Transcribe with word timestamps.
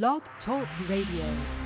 Blog 0.00 0.22
Talk 0.42 0.66
Radio. 0.88 1.61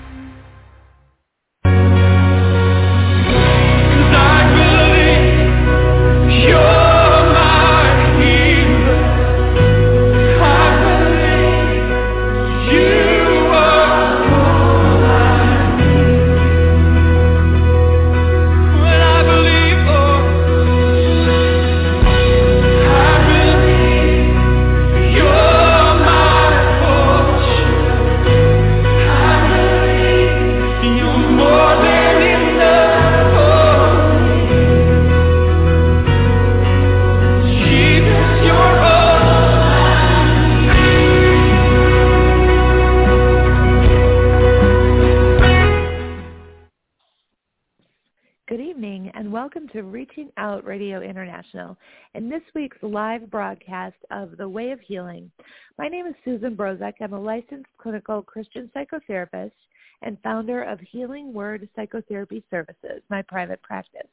International 51.37 51.77
and 52.15 52.33
this 52.33 52.43
week's 52.55 52.79
live 52.83 53.31
broadcast 53.31 53.97
of 54.11 54.39
The 54.39 54.49
Way 54.49 54.71
of 54.71 54.81
Healing. 54.81 55.31
My 55.79 55.87
name 55.87 56.07
is 56.07 56.15
Susan 56.25 56.57
Brozek. 56.57 56.95
I'm 57.01 57.13
a 57.13 57.21
licensed 57.21 57.69
clinical 57.79 58.23
Christian 58.23 58.71
psychotherapist 58.75 59.53
and 60.01 60.17
founder 60.23 60.63
of 60.63 60.81
Healing 60.81 61.35
Word 61.35 61.69
Psychotherapy 61.77 62.43
Services, 62.51 63.03
my 63.11 63.21
private 63.23 63.61
practice. 63.61 64.09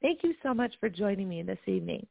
Thank 0.00 0.22
you 0.22 0.34
so 0.42 0.54
much 0.54 0.72
for 0.80 0.88
joining 0.88 1.28
me 1.28 1.42
this 1.42 1.58
evening. 1.66 2.06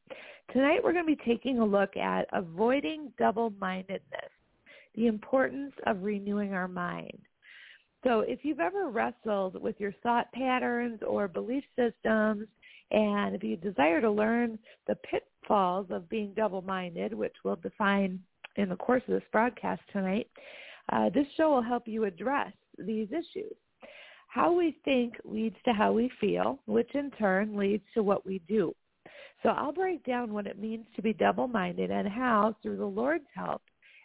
Tonight 0.53 0.81
we're 0.83 0.93
going 0.93 1.07
to 1.07 1.15
be 1.15 1.23
taking 1.25 1.57
a 1.59 1.65
look 1.65 1.97
at 1.97 2.27
avoiding 2.31 3.11
double-mindedness, 3.17 4.31
the 4.93 5.07
importance 5.07 5.73
of 5.87 6.03
renewing 6.03 6.53
our 6.53 6.67
mind. 6.67 7.17
So 8.03 8.19
if 8.19 8.39
you've 8.43 8.59
ever 8.59 8.89
wrestled 8.89 9.59
with 9.59 9.79
your 9.79 9.93
thought 10.03 10.31
patterns 10.33 10.99
or 11.07 11.27
belief 11.27 11.63
systems, 11.75 12.47
and 12.91 13.35
if 13.35 13.43
you 13.43 13.57
desire 13.57 14.01
to 14.01 14.11
learn 14.11 14.59
the 14.87 14.95
pitfalls 14.95 15.87
of 15.89 16.09
being 16.09 16.33
double-minded, 16.35 17.13
which 17.13 17.35
we'll 17.43 17.55
define 17.55 18.19
in 18.57 18.69
the 18.69 18.75
course 18.75 19.03
of 19.07 19.13
this 19.13 19.23
broadcast 19.31 19.81
tonight, 19.91 20.29
uh, 20.91 21.09
this 21.09 21.27
show 21.35 21.51
will 21.51 21.61
help 21.61 21.87
you 21.87 22.05
address 22.05 22.53
these 22.77 23.07
issues. 23.11 23.55
How 24.27 24.51
we 24.51 24.77
think 24.85 25.15
leads 25.23 25.55
to 25.65 25.73
how 25.73 25.93
we 25.93 26.11
feel, 26.19 26.59
which 26.65 26.93
in 26.93 27.09
turn 27.11 27.57
leads 27.57 27.83
to 27.93 28.03
what 28.03 28.25
we 28.25 28.41
do. 28.47 28.75
So 29.43 29.49
I'll 29.49 29.71
break 29.71 30.03
down 30.05 30.33
what 30.33 30.47
it 30.47 30.59
means 30.59 30.85
to 30.95 31.01
be 31.01 31.13
double-minded 31.13 31.91
and 31.91 32.07
how, 32.07 32.55
through 32.61 32.77
the 32.77 32.85
Lord's 32.85 33.25
help, 33.33 33.61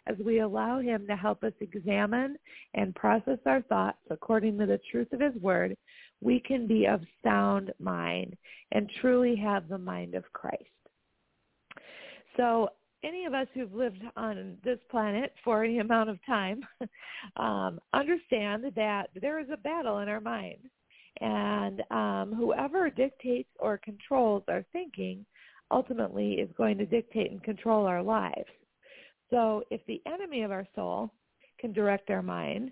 as 0.07 0.15
we 0.23 0.39
allow 0.39 0.79
him 0.79 1.05
to 1.07 1.15
help 1.15 1.43
us 1.43 1.53
examine 1.59 2.37
and 2.73 2.95
process 2.95 3.39
our 3.45 3.61
thoughts 3.63 3.99
according 4.09 4.57
to 4.57 4.65
the 4.65 4.79
truth 4.89 5.11
of 5.13 5.19
his 5.19 5.35
word, 5.41 5.75
we 6.21 6.39
can 6.39 6.67
be 6.67 6.85
of 6.85 7.01
sound 7.23 7.73
mind 7.79 8.37
and 8.71 8.89
truly 9.01 9.35
have 9.35 9.67
the 9.67 9.77
mind 9.77 10.15
of 10.15 10.23
Christ. 10.33 10.63
So 12.37 12.69
any 13.03 13.25
of 13.25 13.33
us 13.33 13.47
who've 13.53 13.73
lived 13.73 14.03
on 14.15 14.57
this 14.63 14.79
planet 14.89 15.33
for 15.43 15.63
any 15.63 15.79
amount 15.79 16.09
of 16.09 16.23
time 16.25 16.61
um, 17.37 17.79
understand 17.93 18.65
that 18.75 19.07
there 19.19 19.39
is 19.39 19.47
a 19.51 19.57
battle 19.57 19.99
in 19.99 20.07
our 20.07 20.21
mind. 20.21 20.59
And 21.19 21.83
um, 21.91 22.33
whoever 22.35 22.89
dictates 22.89 23.49
or 23.59 23.79
controls 23.83 24.43
our 24.47 24.63
thinking 24.71 25.25
ultimately 25.69 26.33
is 26.33 26.49
going 26.57 26.77
to 26.77 26.85
dictate 26.85 27.31
and 27.31 27.43
control 27.43 27.85
our 27.85 28.03
lives. 28.03 28.49
So 29.29 29.63
if 29.71 29.81
the 29.87 30.01
enemy 30.05 30.43
of 30.43 30.51
our 30.51 30.67
soul 30.75 31.11
can 31.59 31.73
direct 31.73 32.09
our 32.09 32.21
mind 32.21 32.71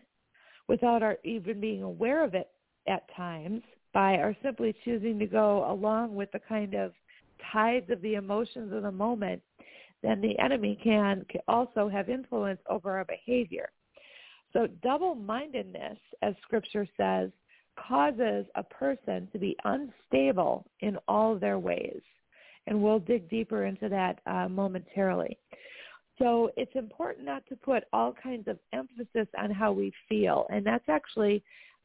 without 0.68 1.04
our 1.04 1.18
even 1.24 1.60
being 1.60 1.84
aware 1.84 2.24
of 2.24 2.34
it 2.34 2.50
at 2.90 3.04
times 3.16 3.62
by 3.94 4.16
our 4.18 4.36
simply 4.44 4.76
choosing 4.84 5.18
to 5.20 5.26
go 5.26 5.70
along 5.72 6.16
with 6.16 6.32
the 6.32 6.40
kind 6.40 6.74
of 6.74 6.92
tides 7.52 7.90
of 7.90 8.02
the 8.02 8.16
emotions 8.16 8.74
of 8.74 8.84
the 8.84 8.92
moment, 8.92 9.42
then 10.04 10.22
the 10.22 10.38
enemy 10.40 10.78
can 10.84 11.26
also 11.48 11.90
have 11.90 12.10
influence 12.10 12.60
over 12.70 12.98
our 12.98 13.06
behavior. 13.06 13.70
So 14.54 14.68
double-mindedness, 14.82 15.98
as 16.22 16.34
scripture 16.42 16.88
says, 16.98 17.30
causes 17.88 18.46
a 18.56 18.64
person 18.64 19.28
to 19.32 19.40
be 19.40 19.56
unstable 19.64 20.66
in 20.82 20.98
all 21.08 21.36
their 21.36 21.60
ways. 21.60 22.02
And 22.68 22.82
we'll 22.82 23.00
dig 23.00 23.30
deeper 23.30 23.66
into 23.66 23.90
that 23.90 24.20
uh, 24.26 24.48
momentarily. 24.50 25.38
So 26.18 26.52
it's 26.58 26.76
important 26.76 27.26
not 27.26 27.44
to 27.48 27.56
put 27.56 27.86
all 27.94 28.14
kinds 28.14 28.48
of 28.48 28.60
emphasis 28.74 29.28
on 29.38 29.52
how 29.52 29.72
we 29.72 29.94
feel. 30.08 30.46
And 30.52 30.66
that's 30.66 30.88
actually 30.90 31.42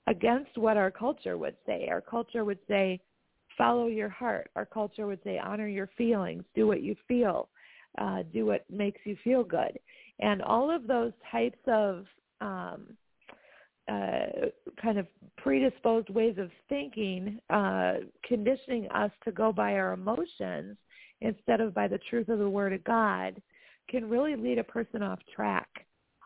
against 0.06 0.56
what 0.56 0.76
our 0.76 0.90
culture 0.90 1.38
would 1.38 1.56
say. 1.66 1.88
Our 1.90 2.00
culture 2.00 2.44
would 2.44 2.58
say, 2.68 3.00
follow 3.56 3.86
your 3.86 4.08
heart. 4.08 4.50
Our 4.56 4.66
culture 4.66 5.06
would 5.06 5.20
say, 5.24 5.38
honor 5.38 5.68
your 5.68 5.88
feelings. 5.96 6.44
Do 6.54 6.66
what 6.66 6.82
you 6.82 6.96
feel. 7.06 7.48
Uh, 7.98 8.24
do 8.32 8.46
what 8.46 8.64
makes 8.68 9.00
you 9.04 9.16
feel 9.22 9.44
good. 9.44 9.78
And 10.20 10.42
all 10.42 10.74
of 10.74 10.86
those 10.86 11.12
types 11.30 11.58
of 11.66 12.06
um, 12.40 12.96
uh, 13.88 14.48
kind 14.80 14.98
of 14.98 15.06
predisposed 15.36 16.08
ways 16.10 16.36
of 16.38 16.50
thinking, 16.68 17.38
uh, 17.50 17.94
conditioning 18.26 18.88
us 18.90 19.10
to 19.24 19.32
go 19.32 19.52
by 19.52 19.74
our 19.74 19.92
emotions 19.92 20.76
instead 21.20 21.60
of 21.60 21.74
by 21.74 21.86
the 21.86 21.98
truth 22.10 22.28
of 22.28 22.38
the 22.38 22.48
Word 22.48 22.72
of 22.72 22.82
God, 22.84 23.40
can 23.88 24.08
really 24.08 24.36
lead 24.36 24.58
a 24.58 24.64
person 24.64 25.02
off 25.02 25.18
track. 25.34 25.68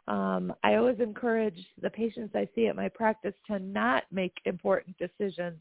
Um, 0.08 0.54
I 0.64 0.76
always 0.76 0.98
encourage 1.00 1.58
the 1.80 1.90
patients 1.90 2.34
I 2.34 2.48
see 2.54 2.66
at 2.66 2.76
my 2.76 2.88
practice 2.88 3.34
to 3.46 3.58
not 3.58 4.04
make 4.10 4.32
important 4.46 4.96
decisions 4.96 5.60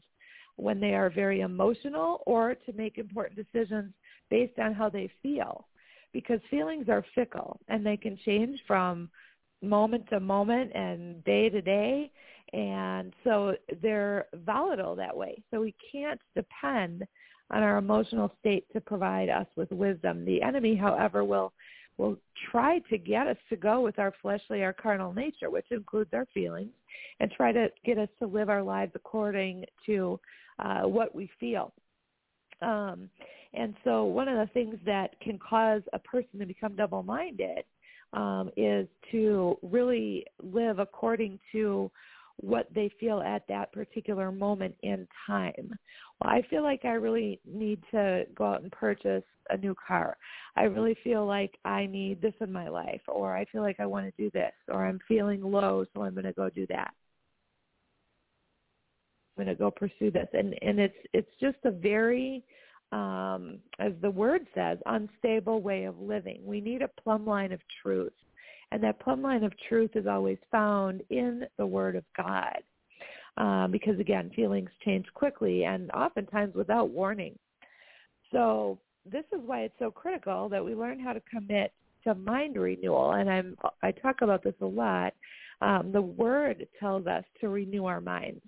when 0.56 0.80
they 0.80 0.94
are 0.94 1.10
very 1.10 1.42
emotional 1.42 2.22
or 2.26 2.54
to 2.54 2.72
make 2.72 2.98
important 2.98 3.36
decisions 3.36 3.92
based 4.30 4.58
on 4.58 4.74
how 4.74 4.88
they 4.88 5.10
feel 5.22 5.66
because 6.12 6.40
feelings 6.50 6.88
are 6.88 7.04
fickle 7.14 7.60
and 7.68 7.84
they 7.84 7.96
can 7.96 8.18
change 8.24 8.58
from 8.66 9.08
moment 9.62 10.08
to 10.08 10.18
moment 10.18 10.72
and 10.74 11.22
day 11.24 11.48
to 11.48 11.60
day 11.60 12.10
and 12.52 13.12
so 13.24 13.54
they're 13.82 14.26
volatile 14.46 14.96
that 14.96 15.14
way. 15.14 15.42
So 15.50 15.60
we 15.60 15.74
can't 15.92 16.20
depend 16.34 17.04
on 17.50 17.62
our 17.62 17.76
emotional 17.76 18.32
state 18.40 18.64
to 18.72 18.80
provide 18.80 19.28
us 19.28 19.46
with 19.56 19.70
wisdom. 19.70 20.24
The 20.24 20.42
enemy 20.42 20.74
however 20.74 21.24
will 21.24 21.52
will 21.98 22.16
try 22.50 22.78
to 22.90 22.96
get 22.96 23.26
us 23.26 23.36
to 23.50 23.56
go 23.56 23.80
with 23.80 23.98
our 23.98 24.14
fleshly, 24.22 24.62
our 24.62 24.72
carnal 24.72 25.12
nature, 25.12 25.50
which 25.50 25.66
includes 25.70 26.10
our 26.14 26.26
feelings, 26.32 26.70
and 27.20 27.30
try 27.30 27.52
to 27.52 27.68
get 27.84 27.98
us 27.98 28.08
to 28.20 28.26
live 28.26 28.48
our 28.48 28.62
lives 28.62 28.92
according 28.94 29.64
to 29.84 30.18
uh, 30.58 30.82
what 30.82 31.14
we 31.14 31.28
feel. 31.38 31.72
Um, 32.62 33.10
and 33.54 33.74
so 33.84 34.04
one 34.04 34.28
of 34.28 34.36
the 34.38 34.52
things 34.52 34.76
that 34.86 35.18
can 35.20 35.38
cause 35.38 35.82
a 35.92 35.98
person 35.98 36.38
to 36.38 36.46
become 36.46 36.76
double-minded 36.76 37.64
um, 38.12 38.50
is 38.56 38.86
to 39.10 39.58
really 39.62 40.24
live 40.42 40.78
according 40.78 41.38
to 41.52 41.90
what 42.40 42.68
they 42.74 42.90
feel 43.00 43.20
at 43.20 43.46
that 43.48 43.72
particular 43.72 44.30
moment 44.30 44.74
in 44.82 45.06
time. 45.26 45.54
Well, 46.20 46.32
I 46.32 46.42
feel 46.48 46.62
like 46.62 46.84
I 46.84 46.92
really 46.92 47.40
need 47.44 47.82
to 47.90 48.24
go 48.34 48.46
out 48.46 48.62
and 48.62 48.72
purchase 48.72 49.24
a 49.50 49.56
new 49.56 49.74
car. 49.86 50.16
I 50.56 50.64
really 50.64 50.96
feel 51.02 51.26
like 51.26 51.58
I 51.64 51.86
need 51.86 52.20
this 52.20 52.34
in 52.40 52.52
my 52.52 52.68
life 52.68 53.00
or 53.08 53.36
I 53.36 53.44
feel 53.46 53.62
like 53.62 53.80
I 53.80 53.86
want 53.86 54.06
to 54.06 54.22
do 54.22 54.30
this 54.30 54.52
or 54.68 54.86
I'm 54.86 55.00
feeling 55.08 55.42
low 55.42 55.84
so 55.94 56.02
I'm 56.02 56.14
going 56.14 56.24
to 56.24 56.32
go 56.32 56.48
do 56.48 56.66
that. 56.68 56.92
I'm 59.36 59.44
going 59.44 59.56
to 59.56 59.58
go 59.58 59.70
pursue 59.70 60.10
this 60.10 60.28
and 60.32 60.54
and 60.62 60.80
it's 60.80 60.96
it's 61.12 61.30
just 61.40 61.58
a 61.64 61.70
very 61.70 62.42
um 62.90 63.58
as 63.78 63.92
the 64.02 64.10
word 64.10 64.46
says 64.54 64.78
unstable 64.86 65.60
way 65.62 65.84
of 65.84 65.98
living. 65.98 66.40
We 66.44 66.60
need 66.60 66.82
a 66.82 66.88
plumb 67.02 67.26
line 67.26 67.52
of 67.52 67.60
truth. 67.82 68.12
And 68.70 68.82
that 68.82 69.00
plumb 69.00 69.22
line 69.22 69.44
of 69.44 69.52
truth 69.68 69.92
is 69.94 70.06
always 70.06 70.38
found 70.50 71.02
in 71.10 71.46
the 71.56 71.66
Word 71.66 71.96
of 71.96 72.04
God. 72.16 72.58
Um, 73.36 73.70
because 73.70 73.98
again, 74.00 74.30
feelings 74.34 74.70
change 74.84 75.06
quickly 75.14 75.64
and 75.64 75.90
oftentimes 75.92 76.54
without 76.54 76.90
warning. 76.90 77.38
So 78.32 78.78
this 79.10 79.24
is 79.32 79.40
why 79.46 79.60
it's 79.60 79.78
so 79.78 79.90
critical 79.90 80.48
that 80.48 80.64
we 80.64 80.74
learn 80.74 80.98
how 80.98 81.12
to 81.12 81.22
commit 81.30 81.72
to 82.04 82.14
mind 82.14 82.56
renewal. 82.56 83.12
And 83.12 83.30
I'm 83.30 83.56
I 83.82 83.92
talk 83.92 84.22
about 84.22 84.42
this 84.42 84.54
a 84.60 84.66
lot. 84.66 85.14
Um, 85.60 85.90
the 85.92 86.02
Word 86.02 86.66
tells 86.78 87.06
us 87.06 87.24
to 87.40 87.48
renew 87.48 87.86
our 87.86 88.00
minds, 88.00 88.42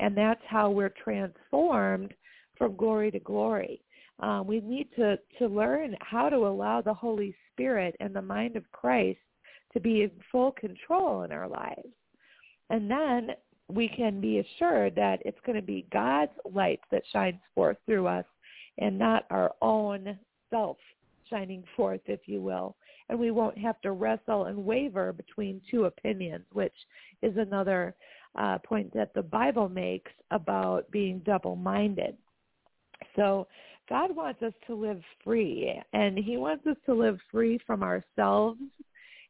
and 0.00 0.16
that's 0.16 0.40
how 0.48 0.70
we're 0.70 0.94
transformed 1.02 2.14
from 2.56 2.76
glory 2.76 3.10
to 3.12 3.20
glory. 3.20 3.80
Um, 4.20 4.46
we 4.46 4.60
need 4.60 4.88
to 4.96 5.18
to 5.38 5.46
learn 5.46 5.96
how 6.00 6.28
to 6.28 6.36
allow 6.36 6.80
the 6.80 6.94
Holy 6.94 7.34
Spirit 7.52 7.96
and 8.00 8.14
the 8.14 8.22
mind 8.22 8.56
of 8.56 8.70
Christ 8.72 9.18
to 9.72 9.80
be 9.80 10.02
in 10.02 10.10
full 10.30 10.52
control 10.52 11.22
in 11.22 11.32
our 11.32 11.48
lives. 11.48 11.88
And 12.70 12.90
then 12.90 13.30
we 13.68 13.88
can 13.88 14.20
be 14.20 14.38
assured 14.38 14.94
that 14.96 15.20
it's 15.24 15.38
going 15.44 15.56
to 15.56 15.62
be 15.62 15.86
God's 15.92 16.32
light 16.50 16.80
that 16.90 17.02
shines 17.12 17.40
forth 17.54 17.76
through 17.86 18.06
us 18.06 18.24
and 18.78 18.98
not 18.98 19.26
our 19.30 19.52
own 19.60 20.18
self 20.50 20.78
shining 21.28 21.64
forth, 21.76 22.00
if 22.06 22.20
you 22.26 22.40
will. 22.40 22.76
And 23.08 23.18
we 23.18 23.30
won't 23.30 23.58
have 23.58 23.80
to 23.82 23.92
wrestle 23.92 24.46
and 24.46 24.64
waver 24.64 25.12
between 25.12 25.60
two 25.70 25.84
opinions, 25.84 26.44
which 26.52 26.74
is 27.22 27.36
another 27.36 27.94
uh, 28.38 28.58
point 28.58 28.92
that 28.94 29.14
the 29.14 29.22
Bible 29.22 29.68
makes 29.68 30.12
about 30.30 30.90
being 30.90 31.20
double-minded. 31.20 32.16
So 33.16 33.46
God 33.88 34.14
wants 34.14 34.42
us 34.42 34.52
to 34.66 34.74
live 34.74 35.00
free, 35.24 35.80
and 35.92 36.18
he 36.18 36.36
wants 36.36 36.66
us 36.66 36.76
to 36.86 36.94
live 36.94 37.18
free 37.30 37.58
from 37.66 37.82
ourselves 37.82 38.60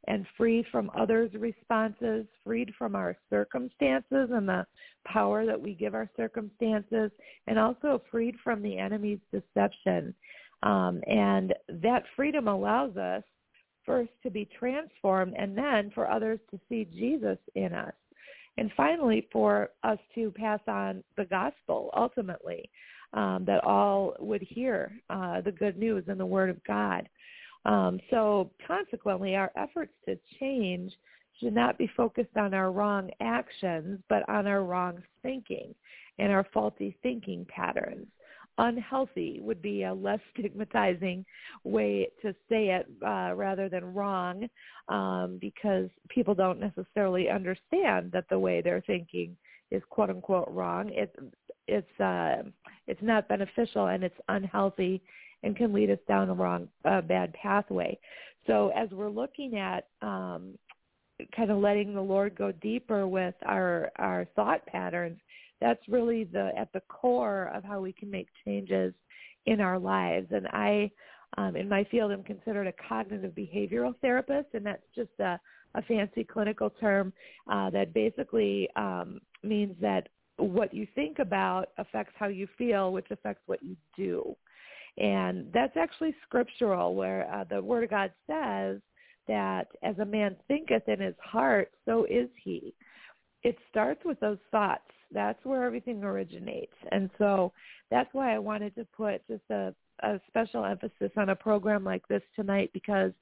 and 0.06 0.26
free 0.36 0.64
from 0.70 0.90
others' 0.96 1.30
responses, 1.34 2.26
freed 2.44 2.72
from 2.78 2.94
our 2.94 3.16
circumstances 3.28 4.30
and 4.32 4.48
the 4.48 4.64
power 5.06 5.44
that 5.44 5.60
we 5.60 5.74
give 5.74 5.94
our 5.94 6.08
circumstances, 6.16 7.10
and 7.46 7.58
also 7.58 8.02
freed 8.10 8.36
from 8.42 8.62
the 8.62 8.78
enemy's 8.78 9.18
deception. 9.32 10.14
Um, 10.62 11.02
and 11.06 11.54
that 11.68 12.04
freedom 12.16 12.48
allows 12.48 12.96
us 12.96 13.22
first 13.84 14.10
to 14.22 14.30
be 14.30 14.48
transformed 14.58 15.34
and 15.38 15.56
then 15.56 15.90
for 15.94 16.10
others 16.10 16.40
to 16.50 16.60
see 16.68 16.84
Jesus 16.84 17.38
in 17.54 17.72
us. 17.72 17.94
And 18.56 18.72
finally, 18.76 19.28
for 19.32 19.70
us 19.84 19.98
to 20.16 20.32
pass 20.32 20.60
on 20.66 21.04
the 21.16 21.24
gospel 21.24 21.90
ultimately, 21.96 22.68
um, 23.14 23.44
that 23.46 23.64
all 23.64 24.14
would 24.18 24.42
hear 24.42 24.92
uh, 25.08 25.40
the 25.40 25.52
good 25.52 25.78
news 25.78 26.04
and 26.08 26.20
the 26.20 26.26
word 26.26 26.50
of 26.50 26.62
God. 26.64 27.08
Um, 27.68 28.00
so 28.08 28.50
consequently, 28.66 29.36
our 29.36 29.52
efforts 29.54 29.92
to 30.06 30.18
change 30.40 30.90
should 31.38 31.54
not 31.54 31.76
be 31.76 31.88
focused 31.96 32.34
on 32.36 32.54
our 32.54 32.72
wrong 32.72 33.10
actions, 33.20 34.00
but 34.08 34.26
on 34.26 34.46
our 34.46 34.64
wrong 34.64 35.02
thinking 35.22 35.74
and 36.18 36.32
our 36.32 36.46
faulty 36.52 36.96
thinking 37.02 37.46
patterns. 37.54 38.06
Unhealthy 38.56 39.38
would 39.42 39.60
be 39.60 39.82
a 39.84 39.92
less 39.92 40.18
stigmatizing 40.38 41.26
way 41.62 42.08
to 42.22 42.32
say 42.48 42.70
it 42.70 42.88
uh, 43.06 43.34
rather 43.36 43.68
than 43.68 43.92
wrong 43.92 44.48
um, 44.88 45.36
because 45.38 45.90
people 46.08 46.34
don't 46.34 46.58
necessarily 46.58 47.28
understand 47.28 48.10
that 48.12 48.24
the 48.30 48.38
way 48.38 48.62
they're 48.62 48.82
thinking 48.86 49.36
is 49.70 49.82
quote 49.90 50.08
unquote 50.08 50.48
wrong. 50.48 50.90
It, 50.90 51.14
it's 51.68 52.00
uh, 52.00 52.48
it's 52.86 53.02
not 53.02 53.28
beneficial 53.28 53.88
and 53.88 54.02
it's 54.02 54.18
unhealthy 54.28 55.02
and 55.42 55.56
can 55.56 55.72
lead 55.72 55.90
us 55.90 55.98
down 56.08 56.30
a 56.30 56.34
wrong, 56.34 56.68
uh, 56.84 57.00
bad 57.00 57.32
pathway. 57.34 57.98
So 58.46 58.72
as 58.74 58.88
we're 58.90 59.10
looking 59.10 59.56
at 59.58 59.88
um, 60.02 60.58
kind 61.36 61.50
of 61.50 61.58
letting 61.58 61.94
the 61.94 62.00
Lord 62.00 62.34
go 62.36 62.52
deeper 62.52 63.06
with 63.06 63.34
our 63.44 63.90
our 63.96 64.26
thought 64.36 64.64
patterns, 64.66 65.18
that's 65.60 65.80
really 65.88 66.24
the 66.24 66.52
at 66.56 66.72
the 66.72 66.82
core 66.88 67.50
of 67.54 67.64
how 67.64 67.80
we 67.80 67.92
can 67.92 68.10
make 68.10 68.28
changes 68.44 68.94
in 69.46 69.60
our 69.60 69.78
lives. 69.78 70.28
And 70.30 70.46
I, 70.48 70.90
um, 71.36 71.56
in 71.56 71.68
my 71.68 71.84
field, 71.90 72.12
am 72.12 72.22
considered 72.22 72.66
a 72.66 72.88
cognitive 72.88 73.32
behavioral 73.32 73.94
therapist, 74.00 74.48
and 74.54 74.64
that's 74.64 74.82
just 74.94 75.10
a, 75.20 75.38
a 75.74 75.82
fancy 75.82 76.24
clinical 76.24 76.70
term 76.70 77.12
uh, 77.50 77.70
that 77.70 77.92
basically 77.92 78.68
um, 78.76 79.20
means 79.42 79.74
that 79.80 80.08
what 80.36 80.72
you 80.72 80.86
think 80.94 81.18
about 81.18 81.70
affects 81.78 82.14
how 82.16 82.28
you 82.28 82.46
feel, 82.56 82.92
which 82.92 83.10
affects 83.10 83.42
what 83.46 83.62
you 83.62 83.76
do. 83.96 84.36
And 84.98 85.46
that's 85.54 85.76
actually 85.76 86.14
scriptural 86.26 86.94
where 86.94 87.32
uh, 87.32 87.44
the 87.44 87.62
Word 87.62 87.84
of 87.84 87.90
God 87.90 88.12
says 88.26 88.80
that 89.28 89.68
as 89.82 89.98
a 89.98 90.04
man 90.04 90.36
thinketh 90.48 90.88
in 90.88 91.00
his 91.00 91.14
heart, 91.22 91.70
so 91.84 92.04
is 92.04 92.28
he. 92.42 92.74
It 93.44 93.56
starts 93.70 94.04
with 94.04 94.18
those 94.18 94.38
thoughts. 94.50 94.82
That's 95.12 95.42
where 95.44 95.64
everything 95.64 96.02
originates. 96.02 96.74
And 96.90 97.10
so 97.18 97.52
that's 97.90 98.12
why 98.12 98.34
I 98.34 98.38
wanted 98.38 98.74
to 98.74 98.86
put 98.96 99.26
just 99.28 99.48
a, 99.50 99.72
a 100.02 100.20
special 100.26 100.64
emphasis 100.64 101.12
on 101.16 101.28
a 101.28 101.36
program 101.36 101.84
like 101.84 102.06
this 102.08 102.22
tonight 102.34 102.70
because 102.74 103.12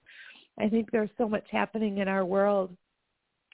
I 0.59 0.69
think 0.69 0.91
there's 0.91 1.11
so 1.19 1.29
much 1.29 1.45
happening 1.51 1.99
in 1.99 2.09
our 2.09 2.25
world 2.25 2.75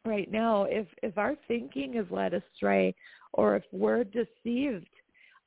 right 0.04 0.30
now. 0.30 0.64
If 0.64 0.86
if 1.02 1.18
our 1.18 1.34
thinking 1.48 1.96
is 1.96 2.06
led 2.10 2.34
astray 2.34 2.94
or 3.32 3.56
if 3.56 3.64
we're 3.72 4.04
deceived 4.04 4.88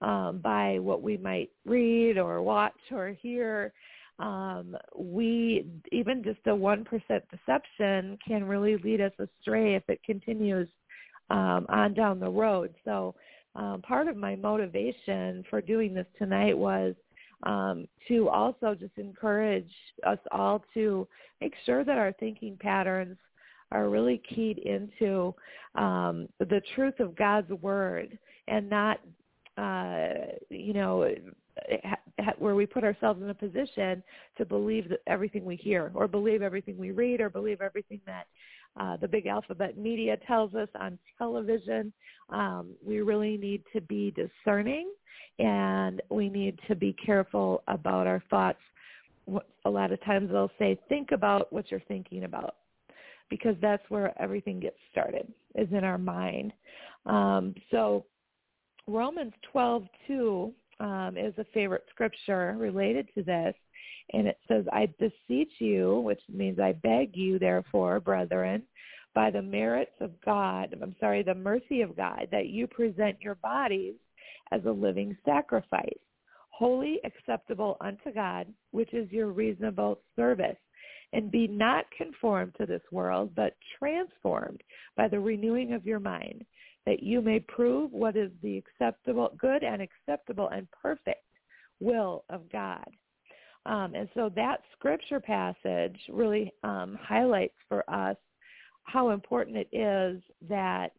um, 0.01 0.39
by 0.43 0.79
what 0.79 1.01
we 1.01 1.17
might 1.17 1.49
read 1.65 2.17
or 2.17 2.41
watch 2.41 2.73
or 2.91 3.15
hear. 3.21 3.73
Um, 4.17 4.77
we 4.97 5.65
even 5.91 6.23
just 6.23 6.39
a 6.47 6.55
one 6.55 6.85
percent 6.85 7.23
deception 7.29 8.17
can 8.25 8.45
really 8.45 8.77
lead 8.77 9.01
us 9.01 9.11
astray 9.19 9.75
if 9.75 9.83
it 9.89 10.01
continues 10.05 10.69
um, 11.29 11.65
on 11.69 11.93
down 11.93 12.19
the 12.19 12.29
road. 12.29 12.73
So 12.85 13.15
um, 13.55 13.81
part 13.81 14.07
of 14.07 14.15
my 14.15 14.35
motivation 14.35 15.43
for 15.49 15.61
doing 15.61 15.93
this 15.93 16.07
tonight 16.17 16.57
was 16.57 16.95
um, 17.43 17.87
to 18.07 18.29
also 18.29 18.75
just 18.75 18.97
encourage 18.97 19.69
us 20.05 20.19
all 20.31 20.63
to 20.73 21.07
make 21.41 21.53
sure 21.65 21.83
that 21.83 21.97
our 21.97 22.13
thinking 22.13 22.57
patterns 22.59 23.17
are 23.71 23.89
really 23.89 24.21
keyed 24.33 24.59
into 24.59 25.33
um, 25.75 26.27
the 26.39 26.61
truth 26.75 26.99
of 26.99 27.15
God's 27.15 27.49
word 27.61 28.17
and 28.47 28.69
not 28.69 28.99
uh, 29.57 30.07
you 30.49 30.73
know, 30.73 31.09
where 32.37 32.55
we 32.55 32.65
put 32.65 32.83
ourselves 32.83 33.21
in 33.21 33.29
a 33.29 33.33
position 33.33 34.03
to 34.37 34.45
believe 34.45 34.89
that 34.89 34.99
everything 35.07 35.45
we 35.45 35.55
hear 35.55 35.91
or 35.93 36.07
believe 36.07 36.41
everything 36.41 36.77
we 36.77 36.91
read 36.91 37.21
or 37.21 37.29
believe 37.29 37.61
everything 37.61 38.01
that 38.05 38.27
uh, 38.79 38.97
the 38.97 39.07
big 39.07 39.25
alphabet 39.25 39.77
media 39.77 40.17
tells 40.27 40.53
us 40.53 40.67
on 40.79 40.99
television. 41.17 41.93
Um, 42.29 42.71
we 42.85 43.01
really 43.01 43.37
need 43.37 43.63
to 43.73 43.81
be 43.81 44.11
discerning 44.11 44.91
and 45.39 46.01
we 46.09 46.29
need 46.29 46.59
to 46.67 46.75
be 46.75 46.93
careful 47.05 47.63
about 47.67 48.07
our 48.07 48.21
thoughts. 48.29 48.59
A 49.65 49.69
lot 49.69 49.91
of 49.91 50.03
times 50.03 50.29
they'll 50.31 50.51
say, 50.59 50.79
think 50.89 51.11
about 51.11 51.51
what 51.51 51.71
you're 51.71 51.79
thinking 51.87 52.25
about 52.25 52.55
because 53.29 53.55
that's 53.61 53.83
where 53.89 54.13
everything 54.21 54.59
gets 54.59 54.77
started 54.91 55.31
is 55.55 55.67
in 55.71 55.83
our 55.83 55.97
mind. 55.97 56.53
Um, 57.05 57.55
so 57.71 58.05
Romans 58.87 59.33
12:2 59.53 60.53
um, 60.79 61.17
is 61.17 61.33
a 61.37 61.45
favorite 61.53 61.85
scripture 61.89 62.55
related 62.57 63.09
to 63.15 63.23
this, 63.23 63.55
and 64.13 64.27
it 64.27 64.37
says, 64.47 64.65
"I 64.71 64.87
beseech 64.99 65.59
you," 65.59 66.01
which 66.01 66.21
means 66.29 66.59
I 66.59 66.73
beg 66.73 67.15
you, 67.15 67.39
therefore, 67.39 67.99
brethren, 67.99 68.63
by 69.15 69.31
the 69.31 69.41
merits 69.41 69.95
of 70.01 70.19
God, 70.21 70.77
I'm 70.81 70.95
sorry, 70.99 71.23
the 71.23 71.33
mercy 71.33 71.81
of 71.81 71.95
God, 71.95 72.27
that 72.31 72.49
you 72.49 72.67
present 72.67 73.21
your 73.21 73.35
bodies 73.35 73.95
as 74.51 74.63
a 74.65 74.71
living 74.71 75.17
sacrifice, 75.25 75.99
holy, 76.51 76.99
acceptable 77.03 77.77
unto 77.81 78.11
God, 78.11 78.53
which 78.71 78.93
is 78.93 79.11
your 79.11 79.31
reasonable 79.31 79.99
service. 80.15 80.57
And 81.13 81.31
be 81.31 81.47
not 81.47 81.89
conformed 81.91 82.55
to 82.55 82.65
this 82.65 82.81
world, 82.91 83.33
but 83.35 83.55
transformed 83.79 84.61
by 84.97 85.07
the 85.07 85.19
renewing 85.19 85.73
of 85.73 85.85
your 85.85 85.99
mind 85.99 86.45
that 86.85 87.01
you 87.01 87.21
may 87.21 87.39
prove 87.39 87.91
what 87.91 88.15
is 88.15 88.31
the 88.41 88.57
acceptable, 88.57 89.33
good 89.37 89.63
and 89.63 89.81
acceptable 89.81 90.49
and 90.49 90.67
perfect 90.71 91.23
will 91.79 92.23
of 92.29 92.49
God. 92.51 92.85
Um, 93.65 93.95
and 93.95 94.07
so 94.13 94.29
that 94.35 94.61
scripture 94.77 95.19
passage 95.19 95.99
really 96.09 96.53
um, 96.63 96.97
highlights 97.01 97.55
for 97.67 97.89
us 97.89 98.17
how 98.83 99.09
important 99.09 99.57
it 99.57 99.69
is 99.75 100.21
that 100.47 100.91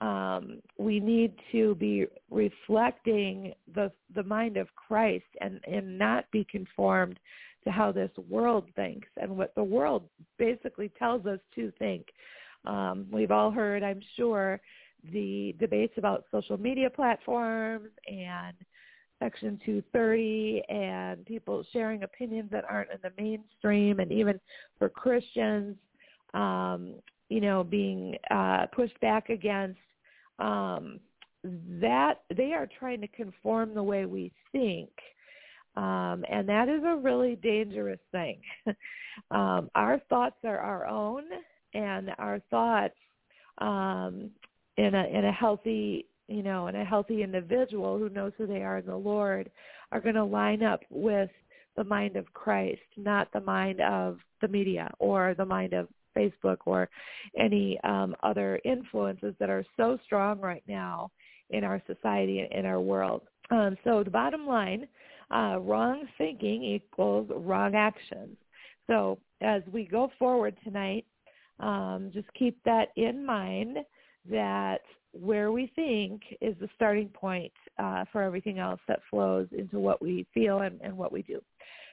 um, 0.00 0.60
we 0.78 0.98
need 0.98 1.34
to 1.52 1.74
be 1.76 2.06
reflecting 2.30 3.52
the 3.74 3.92
the 4.14 4.22
mind 4.22 4.56
of 4.56 4.74
Christ 4.74 5.24
and, 5.40 5.60
and 5.70 5.98
not 5.98 6.24
be 6.32 6.46
conformed 6.50 7.18
to 7.64 7.70
how 7.70 7.92
this 7.92 8.10
world 8.28 8.64
thinks 8.76 9.08
and 9.20 9.36
what 9.36 9.54
the 9.54 9.64
world 9.64 10.08
basically 10.38 10.90
tells 10.98 11.26
us 11.26 11.38
to 11.54 11.72
think. 11.78 12.06
Um, 12.66 13.06
we've 13.10 13.30
all 13.30 13.50
heard, 13.50 13.82
I'm 13.82 14.00
sure, 14.16 14.60
the 15.12 15.54
debates 15.58 15.94
about 15.96 16.24
social 16.30 16.58
media 16.58 16.90
platforms 16.90 17.90
and 18.06 18.54
Section 19.18 19.60
230 19.64 20.62
and 20.68 21.24
people 21.24 21.64
sharing 21.72 22.02
opinions 22.02 22.50
that 22.50 22.64
aren't 22.68 22.90
in 22.90 22.98
the 23.02 23.10
mainstream 23.20 24.00
and 24.00 24.10
even 24.12 24.40
for 24.78 24.88
Christians, 24.88 25.76
um, 26.34 26.94
you 27.28 27.40
know, 27.40 27.64
being 27.64 28.16
uh, 28.30 28.66
pushed 28.74 28.98
back 29.00 29.30
against 29.30 29.78
um, 30.38 31.00
that 31.80 32.22
they 32.34 32.52
are 32.52 32.68
trying 32.78 33.00
to 33.00 33.08
conform 33.08 33.74
the 33.74 33.82
way 33.82 34.04
we 34.04 34.32
think. 34.52 34.90
Um, 35.76 36.24
and 36.30 36.48
that 36.48 36.68
is 36.68 36.82
a 36.84 36.96
really 36.96 37.36
dangerous 37.36 38.00
thing. 38.12 38.40
um, 39.30 39.70
our 39.74 40.00
thoughts 40.08 40.36
are 40.44 40.58
our 40.58 40.86
own, 40.86 41.24
and 41.74 42.10
our 42.18 42.40
thoughts 42.50 42.94
um, 43.58 44.30
in 44.76 44.94
a 44.94 45.04
in 45.06 45.24
a 45.24 45.32
healthy 45.32 46.06
you 46.28 46.42
know 46.42 46.66
in 46.68 46.76
a 46.76 46.84
healthy 46.84 47.22
individual 47.22 47.98
who 47.98 48.08
knows 48.08 48.32
who 48.36 48.46
they 48.46 48.62
are 48.62 48.78
in 48.78 48.86
the 48.86 48.96
Lord 48.96 49.50
are 49.92 50.00
going 50.00 50.14
to 50.14 50.24
line 50.24 50.62
up 50.62 50.80
with 50.90 51.30
the 51.76 51.84
mind 51.84 52.16
of 52.16 52.32
Christ, 52.34 52.80
not 52.96 53.32
the 53.32 53.40
mind 53.40 53.80
of 53.80 54.18
the 54.40 54.48
media 54.48 54.90
or 54.98 55.34
the 55.36 55.44
mind 55.44 55.72
of 55.72 55.88
Facebook 56.16 56.58
or 56.66 56.88
any 57.38 57.78
um, 57.82 58.14
other 58.22 58.60
influences 58.64 59.34
that 59.40 59.50
are 59.50 59.64
so 59.76 59.98
strong 60.04 60.40
right 60.40 60.62
now 60.68 61.10
in 61.50 61.64
our 61.64 61.82
society 61.86 62.40
and 62.40 62.52
in 62.52 62.66
our 62.66 62.80
world. 62.80 63.22
Um, 63.50 63.76
so 63.84 64.02
the 64.02 64.10
bottom 64.10 64.46
line, 64.46 64.86
uh, 65.34 65.58
wrong 65.60 66.06
thinking 66.16 66.62
equals 66.62 67.28
wrong 67.34 67.74
actions. 67.74 68.36
So 68.86 69.18
as 69.40 69.62
we 69.72 69.84
go 69.84 70.10
forward 70.18 70.56
tonight, 70.62 71.04
um, 71.60 72.10
just 72.12 72.26
keep 72.34 72.58
that 72.64 72.88
in 72.96 73.24
mind 73.24 73.78
that 74.30 74.82
where 75.12 75.52
we 75.52 75.70
think 75.74 76.22
is 76.40 76.56
the 76.60 76.68
starting 76.74 77.08
point 77.08 77.52
uh, 77.78 78.04
for 78.10 78.22
everything 78.22 78.58
else 78.58 78.80
that 78.88 79.00
flows 79.10 79.46
into 79.56 79.78
what 79.78 80.02
we 80.02 80.26
feel 80.34 80.60
and, 80.60 80.80
and 80.82 80.96
what 80.96 81.12
we 81.12 81.22
do. 81.22 81.40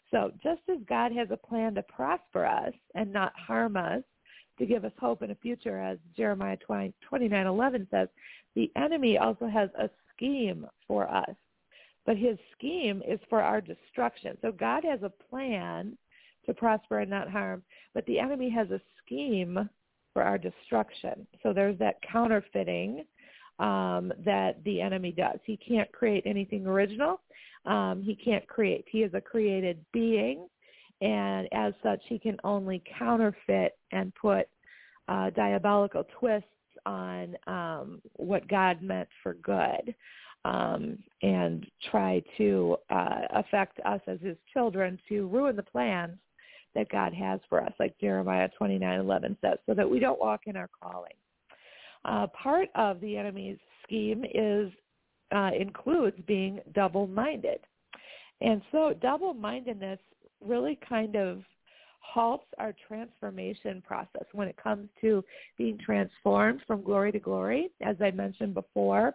So 0.10 0.32
just 0.44 0.62
as 0.70 0.78
God 0.90 1.12
has 1.14 1.30
a 1.32 1.38
plan 1.38 1.76
to 1.76 1.84
prosper 1.84 2.46
us 2.46 2.74
and 2.96 3.14
not 3.14 3.32
harm 3.38 3.78
us, 3.78 4.04
to 4.60 4.66
give 4.66 4.86
us 4.86 4.92
hope 5.00 5.24
in 5.24 5.32
a 5.32 5.36
future, 5.36 5.80
as 5.80 5.98
Jeremiah 6.16 6.58
20, 6.58 6.94
29:11 7.10 7.90
says, 7.90 8.10
the 8.56 8.72
enemy 8.76 9.18
also 9.18 9.48
has 9.48 9.70
a 9.80 9.90
scheme 10.14 10.68
for 10.88 11.10
us, 11.10 11.36
but 12.06 12.18
his 12.18 12.38
scheme 12.58 13.02
is 13.08 13.20
for 13.30 13.42
our 13.42 13.62
destruction. 13.62 14.38
So 14.42 14.52
God 14.52 14.84
has 14.84 15.02
a 15.04 15.10
plan 15.10 15.98
to 16.46 16.54
prosper 16.54 17.00
and 17.00 17.10
not 17.10 17.30
harm, 17.30 17.64
but 17.94 18.06
the 18.06 18.20
enemy 18.20 18.50
has 18.50 18.70
a 18.72 18.82
scheme 19.04 19.70
for 20.14 20.24
our 20.24 20.38
destruction. 20.38 21.26
So 21.44 21.54
there's 21.54 21.78
that 21.80 21.96
counterfeiting 22.12 23.06
um, 23.60 24.12
that 24.26 24.64
the 24.66 24.82
enemy 24.82 25.12
does. 25.12 25.40
He 25.46 25.58
can't 25.58 25.92
create 25.92 26.24
anything 26.26 26.66
original. 26.66 27.22
Um, 27.66 28.02
he 28.04 28.16
can't 28.16 28.48
create. 28.48 28.86
He 28.90 29.00
is 29.04 29.14
a 29.14 29.22
created 29.22 29.84
being, 29.94 30.48
and 31.02 31.48
as 31.52 31.74
such, 31.84 32.02
he 32.08 32.18
can 32.18 32.38
only 32.44 32.84
counterfeit 32.98 33.78
and 33.92 34.14
put 34.16 34.48
uh, 35.08 35.30
diabolical 35.32 36.06
twists 36.20 36.48
on 36.86 37.36
um, 37.48 38.02
what 38.16 38.48
God 38.48 38.82
meant 38.82 39.10
for 39.22 39.36
good 39.36 39.94
um, 40.46 40.98
and 41.22 41.66
try 41.92 42.24
to 42.38 42.78
uh, 42.90 43.22
affect 43.36 43.80
us 43.86 44.02
as 44.08 44.20
his 44.22 44.38
children 44.54 45.00
to 45.10 45.28
ruin 45.28 45.56
the 45.56 45.64
plans 45.64 46.18
that 46.76 46.90
God 46.90 47.14
has 47.14 47.40
for 47.50 47.62
us, 47.62 47.74
like 47.80 47.98
Jeremiah 48.00 48.50
29:11 48.60 49.38
says, 49.42 49.58
so 49.66 49.74
that 49.74 49.90
we 49.90 50.00
don't 50.00 50.20
walk 50.20 50.42
in 50.48 50.56
our 50.56 50.70
calling. 50.82 51.14
Uh, 52.06 52.28
part 52.28 52.70
of 52.76 53.00
the 53.02 53.18
enemy's 53.18 53.60
scheme 53.84 54.24
is 54.34 54.72
uh, 55.34 55.52
includes 55.58 56.18
being 56.28 56.60
double-minded, 56.74 57.60
and 58.42 58.62
so 58.72 58.94
double-mindedness 59.02 60.00
really 60.42 60.80
kind 60.88 61.16
of 61.16 61.44
halts 62.00 62.48
our 62.58 62.74
transformation 62.88 63.82
process 63.86 64.26
when 64.34 64.48
it 64.48 64.58
comes 64.58 64.90
to 65.00 65.24
being 65.58 65.78
transformed 65.78 66.60
from 66.68 66.82
glory 66.82 67.12
to 67.12 67.20
glory, 67.20 67.70
as 67.82 67.96
I 68.02 68.12
mentioned 68.12 68.54
before. 68.54 69.14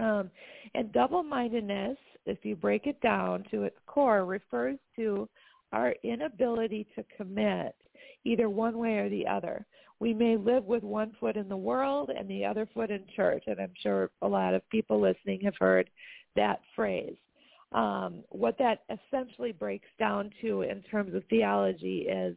Um, 0.00 0.30
and 0.74 0.90
double-mindedness, 0.92 1.98
if 2.26 2.38
you 2.42 2.56
break 2.56 2.86
it 2.86 3.00
down 3.00 3.44
to 3.50 3.64
its 3.64 3.76
core, 3.86 4.24
refers 4.24 4.78
to 4.96 5.28
our 5.72 5.94
inability 6.02 6.86
to 6.96 7.04
commit 7.16 7.74
either 8.24 8.48
one 8.48 8.78
way 8.78 8.98
or 8.98 9.08
the 9.08 9.26
other. 9.26 9.64
We 9.98 10.14
may 10.14 10.36
live 10.36 10.64
with 10.64 10.82
one 10.82 11.12
foot 11.20 11.36
in 11.36 11.48
the 11.48 11.56
world 11.56 12.10
and 12.16 12.28
the 12.28 12.44
other 12.44 12.68
foot 12.72 12.90
in 12.90 13.04
church, 13.14 13.44
and 13.46 13.60
I'm 13.60 13.72
sure 13.82 14.10
a 14.22 14.28
lot 14.28 14.54
of 14.54 14.68
people 14.70 15.00
listening 15.00 15.40
have 15.42 15.56
heard 15.58 15.90
that 16.36 16.60
phrase. 16.74 17.16
Um, 17.72 18.24
what 18.30 18.58
that 18.58 18.82
essentially 18.90 19.52
breaks 19.52 19.88
down 19.98 20.30
to 20.40 20.62
in 20.62 20.82
terms 20.82 21.14
of 21.14 21.22
theology 21.30 22.08
is 22.08 22.36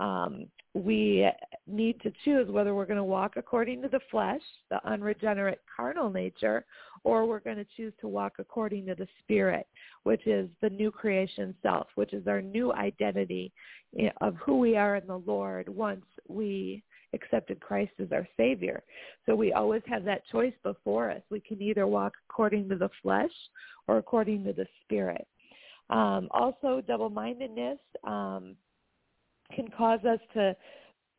um, 0.00 0.46
we 0.74 1.28
need 1.66 2.00
to 2.00 2.12
choose 2.24 2.48
whether 2.48 2.74
we're 2.74 2.86
going 2.86 2.96
to 2.96 3.04
walk 3.04 3.34
according 3.36 3.82
to 3.82 3.88
the 3.88 4.00
flesh, 4.10 4.40
the 4.70 4.80
unregenerate 4.88 5.60
carnal 5.74 6.10
nature, 6.10 6.64
or 7.04 7.26
we're 7.26 7.40
going 7.40 7.56
to 7.56 7.66
choose 7.76 7.92
to 8.00 8.08
walk 8.08 8.34
according 8.38 8.86
to 8.86 8.94
the 8.94 9.06
spirit, 9.20 9.66
which 10.04 10.26
is 10.26 10.48
the 10.62 10.70
new 10.70 10.90
creation 10.90 11.54
self, 11.62 11.86
which 11.96 12.12
is 12.12 12.26
our 12.26 12.40
new 12.40 12.72
identity 12.72 13.52
of 14.20 14.36
who 14.36 14.58
we 14.58 14.76
are 14.76 14.96
in 14.96 15.06
the 15.06 15.22
Lord 15.26 15.68
once 15.68 16.04
we 16.28 16.82
accepted 17.12 17.58
Christ 17.60 17.92
as 17.98 18.12
our 18.12 18.26
Savior. 18.36 18.82
So 19.26 19.34
we 19.34 19.52
always 19.52 19.82
have 19.86 20.04
that 20.04 20.22
choice 20.30 20.54
before 20.62 21.10
us. 21.10 21.22
We 21.30 21.40
can 21.40 21.60
either 21.60 21.86
walk 21.86 22.12
according 22.28 22.68
to 22.68 22.76
the 22.76 22.90
flesh 23.02 23.32
or 23.88 23.98
according 23.98 24.44
to 24.44 24.52
the 24.52 24.66
Spirit. 24.84 25.26
Um, 25.90 26.28
also, 26.30 26.80
double-mindedness 26.86 27.80
um, 28.04 28.54
can 29.54 29.68
cause 29.68 30.04
us 30.04 30.20
to 30.34 30.56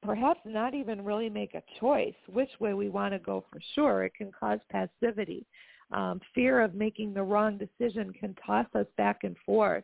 perhaps 0.04 0.40
not 0.46 0.74
even 0.74 1.04
really 1.04 1.30
make 1.30 1.54
a 1.54 1.64
choice 1.80 2.16
which 2.28 2.50
way 2.60 2.74
we 2.74 2.90
want 2.90 3.14
to 3.14 3.20
go 3.20 3.44
for 3.52 3.60
sure. 3.76 4.04
It 4.04 4.14
can 4.16 4.32
cause 4.32 4.60
passivity. 4.70 5.46
Um, 5.92 6.22
fear 6.34 6.62
of 6.62 6.74
making 6.74 7.14
the 7.14 7.24
wrong 7.24 7.58
decision 7.58 8.14
can 8.14 8.36
toss 8.46 8.66
us 8.76 8.88
back 8.98 9.20
and 9.24 9.36
forth 9.46 9.84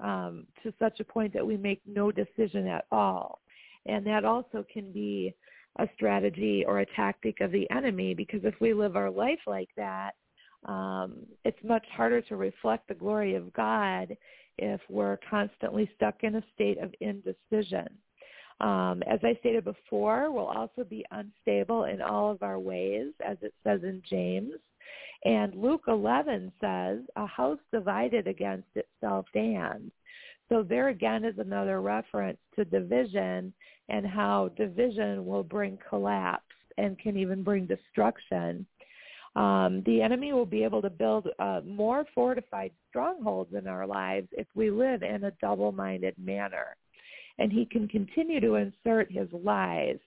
um, 0.00 0.46
to 0.62 0.72
such 0.78 1.00
a 1.00 1.04
point 1.04 1.32
that 1.32 1.46
we 1.46 1.56
make 1.56 1.80
no 1.86 2.10
decision 2.10 2.66
at 2.66 2.84
all. 2.90 3.40
And 3.86 4.04
that 4.06 4.24
also 4.24 4.64
can 4.70 4.92
be 4.92 5.34
a 5.78 5.88
strategy 5.94 6.64
or 6.66 6.80
a 6.80 6.86
tactic 6.96 7.40
of 7.40 7.52
the 7.52 7.70
enemy 7.70 8.14
because 8.14 8.40
if 8.44 8.54
we 8.60 8.74
live 8.74 8.96
our 8.96 9.10
life 9.10 9.38
like 9.46 9.68
that, 9.76 10.12
um, 10.64 11.18
it's 11.44 11.62
much 11.62 11.84
harder 11.94 12.20
to 12.22 12.36
reflect 12.36 12.88
the 12.88 12.94
glory 12.94 13.34
of 13.34 13.52
God 13.52 14.16
if 14.58 14.80
we're 14.88 15.18
constantly 15.28 15.90
stuck 15.96 16.22
in 16.22 16.36
a 16.36 16.44
state 16.54 16.78
of 16.78 16.94
indecision. 17.00 17.88
Um, 18.60 19.02
as 19.06 19.20
I 19.22 19.36
stated 19.40 19.64
before, 19.64 20.30
we'll 20.30 20.46
also 20.46 20.82
be 20.82 21.04
unstable 21.10 21.84
in 21.84 22.00
all 22.00 22.30
of 22.30 22.42
our 22.42 22.58
ways, 22.58 23.12
as 23.24 23.36
it 23.42 23.52
says 23.64 23.80
in 23.82 24.02
James. 24.08 24.54
And 25.24 25.54
Luke 25.54 25.84
11 25.88 26.52
says, 26.60 27.00
a 27.16 27.26
house 27.26 27.58
divided 27.72 28.26
against 28.26 28.68
itself 28.74 29.26
stands. 29.30 29.92
So 30.48 30.62
there 30.62 30.88
again 30.88 31.24
is 31.24 31.38
another 31.38 31.80
reference 31.80 32.38
to 32.54 32.64
division 32.64 33.52
and 33.88 34.06
how 34.06 34.50
division 34.56 35.26
will 35.26 35.42
bring 35.42 35.78
collapse 35.88 36.44
and 36.78 36.98
can 36.98 37.16
even 37.16 37.42
bring 37.42 37.66
destruction. 37.66 38.66
Um, 39.36 39.82
the 39.84 40.00
enemy 40.00 40.32
will 40.32 40.46
be 40.46 40.64
able 40.64 40.82
to 40.82 40.90
build 40.90 41.28
uh, 41.38 41.60
more 41.64 42.04
fortified 42.14 42.72
strongholds 42.88 43.54
in 43.54 43.68
our 43.68 43.86
lives 43.86 44.28
if 44.32 44.46
we 44.54 44.70
live 44.70 45.02
in 45.02 45.24
a 45.24 45.30
double-minded 45.42 46.14
manner. 46.18 46.74
And 47.38 47.52
he 47.52 47.66
can 47.66 47.86
continue 47.86 48.40
to 48.40 48.54
insert 48.54 49.12
his 49.12 49.28
lies. 49.32 49.98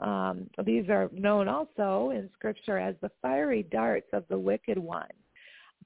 Um, 0.00 0.50
these 0.66 0.88
are 0.90 1.10
known 1.12 1.48
also 1.48 2.10
in 2.14 2.28
Scripture 2.34 2.78
as 2.78 2.94
the 3.00 3.10
fiery 3.22 3.62
darts 3.72 4.08
of 4.12 4.24
the 4.28 4.38
wicked 4.38 4.78
one. 4.78 5.08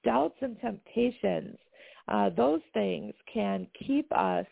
Doubts 0.05 0.37
and 0.41 0.59
temptations, 0.61 1.57
uh, 2.09 2.31
those 2.37 2.61
things 2.75 3.15
can 3.33 3.67
keep 3.87 4.11
us 4.13 4.47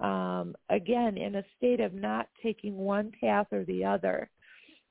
um, 0.00 0.54
again, 0.70 1.16
in 1.16 1.36
a 1.36 1.44
state 1.56 1.80
of 1.80 1.94
not 1.94 2.28
taking 2.42 2.76
one 2.76 3.12
path 3.20 3.46
or 3.52 3.64
the 3.64 3.84
other, 3.84 4.30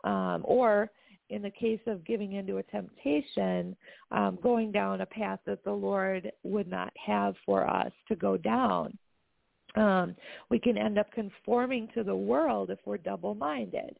um, 0.03 0.41
or 0.43 0.89
in 1.29 1.41
the 1.41 1.51
case 1.51 1.79
of 1.87 2.05
giving 2.05 2.33
into 2.33 2.57
a 2.57 2.63
temptation, 2.63 3.75
um, 4.11 4.37
going 4.41 4.71
down 4.71 5.01
a 5.01 5.05
path 5.05 5.39
that 5.45 5.63
the 5.63 5.71
Lord 5.71 6.31
would 6.43 6.67
not 6.67 6.93
have 7.05 7.35
for 7.45 7.69
us 7.69 7.91
to 8.07 8.15
go 8.15 8.37
down. 8.37 8.97
Um, 9.75 10.15
we 10.49 10.59
can 10.59 10.77
end 10.77 10.97
up 10.97 11.11
conforming 11.11 11.89
to 11.93 12.03
the 12.03 12.15
world 12.15 12.69
if 12.69 12.79
we're 12.85 12.97
double-minded 12.97 13.97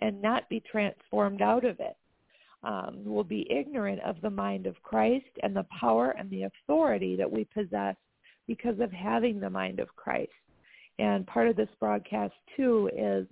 and 0.00 0.20
not 0.22 0.48
be 0.48 0.60
transformed 0.60 1.42
out 1.42 1.64
of 1.64 1.78
it. 1.80 1.96
Um, 2.62 2.98
we'll 3.04 3.24
be 3.24 3.50
ignorant 3.50 4.00
of 4.02 4.20
the 4.20 4.30
mind 4.30 4.66
of 4.66 4.82
Christ 4.82 5.30
and 5.42 5.54
the 5.54 5.66
power 5.78 6.10
and 6.18 6.28
the 6.30 6.44
authority 6.44 7.16
that 7.16 7.30
we 7.30 7.44
possess 7.44 7.96
because 8.46 8.80
of 8.80 8.90
having 8.90 9.40
the 9.40 9.50
mind 9.50 9.80
of 9.80 9.94
Christ. 9.96 10.32
And 10.98 11.26
part 11.26 11.48
of 11.48 11.56
this 11.56 11.68
broadcast 11.78 12.34
too 12.56 12.90
is 12.94 13.26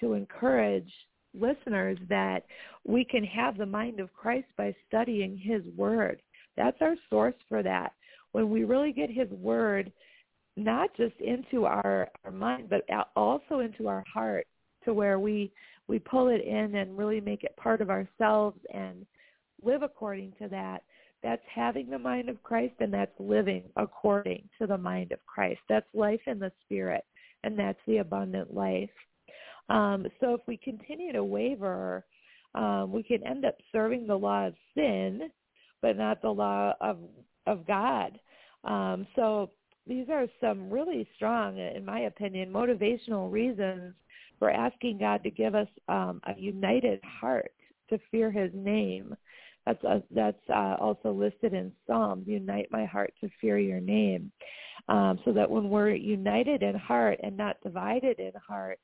to 0.00 0.14
encourage 0.14 0.92
listeners 1.38 1.98
that 2.08 2.44
we 2.84 3.04
can 3.04 3.24
have 3.24 3.56
the 3.56 3.66
mind 3.66 4.00
of 4.00 4.12
Christ 4.12 4.46
by 4.56 4.74
studying 4.88 5.36
his 5.36 5.62
word. 5.76 6.20
That's 6.56 6.76
our 6.80 6.94
source 7.10 7.34
for 7.48 7.62
that. 7.62 7.92
When 8.32 8.50
we 8.50 8.64
really 8.64 8.92
get 8.92 9.10
his 9.10 9.30
word 9.30 9.92
not 10.56 10.90
just 10.96 11.14
into 11.20 11.64
our, 11.64 12.08
our 12.24 12.30
mind, 12.30 12.70
but 12.70 12.82
also 13.16 13.60
into 13.60 13.88
our 13.88 14.04
heart 14.12 14.46
to 14.84 14.94
where 14.94 15.18
we, 15.18 15.52
we 15.88 15.98
pull 15.98 16.28
it 16.28 16.44
in 16.44 16.76
and 16.76 16.96
really 16.96 17.20
make 17.20 17.44
it 17.44 17.56
part 17.56 17.80
of 17.80 17.90
ourselves 17.90 18.58
and 18.72 19.04
live 19.62 19.82
according 19.82 20.32
to 20.40 20.48
that, 20.48 20.82
that's 21.22 21.42
having 21.52 21.90
the 21.90 21.98
mind 21.98 22.28
of 22.28 22.42
Christ 22.42 22.74
and 22.80 22.92
that's 22.92 23.18
living 23.18 23.64
according 23.76 24.48
to 24.60 24.66
the 24.66 24.78
mind 24.78 25.10
of 25.10 25.24
Christ. 25.26 25.60
That's 25.68 25.86
life 25.94 26.20
in 26.26 26.38
the 26.38 26.52
spirit 26.64 27.04
and 27.42 27.58
that's 27.58 27.78
the 27.86 27.98
abundant 27.98 28.54
life. 28.54 28.90
Um, 29.68 30.06
so 30.20 30.34
if 30.34 30.40
we 30.46 30.56
continue 30.56 31.12
to 31.12 31.24
waver, 31.24 32.04
um, 32.54 32.92
we 32.92 33.02
can 33.02 33.26
end 33.26 33.44
up 33.44 33.56
serving 33.72 34.06
the 34.06 34.14
law 34.14 34.46
of 34.46 34.54
sin, 34.74 35.30
but 35.82 35.96
not 35.96 36.22
the 36.22 36.30
law 36.30 36.74
of 36.80 36.98
of 37.46 37.66
God. 37.66 38.18
Um, 38.64 39.06
so 39.16 39.50
these 39.86 40.08
are 40.08 40.26
some 40.40 40.70
really 40.70 41.06
strong, 41.14 41.58
in 41.58 41.84
my 41.84 42.00
opinion, 42.00 42.50
motivational 42.50 43.30
reasons 43.30 43.94
We're 44.40 44.50
asking 44.50 44.98
God 44.98 45.22
to 45.22 45.30
give 45.30 45.54
us 45.54 45.68
um, 45.88 46.20
a 46.26 46.38
united 46.38 47.00
heart 47.04 47.52
to 47.90 47.98
fear 48.10 48.30
his 48.30 48.50
name. 48.54 49.14
That's, 49.66 49.82
uh, 49.84 50.00
that's 50.10 50.50
uh, 50.50 50.76
also 50.78 51.12
listed 51.12 51.54
in 51.54 51.72
Psalms, 51.86 52.26
unite 52.26 52.68
my 52.70 52.84
heart 52.84 53.14
to 53.20 53.30
fear 53.40 53.58
your 53.58 53.80
name. 53.80 54.30
Um, 54.88 55.18
so 55.24 55.32
that 55.32 55.50
when 55.50 55.70
we're 55.70 55.94
united 55.94 56.62
in 56.62 56.74
heart 56.74 57.18
and 57.22 57.36
not 57.36 57.56
divided 57.62 58.18
in 58.18 58.32
heart, 58.46 58.78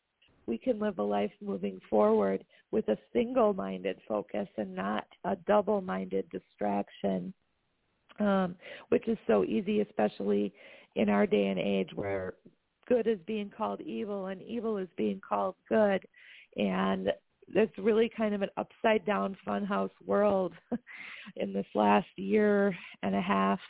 we 0.46 0.58
can 0.58 0.78
live 0.78 0.98
a 0.98 1.02
life 1.02 1.32
moving 1.40 1.80
forward 1.88 2.44
with 2.70 2.88
a 2.88 2.98
single-minded 3.12 3.98
focus 4.06 4.48
and 4.56 4.74
not 4.74 5.06
a 5.24 5.36
double-minded 5.46 6.28
distraction, 6.30 7.32
um, 8.18 8.54
which 8.88 9.06
is 9.08 9.18
so 9.26 9.44
easy, 9.44 9.80
especially 9.80 10.52
in 10.96 11.08
our 11.08 11.26
day 11.26 11.46
and 11.46 11.58
age 11.58 11.90
where 11.94 12.34
good 12.88 13.06
is 13.06 13.18
being 13.26 13.50
called 13.56 13.80
evil 13.80 14.26
and 14.26 14.42
evil 14.42 14.76
is 14.76 14.88
being 14.96 15.20
called 15.26 15.54
good. 15.68 16.04
And 16.56 17.12
it's 17.54 17.78
really 17.78 18.10
kind 18.14 18.34
of 18.34 18.42
an 18.42 18.50
upside 18.56 19.04
down 19.06 19.36
funhouse 19.46 19.90
world 20.04 20.52
in 21.36 21.52
this 21.52 21.66
last 21.74 22.08
year 22.16 22.76
and 23.02 23.14
a 23.14 23.20
half 23.20 23.60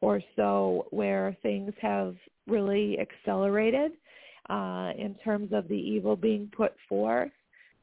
or 0.00 0.20
so 0.34 0.86
where 0.90 1.36
things 1.42 1.72
have 1.80 2.16
really 2.46 2.98
accelerated 2.98 3.92
uh, 4.50 4.92
in 4.96 5.14
terms 5.24 5.52
of 5.52 5.68
the 5.68 5.74
evil 5.74 6.16
being 6.16 6.50
put 6.56 6.74
forth 6.88 7.30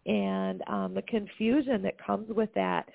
and 0.06 0.62
um, 0.68 0.94
the 0.94 1.02
confusion 1.04 1.82
that 1.82 2.04
comes 2.04 2.30
with 2.30 2.54
that. 2.56 2.90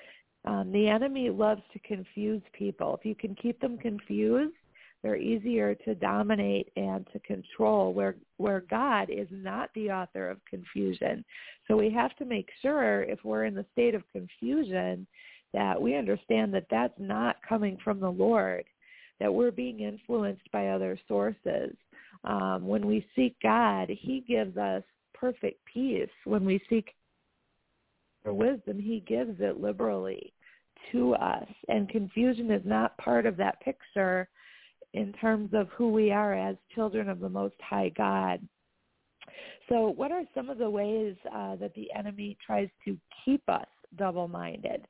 Um, 0.44 0.70
the 0.72 0.88
enemy 0.88 1.30
loves 1.30 1.62
to 1.72 1.78
confuse 1.80 2.42
people. 2.52 2.96
If 2.96 3.04
you 3.04 3.14
can 3.14 3.34
keep 3.34 3.60
them 3.60 3.76
confused, 3.76 4.54
they're 5.02 5.16
easier 5.16 5.74
to 5.74 5.94
dominate 5.94 6.72
and 6.76 7.06
to 7.12 7.20
control 7.20 7.92
where 7.92 8.16
where 8.36 8.64
God 8.68 9.10
is 9.10 9.28
not 9.30 9.70
the 9.74 9.90
author 9.90 10.28
of 10.28 10.44
confusion. 10.48 11.24
So 11.66 11.76
we 11.76 11.90
have 11.90 12.16
to 12.16 12.24
make 12.24 12.48
sure 12.62 13.02
if 13.02 13.20
we're 13.24 13.44
in 13.44 13.54
the 13.54 13.66
state 13.72 13.94
of 13.94 14.02
confusion 14.12 15.06
that 15.52 15.80
we 15.80 15.96
understand 15.96 16.52
that 16.54 16.66
that's 16.70 16.98
not 16.98 17.36
coming 17.48 17.78
from 17.82 18.00
the 18.00 18.10
Lord, 18.10 18.64
that 19.20 19.32
we're 19.32 19.50
being 19.50 19.80
influenced 19.80 20.50
by 20.52 20.68
other 20.68 20.98
sources. 21.06 21.74
Um, 22.24 22.66
when 22.66 22.86
we 22.86 23.06
seek 23.14 23.36
God, 23.42 23.88
he 23.88 24.24
gives 24.26 24.56
us 24.56 24.82
perfect 25.14 25.64
peace. 25.64 26.08
When 26.24 26.44
we 26.44 26.60
seek 26.68 26.94
for 28.22 28.32
wisdom, 28.32 28.78
he 28.78 29.00
gives 29.00 29.40
it 29.40 29.60
liberally 29.60 30.32
to 30.92 31.14
us. 31.14 31.48
And 31.68 31.88
confusion 31.88 32.50
is 32.50 32.62
not 32.64 32.96
part 32.98 33.26
of 33.26 33.36
that 33.36 33.60
picture 33.60 34.28
in 34.94 35.12
terms 35.14 35.50
of 35.52 35.68
who 35.68 35.92
we 35.92 36.10
are 36.10 36.34
as 36.34 36.56
children 36.74 37.08
of 37.08 37.20
the 37.20 37.28
Most 37.28 37.56
High 37.60 37.90
God. 37.96 38.40
So 39.68 39.90
what 39.90 40.12
are 40.12 40.22
some 40.34 40.48
of 40.48 40.58
the 40.58 40.70
ways 40.70 41.14
uh, 41.34 41.56
that 41.56 41.74
the 41.74 41.88
enemy 41.96 42.38
tries 42.44 42.68
to 42.84 42.96
keep 43.24 43.46
us 43.48 43.66
double-minded 43.96 44.86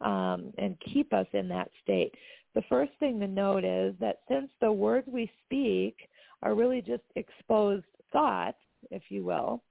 um, 0.00 0.52
and 0.58 0.76
keep 0.92 1.12
us 1.12 1.26
in 1.32 1.48
that 1.48 1.70
state? 1.82 2.14
The 2.54 2.62
first 2.68 2.92
thing 3.00 3.18
to 3.20 3.26
note 3.26 3.64
is 3.64 3.94
that 4.00 4.20
since 4.28 4.48
the 4.60 4.72
words 4.72 5.06
we 5.10 5.30
speak 5.44 5.96
are 6.42 6.54
really 6.54 6.82
just 6.82 7.02
exposed 7.16 7.84
thoughts, 8.12 8.58
if 8.90 9.02
you 9.08 9.24
will, 9.24 9.62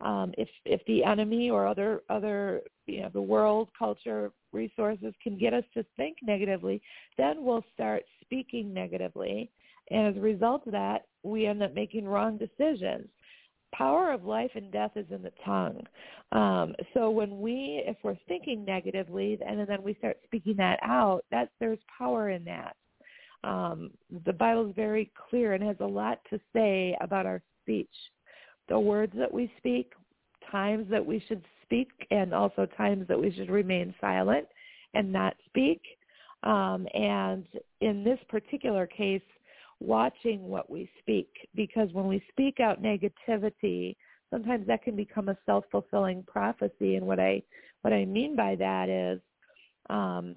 um, 0.00 0.34
if 0.36 0.48
if 0.64 0.84
the 0.86 1.04
enemy 1.04 1.50
or 1.50 1.66
other 1.66 2.02
other 2.10 2.62
you 2.86 3.00
know 3.02 3.10
the 3.12 3.20
world 3.20 3.68
culture 3.78 4.30
resources 4.52 5.14
can 5.22 5.38
get 5.38 5.54
us 5.54 5.64
to 5.74 5.84
think 5.96 6.18
negatively, 6.22 6.82
then 7.16 7.44
we'll 7.44 7.64
start 7.72 8.02
speaking 8.20 8.74
negatively, 8.74 9.50
and 9.90 10.08
as 10.08 10.16
a 10.16 10.20
result 10.20 10.66
of 10.66 10.72
that, 10.72 11.06
we 11.22 11.46
end 11.46 11.62
up 11.62 11.74
making 11.74 12.06
wrong 12.06 12.38
decisions. 12.38 13.08
Power 13.74 14.12
of 14.12 14.24
life 14.24 14.50
and 14.54 14.70
death 14.70 14.92
is 14.96 15.06
in 15.10 15.22
the 15.22 15.32
tongue. 15.44 15.82
Um, 16.32 16.74
so 16.94 17.10
when 17.10 17.40
we, 17.40 17.82
if 17.86 17.96
we're 18.02 18.16
thinking 18.28 18.64
negatively, 18.64 19.38
and 19.46 19.68
then 19.68 19.82
we 19.82 19.94
start 19.94 20.18
speaking 20.24 20.56
that 20.56 20.78
out, 20.82 21.24
that 21.30 21.50
there's 21.60 21.78
power 21.98 22.30
in 22.30 22.44
that. 22.44 22.76
Um, 23.44 23.90
the 24.24 24.32
Bible 24.32 24.68
is 24.68 24.74
very 24.74 25.10
clear 25.28 25.52
and 25.52 25.62
has 25.62 25.76
a 25.80 25.86
lot 25.86 26.20
to 26.30 26.40
say 26.52 26.96
about 27.00 27.26
our 27.26 27.42
speech 27.62 27.88
the 28.68 28.78
words 28.78 29.12
that 29.16 29.32
we 29.32 29.50
speak, 29.58 29.92
times 30.50 30.86
that 30.90 31.04
we 31.04 31.22
should 31.28 31.44
speak, 31.62 31.88
and 32.10 32.34
also 32.34 32.66
times 32.76 33.06
that 33.08 33.20
we 33.20 33.32
should 33.32 33.50
remain 33.50 33.94
silent 34.00 34.46
and 34.94 35.12
not 35.12 35.34
speak. 35.46 35.82
Um, 36.42 36.86
and 36.94 37.46
in 37.80 38.04
this 38.04 38.18
particular 38.28 38.86
case, 38.86 39.22
watching 39.80 40.48
what 40.48 40.70
we 40.70 40.88
speak, 41.00 41.28
because 41.54 41.92
when 41.92 42.06
we 42.06 42.22
speak 42.30 42.60
out 42.60 42.82
negativity, 42.82 43.96
sometimes 44.30 44.66
that 44.66 44.82
can 44.82 44.96
become 44.96 45.28
a 45.28 45.36
self-fulfilling 45.46 46.24
prophecy. 46.24 46.96
And 46.96 47.06
what 47.06 47.20
I 47.20 47.42
what 47.82 47.92
I 47.92 48.04
mean 48.04 48.34
by 48.34 48.56
that 48.56 48.88
is, 48.88 49.20
um, 49.90 50.34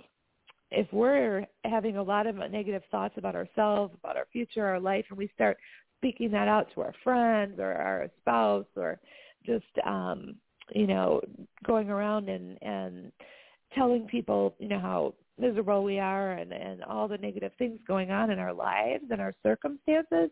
if 0.72 0.92
we're 0.94 1.46
having 1.66 1.98
a 1.98 2.04
lot 2.04 2.28
of 2.28 2.36
negative 2.36 2.84
thoughts 2.92 3.16
about 3.18 3.36
ourselves, 3.36 3.94
about 4.02 4.18
our 4.18 4.28
future, 4.32 4.66
our 4.66 4.80
life, 4.80 5.06
and 5.10 5.18
we 5.18 5.32
start 5.34 5.58
speaking 5.98 6.32
that 6.32 6.48
out 6.48 6.68
to 6.74 6.82
our 6.82 6.94
friends 7.04 7.60
or 7.60 7.74
our 7.74 8.10
spouse 8.22 8.66
or 8.76 9.00
just 9.46 9.66
um 9.86 10.36
you 10.74 10.88
know 10.88 11.22
going 11.66 11.90
around 11.90 12.30
and 12.30 12.58
and 12.62 13.12
telling 13.74 14.08
people 14.08 14.56
you 14.60 14.68
know 14.68 14.80
how 14.80 15.14
miserable 15.38 15.84
we 15.84 16.00
are 16.00 16.34
and 16.34 16.54
and 16.54 16.84
all 16.84 17.08
the 17.08 17.18
negative 17.18 17.52
things 17.58 17.80
going 17.88 18.12
on 18.12 18.32
in 18.32 18.40
our 18.40 18.54
lives 18.54 19.04
and 19.10 19.20
our 19.20 19.34
circumstances 19.44 20.30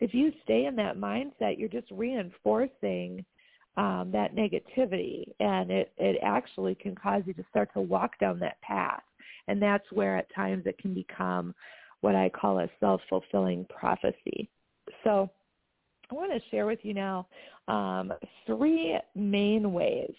if 0.00 0.12
you 0.12 0.32
stay 0.44 0.66
in 0.66 0.76
that 0.76 0.96
mindset 0.96 1.58
you're 1.58 1.68
just 1.68 1.90
reinforcing 1.90 3.24
um 3.76 4.10
that 4.12 4.34
negativity. 4.34 5.24
And 5.40 5.70
it 5.70 5.92
it 5.96 6.18
actually 6.22 6.74
can 6.74 6.94
cause 6.94 7.22
you 7.26 7.32
to 7.34 7.44
start 7.50 7.70
to 7.74 7.80
walk 7.80 8.18
down 8.18 8.38
that 8.40 8.60
path 8.60 9.02
and 9.48 9.60
that's 9.60 9.84
where 9.92 10.16
at 10.16 10.32
times 10.34 10.64
it 10.66 10.78
can 10.78 10.94
become 10.94 11.54
what 12.00 12.14
I 12.14 12.28
call 12.28 12.58
a 12.58 12.68
self-fulfilling 12.80 13.66
prophecy. 13.66 14.48
So 15.04 15.30
I 16.10 16.14
want 16.14 16.32
to 16.32 16.50
share 16.50 16.66
with 16.66 16.80
you 16.82 16.94
now 16.94 17.26
um, 17.68 18.12
three 18.46 18.98
main 19.14 19.72
ways 19.72 20.12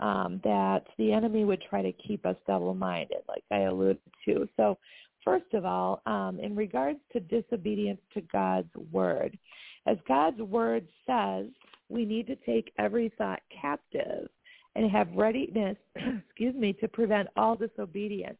um, 0.00 0.40
that 0.44 0.84
the 0.98 1.12
enemy 1.12 1.44
would 1.44 1.62
try 1.68 1.82
to 1.82 1.92
keep 1.92 2.24
us 2.26 2.36
double-minded, 2.46 3.18
like 3.28 3.44
I 3.50 3.60
alluded 3.60 4.00
to. 4.26 4.48
So 4.56 4.78
first 5.24 5.52
of 5.52 5.64
all, 5.64 6.02
um, 6.06 6.38
in 6.40 6.54
regards 6.56 6.98
to 7.12 7.20
disobedience 7.20 8.00
to 8.14 8.20
God's 8.32 8.74
word, 8.92 9.38
as 9.86 9.98
God's 10.08 10.40
word 10.40 10.86
says, 11.06 11.46
we 11.88 12.04
need 12.04 12.26
to 12.28 12.36
take 12.36 12.72
every 12.78 13.12
thought 13.18 13.40
captive 13.60 14.28
and 14.76 14.90
have 14.90 15.08
readiness, 15.14 15.76
excuse 15.96 16.54
me, 16.54 16.72
to 16.74 16.88
prevent 16.88 17.28
all 17.36 17.54
disobedience. 17.54 18.38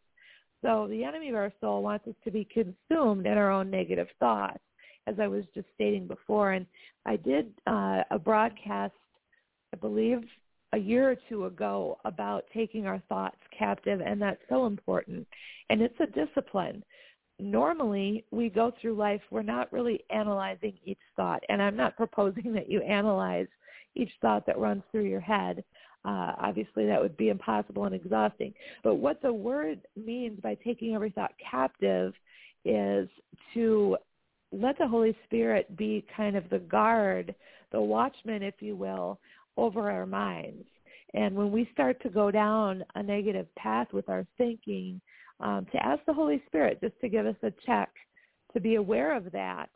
So 0.64 0.86
the 0.88 1.04
enemy 1.04 1.28
of 1.28 1.34
our 1.34 1.52
soul 1.60 1.82
wants 1.82 2.08
us 2.08 2.14
to 2.24 2.30
be 2.30 2.46
consumed 2.46 3.26
in 3.26 3.36
our 3.36 3.50
own 3.50 3.70
negative 3.70 4.08
thoughts 4.18 4.60
as 5.06 5.16
I 5.20 5.26
was 5.26 5.44
just 5.54 5.66
stating 5.74 6.06
before. 6.06 6.52
And 6.52 6.64
I 7.04 7.16
did 7.16 7.52
uh, 7.66 8.02
a 8.10 8.18
broadcast, 8.18 8.94
I 9.74 9.76
believe, 9.76 10.22
a 10.72 10.78
year 10.78 11.10
or 11.10 11.16
two 11.28 11.44
ago 11.44 11.98
about 12.06 12.44
taking 12.54 12.86
our 12.86 13.02
thoughts 13.10 13.36
captive, 13.56 14.00
and 14.00 14.20
that's 14.20 14.40
so 14.48 14.64
important. 14.64 15.26
And 15.68 15.82
it's 15.82 16.00
a 16.00 16.06
discipline. 16.06 16.82
Normally, 17.38 18.24
we 18.30 18.48
go 18.48 18.72
through 18.80 18.96
life, 18.96 19.20
we're 19.30 19.42
not 19.42 19.70
really 19.70 20.02
analyzing 20.08 20.72
each 20.84 20.98
thought. 21.14 21.42
And 21.50 21.60
I'm 21.60 21.76
not 21.76 21.96
proposing 21.96 22.52
that 22.54 22.70
you 22.70 22.80
analyze 22.80 23.48
each 23.94 24.12
thought 24.22 24.46
that 24.46 24.58
runs 24.58 24.82
through 24.90 25.04
your 25.04 25.20
head. 25.20 25.62
Uh, 26.04 26.32
obviously, 26.38 26.86
that 26.86 27.00
would 27.00 27.16
be 27.16 27.30
impossible 27.30 27.84
and 27.84 27.94
exhausting. 27.94 28.52
But 28.82 28.96
what 28.96 29.22
the 29.22 29.32
word 29.32 29.80
means 29.96 30.38
by 30.40 30.56
taking 30.56 30.94
every 30.94 31.10
thought 31.10 31.32
captive 31.50 32.12
is 32.64 33.08
to 33.54 33.96
let 34.52 34.78
the 34.78 34.86
Holy 34.86 35.16
Spirit 35.24 35.76
be 35.76 36.04
kind 36.16 36.36
of 36.36 36.48
the 36.50 36.58
guard, 36.58 37.34
the 37.72 37.80
watchman, 37.80 38.42
if 38.42 38.54
you 38.60 38.76
will, 38.76 39.18
over 39.56 39.90
our 39.90 40.06
minds. 40.06 40.66
And 41.14 41.34
when 41.34 41.52
we 41.52 41.68
start 41.72 42.02
to 42.02 42.08
go 42.08 42.30
down 42.30 42.84
a 42.94 43.02
negative 43.02 43.46
path 43.56 43.88
with 43.92 44.08
our 44.08 44.26
thinking, 44.36 45.00
um, 45.40 45.66
to 45.72 45.84
ask 45.84 46.04
the 46.06 46.12
Holy 46.12 46.42
Spirit 46.46 46.80
just 46.80 46.98
to 47.00 47.08
give 47.08 47.26
us 47.26 47.36
a 47.42 47.52
check, 47.64 47.88
to 48.52 48.60
be 48.60 48.76
aware 48.76 49.16
of 49.16 49.32
that, 49.32 49.68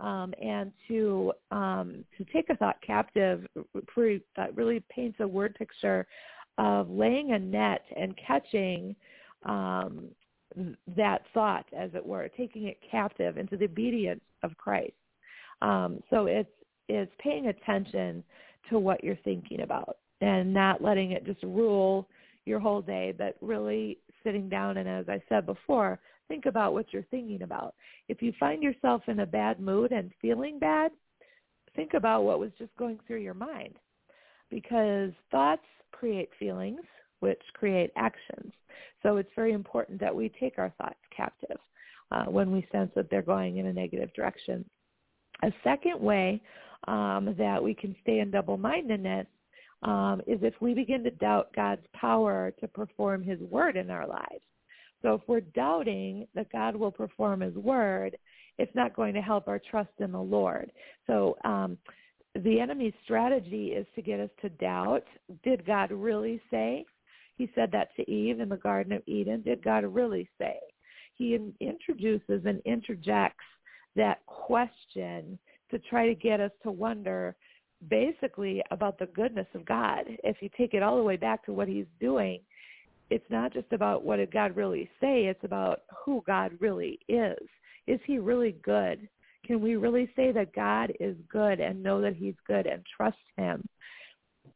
um, 0.00 0.32
and 0.40 0.72
to 0.86 1.32
um, 1.50 2.04
to 2.16 2.24
take 2.32 2.50
a 2.50 2.56
thought 2.56 2.76
captive 2.86 3.46
uh, 3.56 4.46
really 4.54 4.82
paints 4.90 5.18
a 5.20 5.26
word 5.26 5.54
picture 5.54 6.06
of 6.58 6.90
laying 6.90 7.32
a 7.32 7.38
net 7.38 7.82
and 7.96 8.14
catching 8.16 8.94
um, 9.44 10.04
that 10.96 11.22
thought, 11.32 11.66
as 11.76 11.90
it 11.94 12.04
were, 12.04 12.28
taking 12.36 12.66
it 12.66 12.78
captive 12.90 13.38
into 13.38 13.56
the 13.56 13.66
obedience 13.66 14.20
of 14.42 14.56
Christ. 14.56 14.92
Um, 15.62 16.00
so 16.10 16.26
it's 16.26 16.50
it's 16.88 17.12
paying 17.18 17.48
attention 17.48 18.24
to 18.70 18.78
what 18.78 19.02
you're 19.04 19.18
thinking 19.24 19.60
about 19.60 19.98
and 20.20 20.52
not 20.52 20.82
letting 20.82 21.12
it 21.12 21.24
just 21.24 21.42
rule 21.42 22.08
your 22.44 22.58
whole 22.58 22.80
day, 22.80 23.14
but 23.16 23.36
really 23.40 23.98
sitting 24.24 24.48
down 24.48 24.78
and, 24.78 24.88
as 24.88 25.08
I 25.08 25.22
said 25.28 25.46
before, 25.46 25.98
think 26.28 26.46
about 26.46 26.72
what 26.72 26.86
you're 26.92 27.02
thinking 27.10 27.42
about. 27.42 27.74
If 28.08 28.22
you 28.22 28.32
find 28.38 28.62
yourself 28.62 29.02
in 29.08 29.20
a 29.20 29.26
bad 29.26 29.58
mood 29.60 29.92
and 29.92 30.12
feeling 30.22 30.58
bad, 30.58 30.92
think 31.74 31.94
about 31.94 32.24
what 32.24 32.38
was 32.38 32.50
just 32.58 32.76
going 32.76 32.98
through 33.06 33.20
your 33.20 33.34
mind. 33.34 33.74
because 34.50 35.10
thoughts 35.30 35.62
create 35.92 36.30
feelings, 36.38 36.80
which 37.20 37.40
create 37.54 37.90
actions. 37.96 38.52
So 39.02 39.16
it's 39.16 39.30
very 39.34 39.52
important 39.52 40.00
that 40.00 40.14
we 40.14 40.30
take 40.40 40.58
our 40.58 40.72
thoughts 40.78 40.98
captive 41.14 41.58
uh, 42.10 42.24
when 42.24 42.50
we 42.50 42.66
sense 42.72 42.90
that 42.94 43.10
they're 43.10 43.22
going 43.22 43.58
in 43.58 43.66
a 43.66 43.72
negative 43.72 44.12
direction. 44.14 44.64
A 45.42 45.52
second 45.62 46.00
way 46.00 46.40
um, 46.86 47.34
that 47.38 47.62
we 47.62 47.74
can 47.74 47.94
stay 48.02 48.20
in 48.20 48.30
double-mindedness 48.30 49.26
um, 49.82 50.20
is 50.26 50.40
if 50.42 50.54
we 50.60 50.74
begin 50.74 51.04
to 51.04 51.10
doubt 51.10 51.50
God's 51.54 51.86
power 51.92 52.52
to 52.60 52.66
perform 52.66 53.22
his 53.22 53.40
word 53.40 53.76
in 53.76 53.90
our 53.90 54.06
lives. 54.06 54.42
So 55.02 55.14
if 55.14 55.20
we're 55.26 55.40
doubting 55.40 56.26
that 56.34 56.50
God 56.50 56.74
will 56.76 56.90
perform 56.90 57.40
his 57.40 57.54
word, 57.54 58.16
it's 58.58 58.74
not 58.74 58.96
going 58.96 59.14
to 59.14 59.20
help 59.20 59.46
our 59.46 59.60
trust 59.70 59.92
in 60.00 60.12
the 60.12 60.20
Lord. 60.20 60.72
So 61.06 61.36
um, 61.44 61.78
the 62.34 62.60
enemy's 62.60 62.94
strategy 63.04 63.68
is 63.68 63.86
to 63.94 64.02
get 64.02 64.20
us 64.20 64.30
to 64.42 64.48
doubt, 64.48 65.04
did 65.44 65.64
God 65.64 65.90
really 65.90 66.40
say? 66.50 66.84
He 67.36 67.50
said 67.54 67.70
that 67.72 67.94
to 67.96 68.10
Eve 68.10 68.40
in 68.40 68.48
the 68.48 68.56
Garden 68.56 68.92
of 68.92 69.02
Eden. 69.06 69.42
Did 69.42 69.62
God 69.62 69.84
really 69.84 70.28
say? 70.38 70.58
He 71.14 71.34
in- 71.34 71.54
introduces 71.60 72.42
and 72.44 72.60
interjects 72.64 73.44
that 73.94 74.24
question 74.26 75.38
to 75.70 75.78
try 75.78 76.06
to 76.06 76.14
get 76.14 76.40
us 76.40 76.50
to 76.62 76.70
wonder 76.70 77.36
basically 77.88 78.62
about 78.72 78.98
the 78.98 79.06
goodness 79.06 79.46
of 79.54 79.64
God. 79.64 80.04
If 80.24 80.38
you 80.40 80.50
take 80.56 80.74
it 80.74 80.82
all 80.82 80.96
the 80.96 81.02
way 81.02 81.16
back 81.16 81.44
to 81.46 81.52
what 81.52 81.68
he's 81.68 81.86
doing, 82.00 82.40
it's 83.10 83.30
not 83.30 83.52
just 83.52 83.72
about 83.72 84.04
what 84.04 84.16
did 84.16 84.32
God 84.32 84.56
really 84.56 84.90
say, 85.00 85.26
it's 85.26 85.44
about 85.44 85.80
who 86.04 86.22
God 86.26 86.52
really 86.60 86.98
is. 87.08 87.38
Is 87.86 88.00
he 88.06 88.18
really 88.18 88.52
good? 88.62 89.08
Can 89.46 89.60
we 89.62 89.76
really 89.76 90.10
say 90.14 90.30
that 90.32 90.54
God 90.54 90.92
is 91.00 91.16
good 91.30 91.60
and 91.60 91.82
know 91.82 92.00
that 92.02 92.16
he's 92.16 92.34
good 92.46 92.66
and 92.66 92.84
trust 92.94 93.16
him? 93.36 93.66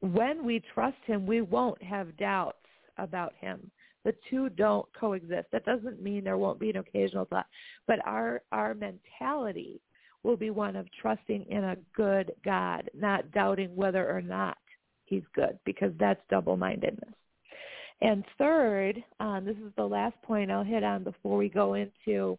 When 0.00 0.44
we 0.44 0.62
trust 0.74 0.98
him, 1.06 1.26
we 1.26 1.40
won't 1.40 1.82
have 1.82 2.16
doubts 2.16 2.58
about 2.98 3.32
him. 3.40 3.70
The 4.04 4.14
two 4.28 4.48
don't 4.48 4.86
coexist. 4.98 5.48
That 5.52 5.64
doesn't 5.64 6.02
mean 6.02 6.24
there 6.24 6.36
won't 6.36 6.58
be 6.58 6.70
an 6.70 6.76
occasional 6.76 7.24
thought, 7.24 7.46
but 7.86 8.04
our 8.04 8.42
our 8.50 8.74
mentality 8.74 9.80
will 10.24 10.36
be 10.36 10.50
one 10.50 10.76
of 10.76 10.86
trusting 11.00 11.46
in 11.48 11.64
a 11.64 11.76
good 11.94 12.32
God, 12.44 12.90
not 12.94 13.30
doubting 13.32 13.74
whether 13.74 14.08
or 14.10 14.20
not 14.20 14.58
he's 15.04 15.22
good, 15.34 15.58
because 15.64 15.92
that's 15.98 16.20
double-mindedness. 16.30 17.14
And 18.02 18.24
third, 18.36 19.02
um, 19.20 19.44
this 19.44 19.56
is 19.56 19.72
the 19.76 19.84
last 19.84 20.20
point 20.22 20.50
I'll 20.50 20.64
hit 20.64 20.82
on 20.82 21.04
before 21.04 21.36
we 21.36 21.48
go 21.48 21.74
into 21.74 22.36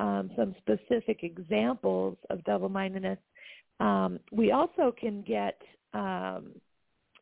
um, 0.00 0.30
some 0.34 0.54
specific 0.58 1.22
examples 1.22 2.16
of 2.30 2.42
double-mindedness. 2.44 3.18
Um, 3.80 4.18
we 4.32 4.50
also 4.50 4.94
can 4.98 5.22
get 5.22 5.60
um, 5.92 6.52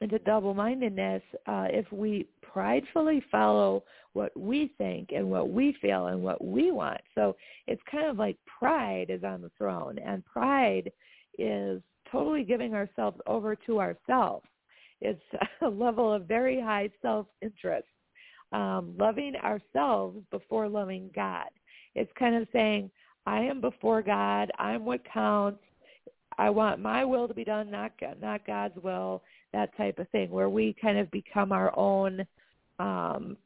into 0.01 0.21
double-mindedness 0.21 1.23
uh, 1.47 1.67
if 1.71 1.91
we 1.91 2.29
pridefully 2.41 3.21
follow 3.33 3.83
what 4.13 4.31
we 4.39 4.73
think 4.79 5.11
and 5.11 5.29
what 5.29 5.51
we 5.51 5.77
feel 5.83 6.07
and 6.07 6.23
what 6.23 6.45
we 6.45 6.71
want. 6.71 7.01
So 7.17 7.35
it's 7.67 7.83
kind 7.91 8.07
of 8.07 8.17
like 8.17 8.37
pride 8.47 9.07
is 9.09 9.25
on 9.25 9.43
the 9.43 9.51
throne, 9.59 9.99
and 9.99 10.25
pride 10.25 10.93
is 11.37 11.83
totally 12.13 12.45
giving 12.45 12.75
ourselves 12.75 13.19
over 13.27 13.57
to 13.57 13.81
ourselves. 13.81 14.47
It's 15.03 15.23
a 15.63 15.69
level 15.69 16.13
of 16.13 16.27
very 16.27 16.61
high 16.61 16.89
self-interest, 17.03 17.89
um, 18.53 18.95
loving 18.99 19.35
ourselves 19.37 20.19
before 20.31 20.69
loving 20.69 21.11
God. 21.15 21.49
It's 21.95 22.11
kind 22.19 22.37
of 22.37 22.49
saying, 22.53 22.91
I 23.27 23.41
am 23.41 23.61
before 23.61 24.03
God. 24.03 24.51
I'm 24.59 24.85
what 24.85 25.01
counts. 25.05 25.61
I 26.39 26.49
want 26.51 26.81
my 26.81 27.05
will 27.05 27.29
to 27.29 27.35
be 27.35 27.45
done, 27.45 27.71
not 27.71 27.93
not 28.21 28.47
God's 28.47 28.77
will. 28.83 29.23
That 29.53 29.77
type 29.77 29.99
of 29.99 30.09
thing, 30.09 30.31
where 30.31 30.49
we 30.49 30.75
kind 30.81 30.97
of 30.97 31.11
become 31.11 31.53
our 31.53 31.77
own, 31.79 32.27
um, 32.79 33.37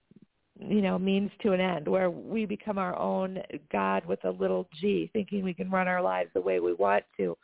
you 0.60 0.80
know, 0.80 0.98
means 0.98 1.30
to 1.42 1.52
an 1.52 1.60
end, 1.60 1.88
where 1.88 2.10
we 2.10 2.46
become 2.46 2.78
our 2.78 2.96
own 2.96 3.38
God 3.72 4.06
with 4.06 4.24
a 4.24 4.30
little 4.30 4.68
g, 4.80 5.10
thinking 5.12 5.42
we 5.42 5.52
can 5.52 5.68
run 5.68 5.88
our 5.88 6.00
lives 6.00 6.30
the 6.32 6.40
way 6.40 6.60
we 6.60 6.74
want 6.74 7.02
to. 7.16 7.36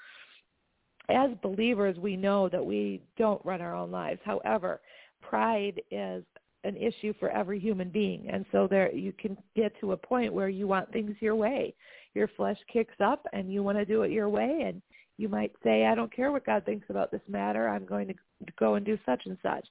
As 1.09 1.31
believers, 1.43 1.97
we 1.99 2.17
know 2.17 2.49
that 2.49 2.65
we 2.65 3.03
don't 3.19 3.45
run 3.45 3.61
our 3.61 3.75
own 3.75 3.91
lives. 3.91 4.21
However, 4.25 4.81
pride 5.21 5.81
is 5.91 6.25
an 6.65 6.77
issue 6.77 7.13
for 7.19 7.29
every 7.31 7.59
human 7.59 7.89
being. 7.89 8.29
And 8.31 8.45
so 8.53 8.69
there 8.69 8.95
you 8.95 9.13
can 9.13 9.37
get 9.57 9.73
to 9.81 9.93
a 9.93 9.97
point 9.97 10.33
where 10.33 10.49
you 10.49 10.69
want 10.69 10.93
things 10.93 11.17
your 11.21 11.35
way. 11.35 11.75
Your 12.15 12.29
flesh 12.37 12.59
kicks 12.73 12.95
up 13.03 13.27
and 13.33 13.53
you 13.53 13.63
want 13.63 13.79
to 13.79 13.85
do 13.85 14.03
it 14.03 14.13
your 14.13 14.29
way 14.29 14.63
and 14.67 14.81
you 15.19 15.29
might 15.29 15.53
say, 15.63 15.87
I 15.87 15.95
don't 15.95 16.15
care 16.15 16.33
what 16.33 16.47
God 16.47 16.65
thinks 16.65 16.87
about 16.89 17.11
this 17.11 17.21
matter. 17.29 17.69
I'm 17.69 17.85
going 17.85 18.09
to 18.09 18.15
go 18.59 18.75
and 18.75 18.85
do 18.85 18.99
such 19.05 19.23
and 19.27 19.37
such. 19.43 19.67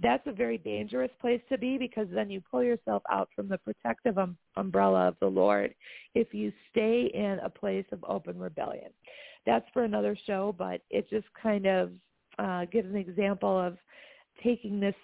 That's 0.00 0.26
a 0.26 0.32
very 0.32 0.58
dangerous 0.58 1.10
place 1.20 1.40
to 1.50 1.58
be 1.58 1.78
because 1.78 2.08
then 2.12 2.30
you 2.30 2.40
pull 2.40 2.62
yourself 2.62 3.02
out 3.10 3.28
from 3.34 3.48
the 3.48 3.58
protective 3.58 4.18
um, 4.18 4.36
umbrella 4.56 5.08
of 5.08 5.16
the 5.20 5.26
Lord 5.26 5.74
if 6.14 6.32
you 6.32 6.52
stay 6.70 7.10
in 7.12 7.38
a 7.44 7.50
place 7.50 7.86
of 7.92 8.04
open 8.08 8.38
rebellion. 8.38 8.90
That's 9.46 9.66
for 9.72 9.84
another 9.84 10.16
show, 10.26 10.54
but 10.56 10.80
it 10.90 11.08
just 11.10 11.26
kind 11.40 11.66
of 11.66 11.90
uh, 12.38 12.64
gives 12.66 12.88
an 12.88 12.96
example 12.96 13.58
of 13.58 13.76
taking 14.42 14.80
this 14.80 14.94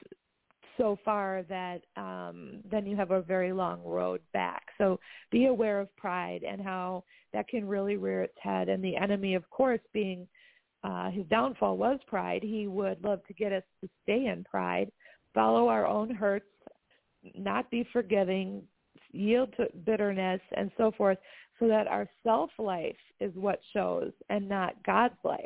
so 0.80 0.98
far 1.04 1.44
that 1.48 1.82
um, 1.96 2.60
then 2.70 2.86
you 2.86 2.96
have 2.96 3.10
a 3.10 3.20
very 3.20 3.52
long 3.52 3.82
road 3.84 4.20
back. 4.32 4.62
So 4.78 4.98
be 5.30 5.46
aware 5.46 5.78
of 5.78 5.94
pride 5.96 6.42
and 6.42 6.60
how 6.60 7.04
that 7.34 7.48
can 7.48 7.68
really 7.68 7.96
rear 7.96 8.22
its 8.22 8.36
head. 8.40 8.68
And 8.70 8.82
the 8.82 8.96
enemy, 8.96 9.34
of 9.34 9.48
course, 9.50 9.80
being 9.92 10.26
uh, 10.82 11.10
his 11.10 11.26
downfall 11.26 11.76
was 11.76 12.00
pride. 12.06 12.42
He 12.42 12.66
would 12.66 13.04
love 13.04 13.20
to 13.26 13.34
get 13.34 13.52
us 13.52 13.62
to 13.82 13.90
stay 14.02 14.26
in 14.26 14.44
pride, 14.44 14.90
follow 15.34 15.68
our 15.68 15.86
own 15.86 16.14
hurts, 16.14 16.46
not 17.36 17.70
be 17.70 17.86
forgiving, 17.92 18.62
yield 19.12 19.52
to 19.58 19.66
bitterness, 19.84 20.40
and 20.56 20.70
so 20.78 20.92
forth, 20.92 21.18
so 21.60 21.68
that 21.68 21.86
our 21.86 22.08
self-life 22.24 22.96
is 23.20 23.32
what 23.34 23.60
shows 23.72 24.10
and 24.30 24.48
not 24.48 24.74
God's 24.84 25.14
life. 25.22 25.44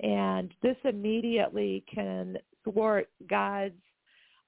And 0.00 0.52
this 0.62 0.76
immediately 0.84 1.84
can 1.92 2.36
thwart 2.64 3.08
God's 3.30 3.74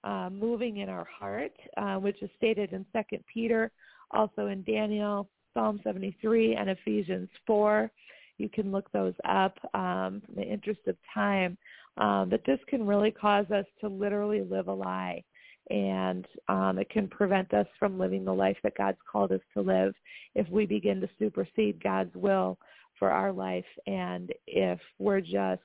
uh, 0.04 0.28
moving 0.30 0.78
in 0.78 0.88
our 0.88 1.06
heart, 1.06 1.52
uh, 1.76 1.94
which 1.96 2.22
is 2.22 2.30
stated 2.36 2.72
in 2.72 2.84
Second 2.92 3.24
Peter, 3.32 3.70
also 4.10 4.48
in 4.48 4.62
Daniel, 4.64 5.28
Psalm 5.54 5.80
73, 5.84 6.56
and 6.56 6.68
Ephesians 6.70 7.28
4. 7.46 7.90
You 8.36 8.48
can 8.48 8.70
look 8.70 8.90
those 8.92 9.14
up 9.28 9.56
um, 9.74 10.22
in 10.28 10.34
the 10.36 10.42
interest 10.42 10.80
of 10.86 10.96
time. 11.14 11.56
Um, 11.96 12.28
but 12.30 12.42
this 12.46 12.60
can 12.68 12.86
really 12.86 13.10
cause 13.10 13.50
us 13.50 13.64
to 13.80 13.88
literally 13.88 14.42
live 14.42 14.68
a 14.68 14.72
lie. 14.72 15.24
And 15.70 16.26
um, 16.48 16.78
it 16.78 16.88
can 16.90 17.08
prevent 17.08 17.52
us 17.52 17.66
from 17.78 17.98
living 17.98 18.24
the 18.24 18.32
life 18.32 18.56
that 18.62 18.76
God's 18.76 18.98
called 19.10 19.32
us 19.32 19.40
to 19.54 19.60
live 19.60 19.94
if 20.34 20.48
we 20.48 20.66
begin 20.66 21.00
to 21.00 21.08
supersede 21.18 21.82
God's 21.82 22.14
will 22.14 22.58
for 22.98 23.10
our 23.10 23.32
life 23.32 23.64
and 23.86 24.32
if 24.46 24.80
we're 24.98 25.20
just 25.20 25.62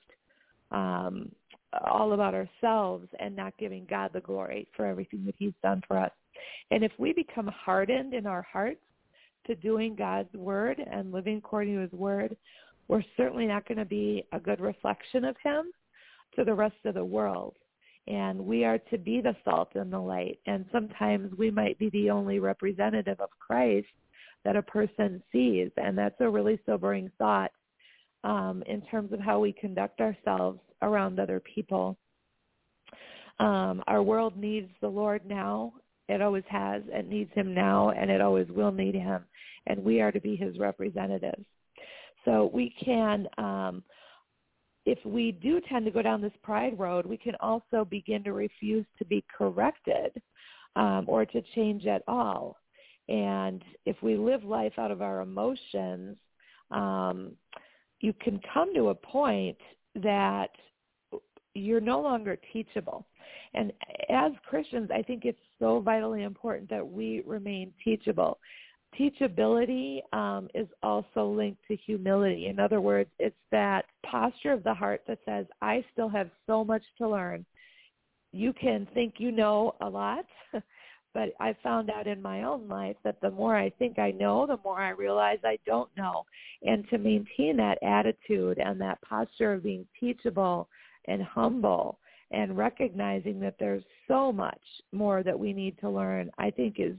um, 0.72 1.32
all 1.86 2.14
about 2.14 2.34
ourselves 2.34 3.08
and 3.20 3.36
not 3.36 3.58
giving 3.58 3.86
God 3.90 4.12
the 4.14 4.22
glory 4.22 4.68
for 4.76 4.86
everything 4.86 5.26
that 5.26 5.36
he's 5.38 5.54
done 5.62 5.82
for 5.88 5.98
us. 5.98 6.12
And 6.72 6.84
if 6.84 6.92
we 6.98 7.14
become 7.14 7.48
hardened 7.48 8.14
in 8.14 8.26
our 8.26 8.46
hearts 8.52 8.82
to 9.48 9.56
doing 9.56 9.96
God's 9.96 10.34
word 10.34 10.80
and 10.80 11.12
living 11.12 11.38
according 11.38 11.76
to 11.76 11.82
his 11.82 11.92
word, 11.92 12.36
we're 12.88 13.04
certainly 13.18 13.46
not 13.46 13.68
going 13.68 13.78
to 13.78 13.86
be 13.86 14.26
a 14.32 14.40
good 14.40 14.60
reflection 14.60 15.26
of 15.26 15.36
him 15.44 15.72
to 16.36 16.44
the 16.44 16.54
rest 16.54 16.76
of 16.86 16.96
the 16.96 17.06
world. 17.06 17.56
And 18.08 18.40
we 18.40 18.66
are 18.66 18.78
to 18.78 18.98
be 18.98 19.22
the 19.22 19.36
salt 19.46 19.70
and 19.76 19.92
the 19.92 20.00
light. 20.00 20.40
And 20.46 20.66
sometimes 20.72 21.32
we 21.38 21.50
might 21.50 21.80
be 21.80 21.90
the 21.92 22.10
only 22.10 22.40
representative 22.40 23.20
of 23.20 23.30
Christ 23.40 23.88
that 24.44 24.58
a 24.58 24.62
person 24.62 25.24
sees. 25.32 25.70
And 25.78 25.98
that's 25.98 26.20
a 26.20 26.30
really 26.30 26.60
sobering 26.66 27.10
thought 27.18 27.52
um, 28.24 28.64
in 28.68 28.82
terms 28.82 29.14
of 29.14 29.20
how 29.20 29.40
we 29.40 29.54
conduct 29.54 30.02
ourselves 30.02 30.60
around 30.82 31.20
other 31.20 31.40
people. 31.40 31.98
Um, 33.40 33.82
our 33.88 34.04
world 34.04 34.38
needs 34.38 34.70
the 34.82 34.88
Lord 34.88 35.22
now. 35.26 35.74
It 36.10 36.22
always 36.22 36.44
has. 36.50 36.84
It 36.88 37.08
needs 37.08 37.32
him 37.34 37.54
now, 37.54 37.92
and 37.92 38.12
it 38.12 38.22
always 38.22 38.48
will 38.50 38.72
need 38.72 38.96
him. 38.96 39.24
And 39.68 39.84
we 39.84 40.02
are 40.02 40.12
to 40.12 40.20
be 40.20 40.36
his 40.36 40.60
representatives. 40.60 41.46
So 42.26 42.52
we 42.54 42.74
can, 42.84 43.28
um, 43.38 43.84
if 44.86 45.00
we 45.06 45.32
do 45.32 45.62
tend 45.70 45.86
to 45.86 45.92
go 45.92 46.02
down 46.02 46.22
this 46.22 46.34
pride 46.42 46.78
road, 46.78 47.06
we 47.06 47.18
can 47.18 47.36
also 47.40 47.86
begin 47.90 48.24
to 48.24 48.34
refuse 48.34 48.86
to 48.98 49.06
be 49.06 49.24
corrected 49.36 50.22
um, 50.76 51.06
or 51.08 51.26
to 51.26 51.42
change 51.56 51.86
at 51.86 52.04
all. 52.08 52.58
And 53.10 53.64
if 53.86 53.96
we 54.02 54.16
live 54.16 54.44
life 54.44 54.74
out 54.78 54.92
of 54.92 55.02
our 55.02 55.22
emotions, 55.22 56.18
um, 56.72 57.32
you 58.00 58.14
can 58.22 58.40
come 58.54 58.74
to 58.76 58.90
a 58.90 58.96
point 58.96 59.58
that 59.96 60.50
you're 61.54 61.82
no 61.82 62.02
longer 62.02 62.38
teachable. 62.52 63.06
And 63.54 63.72
as 64.10 64.32
Christians, 64.50 64.90
I 64.94 65.02
think 65.02 65.26
it's 65.26 65.40
so 65.60 65.80
vitally 65.80 66.24
important 66.24 66.70
that 66.70 66.86
we 66.86 67.22
remain 67.26 67.72
teachable. 67.84 68.40
Teachability 69.00 70.00
um, 70.14 70.48
is 70.54 70.68
also 70.82 71.28
linked 71.28 71.62
to 71.68 71.76
humility. 71.76 72.48
In 72.48 72.60
other 72.60 72.82
words, 72.82 73.10
it's 73.20 73.36
that 73.52 73.86
posture 74.06 74.52
of 74.52 74.64
the 74.64 74.74
heart 74.74 75.02
that 75.08 75.20
says, 75.26 75.46
I 75.62 75.84
still 75.92 76.10
have 76.10 76.30
so 76.48 76.64
much 76.64 76.84
to 77.00 77.08
learn. 77.08 77.46
You 78.32 78.54
can 78.54 78.88
think 78.94 79.16
you 79.18 79.32
know 79.32 79.76
a 79.82 79.90
lot, 79.90 80.26
but 81.14 81.30
I 81.40 81.56
found 81.62 81.90
out 81.90 82.08
in 82.08 82.22
my 82.22 82.44
own 82.44 82.68
life 82.68 82.96
that 83.04 83.22
the 83.22 83.32
more 83.32 83.56
I 83.56 83.70
think 83.72 84.00
I 84.00 84.12
know, 84.12 84.48
the 84.48 84.60
more 84.64 84.82
I 84.82 84.90
realize 84.90 85.40
I 85.44 85.60
don't 85.66 85.90
know. 85.96 86.26
And 86.64 86.88
to 86.90 86.98
maintain 86.98 87.58
that 87.58 87.78
attitude 87.84 88.58
and 88.58 88.80
that 88.82 89.02
posture 89.02 89.54
of 89.54 89.64
being 89.64 89.86
teachable 90.00 90.68
and 91.08 91.22
humble 91.22 92.00
and 92.32 92.58
recognizing 92.58 93.40
that 93.40 93.56
there's 93.60 93.84
so 94.08 94.32
much 94.32 94.62
more 94.92 95.22
that 95.22 95.38
we 95.38 95.54
need 95.54 95.78
to 95.80 95.90
learn, 95.90 96.32
I 96.40 96.50
think 96.50 96.76
is 96.80 96.96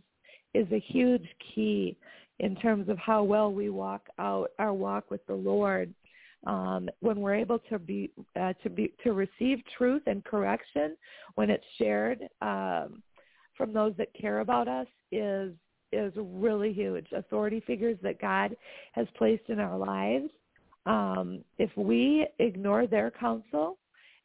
is 0.54 0.66
a 0.72 0.78
huge 0.78 1.26
key 1.54 1.96
in 2.40 2.56
terms 2.56 2.88
of 2.88 2.98
how 2.98 3.22
well 3.22 3.52
we 3.52 3.70
walk 3.70 4.08
out 4.18 4.50
our 4.58 4.72
walk 4.72 5.10
with 5.10 5.24
the 5.26 5.34
Lord. 5.34 5.92
Um, 6.46 6.90
when 7.00 7.20
we're 7.20 7.36
able 7.36 7.58
to 7.70 7.78
be 7.78 8.10
uh, 8.38 8.52
to 8.62 8.68
be 8.68 8.92
to 9.02 9.12
receive 9.12 9.62
truth 9.78 10.02
and 10.06 10.22
correction 10.24 10.94
when 11.36 11.48
it's 11.48 11.64
shared 11.78 12.20
um, 12.42 13.02
from 13.56 13.72
those 13.72 13.94
that 13.96 14.08
care 14.14 14.40
about 14.40 14.68
us 14.68 14.86
is 15.10 15.52
is 15.92 16.12
really 16.16 16.72
huge. 16.72 17.06
Authority 17.16 17.62
figures 17.66 17.96
that 18.02 18.20
God 18.20 18.56
has 18.92 19.06
placed 19.16 19.48
in 19.48 19.58
our 19.58 19.78
lives. 19.78 20.28
Um, 20.86 21.40
if 21.58 21.70
we 21.76 22.26
ignore 22.40 22.86
their 22.86 23.10
counsel, 23.10 23.78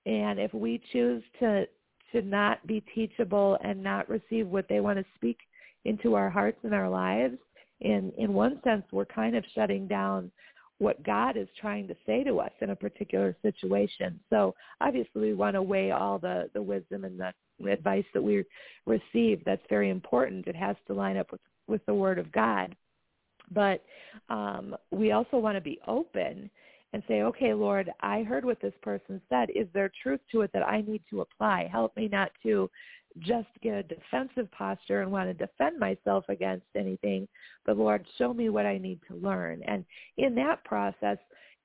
and 0.05 0.39
if 0.39 0.53
we 0.53 0.81
choose 0.91 1.23
to 1.39 1.65
to 2.11 2.21
not 2.21 2.65
be 2.65 2.83
teachable 2.93 3.57
and 3.63 3.81
not 3.81 4.09
receive 4.09 4.47
what 4.47 4.67
they 4.67 4.79
want 4.79 4.97
to 4.97 5.05
speak 5.15 5.37
into 5.85 6.15
our 6.15 6.29
hearts 6.29 6.59
and 6.63 6.73
our 6.73 6.89
lives, 6.89 7.37
in 7.81 8.11
in 8.17 8.33
one 8.33 8.59
sense, 8.63 8.83
we're 8.91 9.05
kind 9.05 9.35
of 9.35 9.43
shutting 9.55 9.87
down 9.87 10.31
what 10.79 11.03
God 11.03 11.35
is 11.35 11.47
trying 11.59 11.87
to 11.87 11.95
say 12.05 12.23
to 12.23 12.39
us 12.39 12.51
in 12.61 12.69
a 12.69 12.75
particular 12.75 13.35
situation. 13.41 14.19
So 14.29 14.55
obviously 14.79 15.21
we 15.21 15.33
want 15.33 15.55
to 15.55 15.61
weigh 15.61 15.91
all 15.91 16.17
the, 16.17 16.49
the 16.53 16.61
wisdom 16.61 17.03
and 17.03 17.19
the 17.19 17.33
advice 17.69 18.05
that 18.13 18.23
we 18.23 18.45
receive. 18.85 19.43
That's 19.45 19.61
very 19.69 19.89
important. 19.89 20.47
It 20.47 20.55
has 20.55 20.77
to 20.87 20.93
line 20.93 21.17
up 21.17 21.31
with, 21.31 21.41
with 21.67 21.85
the 21.85 21.93
Word 21.93 22.17
of 22.17 22.31
God. 22.31 22.75
But 23.51 23.83
um, 24.29 24.75
we 24.89 25.11
also 25.11 25.37
want 25.37 25.57
to 25.57 25.61
be 25.61 25.79
open 25.85 26.49
and 26.93 27.03
say, 27.07 27.21
okay, 27.23 27.53
Lord, 27.53 27.91
I 28.01 28.23
heard 28.23 28.45
what 28.45 28.61
this 28.61 28.73
person 28.81 29.21
said. 29.29 29.49
Is 29.53 29.67
there 29.73 29.91
truth 30.01 30.21
to 30.31 30.41
it 30.41 30.51
that 30.53 30.65
I 30.65 30.81
need 30.81 31.03
to 31.09 31.21
apply? 31.21 31.67
Help 31.71 31.95
me 31.97 32.07
not 32.07 32.31
to 32.43 32.69
just 33.17 33.47
get 33.61 33.73
a 33.73 33.83
defensive 33.83 34.49
posture 34.51 35.01
and 35.01 35.11
want 35.11 35.27
to 35.27 35.33
defend 35.33 35.79
myself 35.79 36.25
against 36.29 36.67
anything, 36.75 37.27
but 37.65 37.77
Lord, 37.77 38.05
show 38.17 38.33
me 38.33 38.49
what 38.49 38.65
I 38.65 38.77
need 38.77 38.99
to 39.07 39.15
learn. 39.15 39.61
And 39.67 39.83
in 40.17 40.35
that 40.35 40.63
process, 40.63 41.17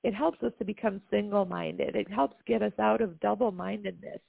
it 0.03 0.13
helps 0.13 0.41
us 0.43 0.51
to 0.59 0.65
become 0.65 1.01
single-minded. 1.09 1.95
It 1.95 2.11
helps 2.11 2.35
get 2.45 2.61
us 2.61 2.73
out 2.79 3.01
of 3.01 3.19
double-mindedness. 3.19 4.19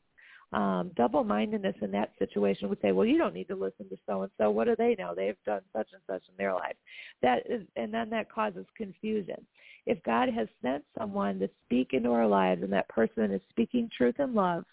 Um, 0.52 0.92
double-mindedness 0.96 1.74
in 1.82 1.90
that 1.90 2.12
situation 2.18 2.68
would 2.68 2.80
say, 2.80 2.92
well, 2.92 3.04
you 3.04 3.18
don't 3.18 3.34
need 3.34 3.48
to 3.48 3.56
listen 3.56 3.88
to 3.88 3.98
so-and-so. 4.06 4.50
What 4.50 4.68
do 4.68 4.76
they 4.76 4.94
know? 4.96 5.12
They've 5.14 5.34
done 5.44 5.62
such 5.74 5.88
and 5.92 6.02
such 6.06 6.22
in 6.28 6.34
their 6.38 6.54
life. 6.54 6.76
That 7.20 7.42
is, 7.50 7.62
and 7.74 7.92
then 7.92 8.08
that 8.10 8.30
causes 8.30 8.64
confusion. 8.76 9.44
If 9.86 10.02
God 10.04 10.28
has 10.30 10.48
sent 10.62 10.84
someone 10.96 11.38
to 11.40 11.50
speak 11.64 11.94
into 11.94 12.12
our 12.12 12.28
lives 12.28 12.62
and 12.62 12.72
that 12.72 12.88
person 12.88 13.32
is 13.32 13.40
speaking 13.50 13.90
truth 13.96 14.16
and 14.18 14.34
love, 14.34 14.64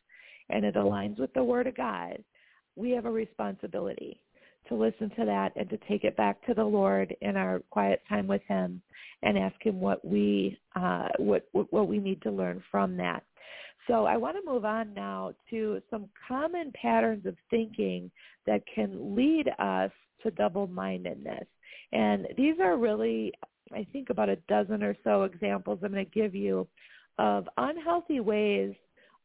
and 0.50 0.64
it 0.64 0.76
aligns 0.76 1.20
with 1.20 1.34
the 1.34 1.44
Word 1.44 1.68
of 1.68 1.76
God, 1.76 2.24
we 2.76 2.92
have 2.92 3.06
a 3.06 3.12
responsibility 3.12 4.20
to 4.70 4.76
listen 4.76 5.10
to 5.18 5.26
that 5.26 5.52
and 5.56 5.70
to 5.70 5.78
take 5.90 6.04
it 6.04 6.16
back 6.16 6.44
to 6.46 6.54
the 6.54 6.64
Lord 6.64 7.16
in 7.22 7.36
our 7.36 7.60
quiet 7.70 8.02
time 8.08 8.28
with 8.28 8.42
Him 8.48 8.82
and 9.22 9.38
ask 9.38 9.56
Him 9.62 9.80
what 9.80 10.04
we 10.06 10.58
uh, 10.76 11.10
what 11.18 11.48
what 11.52 11.88
we 11.88 12.00
need 12.00 12.22
to 12.24 12.32
learn 12.32 12.64
from 12.72 12.98
that. 12.98 13.24
So 13.88 14.06
I 14.06 14.16
want 14.16 14.38
to 14.38 14.50
move 14.50 14.64
on 14.64 14.94
now 14.94 15.34
to 15.50 15.82
some 15.90 16.08
common 16.28 16.72
patterns 16.74 17.26
of 17.26 17.36
thinking 17.50 18.10
that 18.48 18.62
can 18.74 19.16
lead 19.16 19.50
us 19.60 19.92
to 20.24 20.32
double-mindedness. 20.32 21.46
And 21.92 22.28
these 22.38 22.56
are 22.62 22.78
really, 22.78 23.34
I 23.74 23.86
think, 23.92 24.10
about 24.10 24.30
a 24.30 24.38
dozen 24.48 24.84
or 24.84 24.96
so 25.04 25.24
examples 25.24 25.80
I'm 25.84 25.92
going 25.92 26.06
to 26.06 26.12
give 26.12 26.34
you 26.34 26.66
of 27.20 27.48
unhealthy 27.58 28.22
ways 28.22 28.74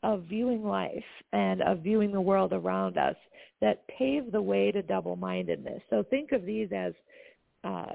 of 0.02 0.24
viewing 0.24 0.64
life 0.64 1.04
and 1.32 1.62
of 1.62 1.80
viewing 1.80 2.12
the 2.12 2.20
world 2.20 2.52
around 2.52 2.96
us 2.98 3.16
that 3.60 3.86
pave 3.88 4.30
the 4.30 4.40
way 4.40 4.70
to 4.70 4.82
double-mindedness. 4.82 5.82
So 5.90 6.04
think 6.08 6.32
of 6.32 6.44
these 6.44 6.68
as 6.72 6.92
uh, 7.64 7.86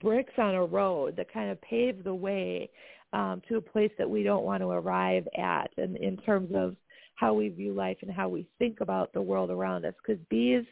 bricks 0.00 0.32
on 0.38 0.54
a 0.54 0.64
road 0.64 1.16
that 1.16 1.32
kind 1.32 1.50
of 1.50 1.60
pave 1.60 2.02
the 2.04 2.14
way 2.14 2.70
um, 3.12 3.42
to 3.48 3.56
a 3.56 3.60
place 3.60 3.90
that 3.98 4.08
we 4.08 4.22
don't 4.22 4.44
want 4.44 4.62
to 4.62 4.68
arrive 4.68 5.26
at 5.36 5.70
in, 5.76 5.96
in 5.96 6.16
terms 6.18 6.50
of 6.54 6.76
how 7.16 7.34
we 7.34 7.48
view 7.48 7.74
life 7.74 7.98
and 8.00 8.10
how 8.10 8.28
we 8.28 8.46
think 8.58 8.80
about 8.80 9.12
the 9.12 9.20
world 9.20 9.50
around 9.50 9.84
us. 9.84 9.94
Because 10.04 10.22
these 10.30 10.64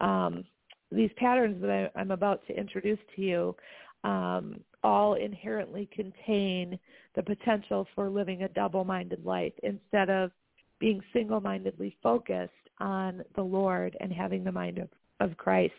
um, 0.00 0.44
these 0.90 1.10
patterns 1.16 1.60
that 1.60 1.70
I, 1.70 2.00
I'm 2.00 2.10
about 2.10 2.46
to 2.48 2.58
introduce 2.58 2.98
to 3.14 3.22
you 3.22 3.56
um, 4.04 4.60
all 4.82 5.14
inherently 5.14 5.88
contain 5.92 6.78
the 7.14 7.22
potential 7.22 7.86
for 7.94 8.08
living 8.08 8.42
a 8.42 8.48
double-minded 8.48 9.24
life 9.24 9.52
instead 9.62 10.10
of 10.10 10.30
being 10.78 11.00
single-mindedly 11.12 11.96
focused 12.02 12.52
on 12.80 13.22
the 13.34 13.42
Lord 13.42 13.96
and 14.00 14.12
having 14.12 14.44
the 14.44 14.52
mind 14.52 14.78
of, 14.78 14.88
of 15.20 15.36
Christ. 15.36 15.72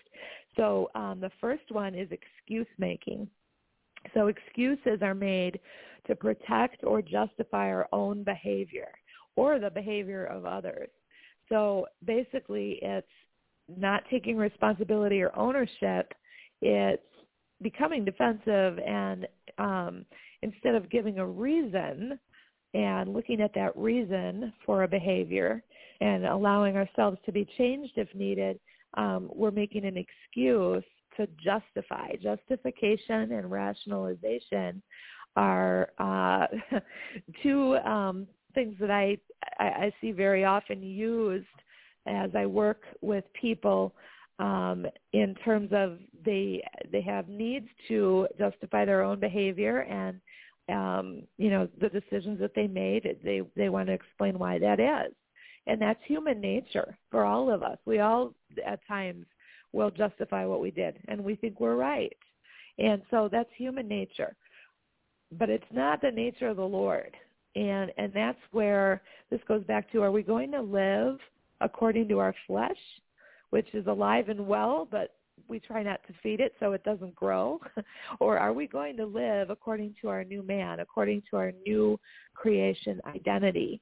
So 0.55 0.89
um, 0.95 1.19
the 1.19 1.31
first 1.39 1.69
one 1.69 1.93
is 1.93 2.09
excuse 2.11 2.67
making. 2.77 3.27
So 4.13 4.27
excuses 4.27 5.01
are 5.01 5.15
made 5.15 5.59
to 6.07 6.15
protect 6.15 6.83
or 6.83 7.01
justify 7.01 7.67
our 7.67 7.87
own 7.91 8.23
behavior 8.23 8.89
or 9.35 9.59
the 9.59 9.69
behavior 9.69 10.25
of 10.25 10.45
others. 10.45 10.89
So 11.49 11.87
basically 12.05 12.79
it's 12.81 13.07
not 13.67 14.03
taking 14.09 14.37
responsibility 14.37 15.21
or 15.21 15.35
ownership. 15.35 16.13
It's 16.61 17.03
becoming 17.61 18.05
defensive 18.05 18.79
and 18.79 19.27
um, 19.57 20.05
instead 20.41 20.75
of 20.75 20.89
giving 20.89 21.19
a 21.19 21.25
reason 21.25 22.19
and 22.73 23.13
looking 23.13 23.41
at 23.41 23.53
that 23.55 23.75
reason 23.77 24.51
for 24.65 24.83
a 24.83 24.87
behavior 24.87 25.63
and 26.01 26.25
allowing 26.25 26.75
ourselves 26.75 27.17
to 27.25 27.31
be 27.31 27.47
changed 27.57 27.93
if 27.95 28.13
needed, 28.13 28.59
um, 28.95 29.29
we're 29.33 29.51
making 29.51 29.85
an 29.85 29.97
excuse 29.97 30.83
to 31.17 31.27
justify. 31.43 32.09
Justification 32.21 33.31
and 33.31 33.49
rationalization 33.49 34.81
are 35.37 35.89
uh, 35.99 36.47
two 37.43 37.77
um, 37.77 38.27
things 38.53 38.75
that 38.79 38.91
I, 38.91 39.17
I, 39.59 39.65
I 39.65 39.93
see 40.01 40.11
very 40.11 40.43
often 40.43 40.81
used 40.81 41.45
as 42.07 42.31
I 42.35 42.45
work 42.45 42.83
with 43.01 43.23
people 43.39 43.93
um, 44.39 44.85
in 45.13 45.35
terms 45.45 45.69
of 45.71 45.97
they 46.25 46.63
they 46.91 47.01
have 47.01 47.27
needs 47.27 47.67
to 47.87 48.27
justify 48.37 48.85
their 48.85 49.03
own 49.03 49.19
behavior 49.19 49.81
and 49.81 50.19
um, 50.67 51.23
you 51.37 51.49
know 51.49 51.67
the 51.79 51.89
decisions 51.89 52.39
that 52.39 52.55
they 52.55 52.67
made. 52.67 53.17
They 53.23 53.41
they 53.55 53.69
want 53.69 53.87
to 53.87 53.93
explain 53.93 54.39
why 54.39 54.57
that 54.59 54.79
is, 54.79 55.13
and 55.67 55.81
that's 55.81 55.99
human 56.05 56.41
nature 56.41 56.97
for 57.11 57.25
all 57.25 57.51
of 57.51 57.63
us. 57.63 57.77
We 57.85 57.99
all 57.99 58.33
at 58.65 58.85
times 58.87 59.25
will 59.71 59.91
justify 59.91 60.45
what 60.45 60.61
we 60.61 60.71
did, 60.71 60.97
and 61.07 61.23
we 61.23 61.35
think 61.35 61.59
we're 61.59 61.75
right, 61.75 62.17
and 62.79 63.01
so 63.11 63.29
that's 63.31 63.49
human 63.55 63.87
nature. 63.87 64.35
But 65.37 65.49
it's 65.49 65.63
not 65.71 66.01
the 66.01 66.11
nature 66.11 66.47
of 66.47 66.57
the 66.57 66.63
Lord, 66.63 67.15
and 67.55 67.91
and 67.97 68.11
that's 68.13 68.39
where 68.51 69.01
this 69.29 69.41
goes 69.47 69.63
back 69.65 69.91
to: 69.91 70.01
Are 70.01 70.11
we 70.11 70.23
going 70.23 70.51
to 70.51 70.61
live 70.61 71.19
according 71.61 72.07
to 72.09 72.19
our 72.19 72.33
flesh? 72.47 72.77
which 73.55 73.73
is 73.73 73.87
alive 73.87 74.27
and 74.27 74.45
well, 74.45 74.85
but 74.89 75.13
we 75.47 75.59
try 75.59 75.83
not 75.83 76.01
to 76.07 76.13
feed 76.23 76.39
it 76.39 76.53
so 76.59 76.73
it 76.73 76.83
doesn't 76.83 77.15
grow? 77.15 77.59
or 78.19 78.37
are 78.37 78.53
we 78.53 78.67
going 78.67 78.97
to 78.97 79.05
live 79.05 79.49
according 79.49 79.95
to 80.01 80.09
our 80.09 80.23
new 80.23 80.43
man, 80.43 80.79
according 80.79 81.23
to 81.29 81.37
our 81.37 81.51
new 81.65 81.99
creation 82.33 83.01
identity, 83.05 83.81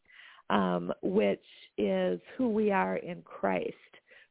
um, 0.49 0.91
which 1.01 1.43
is 1.77 2.19
who 2.37 2.49
we 2.49 2.71
are 2.71 2.97
in 2.97 3.21
Christ? 3.23 3.73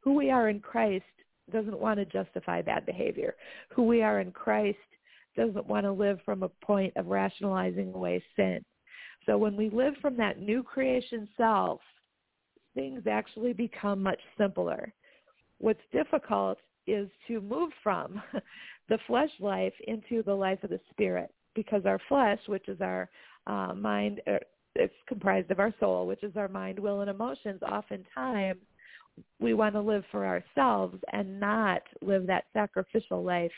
Who 0.01 0.15
we 0.15 0.31
are 0.31 0.49
in 0.49 0.61
Christ 0.61 1.05
doesn't 1.51 1.79
want 1.79 1.99
to 1.99 2.05
justify 2.05 2.63
bad 2.63 2.87
behavior. 2.87 3.35
Who 3.75 3.85
we 3.85 4.03
are 4.03 4.21
in 4.21 4.33
Christ 4.33 4.79
doesn't 5.37 5.67
want 5.67 5.85
to 5.87 5.93
live 5.93 6.19
from 6.25 6.43
a 6.43 6.49
point 6.49 6.93
of 6.97 7.07
rationalizing 7.07 7.93
away 7.95 8.23
sin. 8.37 8.65
So 9.27 9.39
when 9.39 9.57
we 9.57 9.71
live 9.71 9.95
from 10.01 10.17
that 10.17 10.41
new 10.41 10.63
creation 10.63 11.29
self, 11.37 11.81
things 12.75 13.03
actually 13.09 13.53
become 13.53 14.03
much 14.03 14.19
simpler. 14.37 14.93
What's 15.59 15.81
difficult 15.93 16.59
is 16.87 17.09
to 17.29 17.41
move 17.41 17.71
from 17.83 18.23
the 18.89 18.99
flesh 19.07 19.31
life 19.41 19.75
into 19.87 20.23
the 20.23 20.35
life 20.35 20.63
of 20.63 20.71
the 20.71 20.81
spirit 20.91 21.33
because 21.55 21.85
our 21.85 22.01
flesh, 22.09 22.39
which 22.47 22.69
is 22.69 22.81
our 22.81 23.09
uh, 23.47 23.75
mind, 23.75 24.21
er, 24.27 24.41
it's 24.75 24.95
comprised 25.07 25.51
of 25.51 25.61
our 25.61 25.75
soul, 25.79 26.07
which 26.07 26.23
is 26.23 26.37
our 26.37 26.49
mind, 26.49 26.79
will, 26.79 27.01
and 27.01 27.11
emotions, 27.11 27.61
oftentimes 27.63 28.61
we 29.41 29.55
want 29.55 29.75
to 29.75 29.81
live 29.81 30.05
for 30.11 30.25
ourselves 30.27 30.99
and 31.13 31.39
not 31.39 31.83
live 32.01 32.27
that 32.27 32.45
sacrificial 32.53 33.23
life 33.23 33.53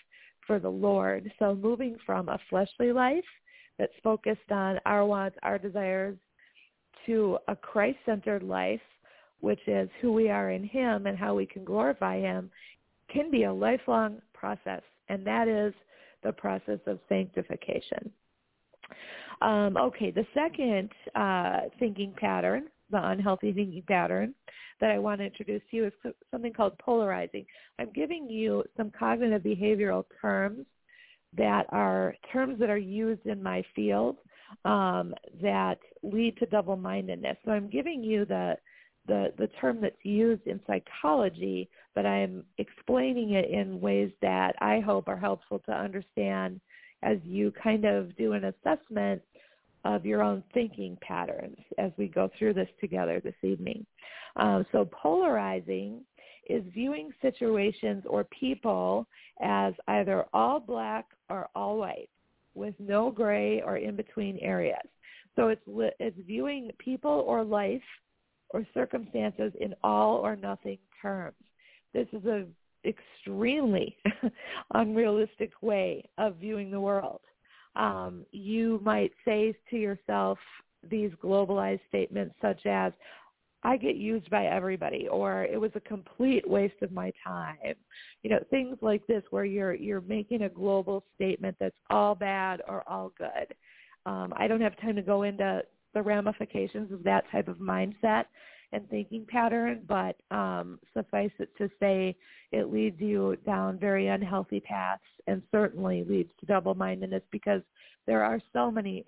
for 0.47 0.59
the 0.59 0.69
Lord. 0.69 1.31
So 1.39 1.55
moving 1.55 1.97
from 2.05 2.29
a 2.29 2.41
fleshly 2.51 2.93
life 2.93 3.25
that's 3.79 3.93
focused 4.03 4.51
on 4.51 4.79
our 4.87 5.05
wants, 5.05 5.37
our 5.43 5.59
desires, 5.59 6.17
to 7.07 7.39
a 7.49 7.57
Christ-centered 7.57 8.43
life, 8.43 8.81
which 9.41 9.61
is 9.67 9.89
who 10.01 10.13
we 10.13 10.31
are 10.31 10.51
in 10.51 10.65
him 10.65 11.07
and 11.07 11.19
how 11.19 11.35
we 11.35 11.47
can 11.47 11.65
glorify 11.65 12.19
him, 12.19 12.51
can 13.15 13.31
be 13.31 13.45
a 13.45 13.53
lifelong 13.53 14.21
process, 14.35 14.83
and 15.09 15.27
that 15.27 15.49
is 15.49 15.73
the 16.23 16.33
process 16.33 16.81
of 16.87 16.99
sanctification. 17.09 18.11
Um, 19.41 19.77
okay, 19.77 20.11
the 20.11 20.27
second 20.35 20.91
uh, 21.15 21.69
thinking 21.79 22.13
pattern, 22.17 22.65
the 22.91 23.09
unhealthy 23.09 23.53
thinking 23.53 23.85
pattern 23.89 24.35
that 24.81 24.91
I 24.91 24.99
want 24.99 25.21
to 25.21 25.27
introduce 25.27 25.63
to 25.71 25.77
you 25.77 25.87
is 25.87 25.93
something 26.31 26.53
called 26.53 26.79
polarizing. 26.79 27.47
I'm 27.79 27.93
giving 27.95 28.29
you 28.29 28.65
some 28.77 28.91
cognitive 28.99 29.43
behavioral 29.43 30.05
terms 30.21 30.67
that 31.37 31.67
are 31.71 32.15
terms 32.33 32.59
that 32.61 32.71
are 32.71 32.79
used 32.79 33.27
in 33.27 33.43
my 33.43 33.65
field 33.75 34.17
um, 34.65 35.15
that 35.43 35.79
lead 36.03 36.37
to 36.39 36.47
double-mindedness. 36.47 37.37
So 37.45 37.53
I'm 37.53 37.69
giving 37.69 38.05
you 38.05 38.25
the 38.25 38.57
the, 39.07 39.33
the 39.39 39.49
term 39.61 39.81
that's 39.81 39.95
used 40.03 40.47
in 40.47 40.61
psychology, 40.67 41.69
but 41.95 42.07
I'm 42.07 42.45
explaining 42.59 43.33
it 43.33 43.51
in 43.51 43.81
ways 43.81 44.11
that 44.23 44.55
I 44.61 44.81
hope 44.81 45.09
are 45.09 45.17
helpful 45.17 45.61
to 45.67 45.73
understand 45.73 46.61
as 47.03 47.19
you 47.23 47.53
kind 47.63 47.85
of 47.85 48.17
do 48.17 48.33
an 48.33 48.45
assessment 48.45 49.23
of 49.85 50.07
your 50.07 50.23
own 50.23 50.43
thinking 50.55 50.97
patterns 51.03 51.59
as 51.79 51.93
we 51.99 52.09
go 52.09 52.31
through 52.39 52.55
this 52.55 52.69
together 52.81 53.21
this 53.23 53.35
evening. 53.43 53.85
Um, 54.37 54.65
so 54.73 54.89
polarizing 54.91 56.01
is 56.49 56.65
viewing 56.73 57.11
situations 57.21 58.05
or 58.07 58.25
people 58.25 59.07
as 59.43 59.75
either 59.89 60.25
all 60.33 60.61
black 60.61 61.07
or 61.29 61.49
all 61.55 61.79
white 61.79 62.09
with 62.55 62.75
no 62.79 63.11
gray 63.11 63.61
or 63.63 63.77
in 63.77 63.97
between 63.97 64.39
areas. 64.39 64.87
So 65.37 65.49
it's 65.49 65.63
it's 65.99 66.17
viewing 66.27 66.71
people 66.79 67.25
or 67.27 67.43
life 67.43 67.83
or 68.51 68.67
circumstances 68.75 69.53
in 69.61 69.75
all 69.83 70.17
or 70.17 70.37
nothing 70.37 70.79
terms. 71.01 71.37
This 71.93 72.07
is 72.13 72.25
an 72.25 72.55
extremely 72.85 73.97
unrealistic 74.75 75.53
way 75.63 76.05
of 76.19 76.37
viewing 76.37 76.71
the 76.71 76.81
world. 76.81 77.21
Um, 77.77 78.25
you 78.31 78.81
might 78.85 79.13
say 79.25 79.55
to 79.71 79.77
yourself 79.77 80.39
these 80.89 81.11
globalized 81.23 81.81
statements 81.89 82.35
such 82.41 82.67
as, 82.67 82.93
I 83.67 83.79
get 83.79 83.97
used 83.97 84.29
by 84.29 84.45
everybody 84.45 85.09
or 85.09 85.45
it 85.45 85.59
was 85.59 85.71
a 85.75 85.81
complete 85.81 86.47
waste 86.47 86.83
of 86.83 86.93
my 86.93 87.11
time. 87.27 87.57
You 88.23 88.31
know, 88.31 88.41
things 88.51 88.77
like 88.83 89.07
this 89.07 89.23
where 89.31 89.47
you're 89.47 89.73
you're 89.73 90.03
making 90.03 90.43
a 90.43 90.51
global 90.51 91.03
statement 91.15 91.57
that's 91.59 91.77
all 91.89 92.15
bad 92.15 92.61
or 92.69 92.85
all 92.87 93.13
good. 93.17 93.55
Um, 94.05 94.35
I 94.37 94.49
don't 94.49 94.61
have 94.61 94.79
time 94.83 94.97
to 94.97 95.03
go 95.03 95.23
into 95.23 95.63
the 95.95 96.03
ramifications 96.03 96.93
of 96.93 97.03
that 97.05 97.25
type 97.31 97.49
of 97.49 97.59
mindset 97.59 98.25
and 98.73 98.89
thinking 98.91 99.25
pattern, 99.29 99.83
but 99.89 100.17
um, 100.31 100.79
suffice 100.93 101.31
it 101.39 101.49
to 101.57 101.71
say 101.81 102.17
it 102.51 102.73
leads 102.73 103.01
you 103.01 103.37
down 103.47 103.79
very 103.79 104.09
unhealthy 104.09 104.61
paths 104.61 105.03
and 105.27 105.43
certainly 105.53 106.05
leads 106.05 106.31
to 106.41 106.47
double-mindedness 106.47 107.23
because 107.31 107.63
there 108.07 108.25
are 108.25 108.41
so 108.53 108.71
many 108.71 109.05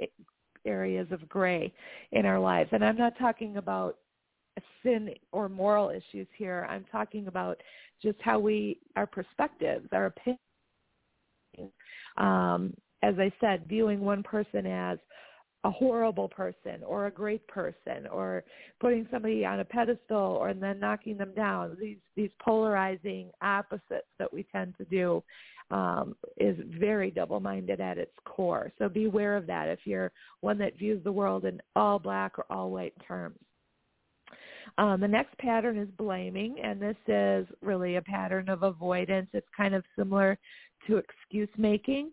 areas 0.64 1.06
of 1.10 1.28
gray 1.28 1.72
in 2.12 2.26
our 2.26 2.38
lives. 2.38 2.70
And 2.72 2.84
I'm 2.84 2.96
not 2.96 3.18
talking 3.18 3.56
about 3.56 3.98
sin 4.82 5.10
or 5.32 5.48
moral 5.48 5.90
issues 5.90 6.28
here. 6.36 6.66
I'm 6.70 6.84
talking 6.90 7.26
about 7.26 7.60
just 8.02 8.18
how 8.20 8.38
we, 8.38 8.78
our 8.96 9.06
perspectives, 9.06 9.88
our 9.92 10.06
opinions. 10.06 10.40
Um, 12.16 12.74
as 13.02 13.14
I 13.18 13.30
said, 13.40 13.66
viewing 13.68 14.00
one 14.00 14.22
person 14.22 14.66
as 14.66 14.98
a 15.66 15.70
horrible 15.70 16.28
person 16.28 16.84
or 16.86 17.06
a 17.06 17.10
great 17.10 17.46
person 17.48 18.06
or 18.12 18.44
putting 18.80 19.06
somebody 19.10 19.44
on 19.44 19.58
a 19.58 19.64
pedestal 19.64 20.38
or 20.40 20.54
then 20.54 20.78
knocking 20.78 21.18
them 21.18 21.32
down. 21.34 21.76
These 21.80 21.98
these 22.14 22.30
polarizing 22.40 23.30
opposites 23.42 24.06
that 24.20 24.32
we 24.32 24.44
tend 24.44 24.74
to 24.78 24.84
do 24.84 25.24
um, 25.72 26.14
is 26.36 26.56
very 26.78 27.10
double-minded 27.10 27.80
at 27.80 27.98
its 27.98 28.12
core. 28.24 28.70
So 28.78 28.88
beware 28.88 29.36
of 29.36 29.48
that 29.48 29.68
if 29.68 29.80
you're 29.84 30.12
one 30.40 30.56
that 30.58 30.78
views 30.78 31.02
the 31.02 31.10
world 31.10 31.44
in 31.44 31.60
all 31.74 31.98
black 31.98 32.38
or 32.38 32.46
all 32.48 32.70
white 32.70 32.94
terms. 33.06 33.38
Um, 34.78 35.00
the 35.00 35.08
next 35.08 35.36
pattern 35.38 35.78
is 35.78 35.88
blaming, 35.98 36.60
and 36.62 36.80
this 36.80 36.96
is 37.08 37.46
really 37.60 37.96
a 37.96 38.02
pattern 38.02 38.48
of 38.48 38.62
avoidance. 38.62 39.28
It's 39.32 39.46
kind 39.56 39.74
of 39.74 39.82
similar 39.98 40.38
to 40.86 40.98
excuse 40.98 41.48
making. 41.58 42.12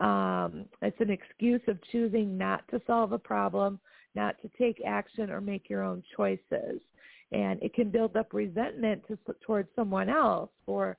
Um, 0.00 0.66
it's 0.82 1.00
an 1.00 1.10
excuse 1.10 1.60
of 1.68 1.78
choosing 1.92 2.36
not 2.36 2.66
to 2.68 2.80
solve 2.86 3.12
a 3.12 3.18
problem, 3.18 3.78
not 4.14 4.40
to 4.42 4.50
take 4.58 4.82
action 4.86 5.30
or 5.30 5.40
make 5.40 5.68
your 5.68 5.82
own 5.82 6.02
choices. 6.16 6.80
And 7.32 7.62
it 7.62 7.74
can 7.74 7.90
build 7.90 8.16
up 8.16 8.32
resentment 8.32 9.02
to, 9.08 9.18
towards 9.44 9.68
someone 9.74 10.08
else 10.08 10.50
for, 10.66 10.96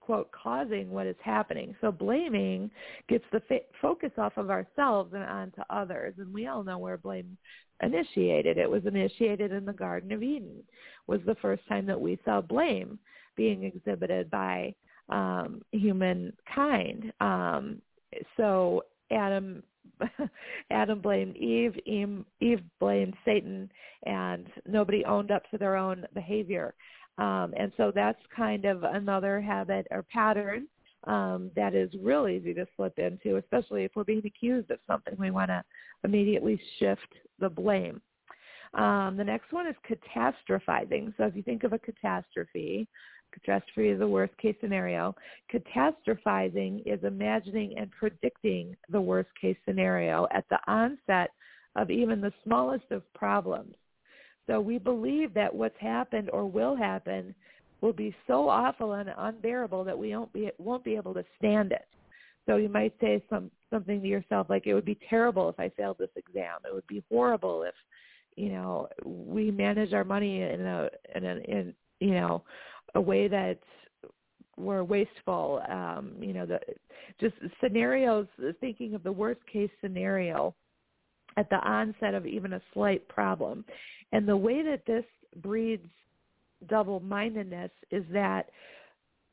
quote, 0.00 0.30
causing 0.32 0.90
what 0.90 1.06
is 1.06 1.16
happening. 1.22 1.74
So 1.80 1.92
blaming 1.92 2.70
gets 3.08 3.24
the 3.32 3.42
focus 3.80 4.12
off 4.18 4.36
of 4.36 4.50
ourselves 4.50 5.12
and 5.14 5.22
onto 5.24 5.62
others. 5.70 6.14
And 6.18 6.32
we 6.32 6.46
all 6.46 6.64
know 6.64 6.78
where 6.78 6.96
blame 6.96 7.36
initiated. 7.82 8.58
It 8.58 8.70
was 8.70 8.86
initiated 8.86 9.52
in 9.52 9.64
the 9.64 9.72
Garden 9.72 10.12
of 10.12 10.22
Eden. 10.22 10.62
Was 11.06 11.20
the 11.26 11.36
first 11.36 11.62
time 11.68 11.86
that 11.86 12.00
we 12.00 12.18
saw 12.24 12.40
blame 12.40 12.98
being 13.36 13.64
exhibited 13.64 14.30
by 14.30 14.74
um, 15.08 15.60
humankind. 15.72 17.12
Um, 17.20 17.80
so 18.36 18.82
Adam 19.10 19.62
Adam 20.70 21.00
blamed 21.00 21.36
Eve, 21.36 21.74
Eve, 21.86 22.24
Eve 22.40 22.62
blamed 22.80 23.14
Satan, 23.24 23.70
and 24.04 24.46
nobody 24.66 25.04
owned 25.04 25.30
up 25.30 25.48
to 25.50 25.58
their 25.58 25.76
own 25.76 26.04
behavior. 26.14 26.74
Um, 27.18 27.54
and 27.58 27.72
so 27.76 27.92
that's 27.94 28.20
kind 28.34 28.64
of 28.66 28.82
another 28.82 29.40
habit 29.40 29.86
or 29.90 30.02
pattern 30.02 30.66
um, 31.04 31.50
that 31.56 31.74
is 31.74 31.90
real 32.02 32.28
easy 32.28 32.52
to 32.54 32.66
slip 32.76 32.98
into, 32.98 33.36
especially 33.36 33.84
if 33.84 33.92
we're 33.94 34.04
being 34.04 34.22
accused 34.26 34.70
of 34.70 34.78
something. 34.86 35.14
We 35.18 35.30
want 35.30 35.48
to 35.48 35.64
immediately 36.04 36.60
shift 36.78 37.14
the 37.38 37.48
blame. 37.48 38.00
Um, 38.74 39.16
the 39.16 39.24
next 39.24 39.52
one 39.52 39.66
is 39.66 39.76
catastrophizing. 39.88 41.14
So 41.16 41.24
if 41.24 41.36
you 41.36 41.42
think 41.42 41.64
of 41.64 41.72
a 41.72 41.78
catastrophe, 41.78 42.86
catastrophe 43.32 43.88
is 43.88 43.98
the 43.98 44.08
worst 44.08 44.36
case 44.38 44.56
scenario. 44.60 45.14
Catastrophizing 45.52 46.82
is 46.86 47.02
imagining 47.04 47.76
and 47.78 47.90
predicting 47.90 48.76
the 48.90 49.00
worst 49.00 49.28
case 49.40 49.56
scenario 49.66 50.26
at 50.32 50.44
the 50.50 50.58
onset 50.66 51.30
of 51.76 51.90
even 51.90 52.20
the 52.20 52.32
smallest 52.44 52.90
of 52.90 53.02
problems. 53.14 53.74
So 54.46 54.60
we 54.60 54.78
believe 54.78 55.34
that 55.34 55.54
what's 55.54 55.78
happened 55.78 56.30
or 56.32 56.46
will 56.46 56.76
happen 56.76 57.34
will 57.80 57.92
be 57.92 58.14
so 58.26 58.48
awful 58.48 58.94
and 58.94 59.10
unbearable 59.16 59.84
that 59.84 59.98
we 59.98 60.16
won't 60.16 60.32
be 60.32 60.50
won't 60.58 60.84
be 60.84 60.96
able 60.96 61.14
to 61.14 61.24
stand 61.38 61.72
it. 61.72 61.86
So 62.46 62.56
you 62.56 62.68
might 62.68 62.94
say 63.00 63.22
some 63.28 63.50
something 63.70 64.00
to 64.00 64.08
yourself 64.08 64.46
like 64.48 64.66
it 64.66 64.74
would 64.74 64.84
be 64.84 64.98
terrible 65.10 65.48
if 65.48 65.58
I 65.58 65.68
failed 65.70 65.98
this 65.98 66.10
exam. 66.16 66.60
It 66.64 66.74
would 66.74 66.86
be 66.86 67.02
horrible 67.10 67.64
if 67.64 67.74
you 68.36 68.50
know 68.50 68.88
we 69.04 69.50
manage 69.50 69.92
our 69.92 70.04
money 70.04 70.42
in 70.42 70.60
a 70.64 70.88
in 71.14 71.24
in 71.24 71.74
you 72.00 72.12
know 72.12 72.44
a 72.94 73.00
way 73.00 73.28
that 73.28 73.58
we're 74.56 74.84
wasteful. 74.84 75.62
Um, 75.68 76.12
you 76.18 76.32
know, 76.32 76.46
the 76.46 76.60
just 77.20 77.34
scenarios. 77.62 78.26
Thinking 78.60 78.94
of 78.94 79.02
the 79.02 79.12
worst 79.12 79.40
case 79.52 79.70
scenario 79.80 80.54
at 81.36 81.50
the 81.50 81.56
onset 81.56 82.14
of 82.14 82.26
even 82.26 82.54
a 82.54 82.62
slight 82.72 83.06
problem, 83.08 83.64
and 84.12 84.26
the 84.26 84.36
way 84.36 84.62
that 84.62 84.86
this 84.86 85.04
breeds 85.42 85.86
double-mindedness 86.68 87.70
is 87.90 88.04
that 88.10 88.48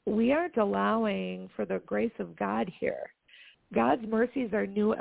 we 0.06 0.34
aren't 0.34 0.58
allowing 0.58 1.50
for 1.56 1.64
the 1.64 1.82
grace 1.86 2.12
of 2.20 2.36
God 2.36 2.70
here. 2.80 3.10
God's 3.74 4.06
mercies 4.06 4.50
are 4.52 4.68
new. 4.68 4.94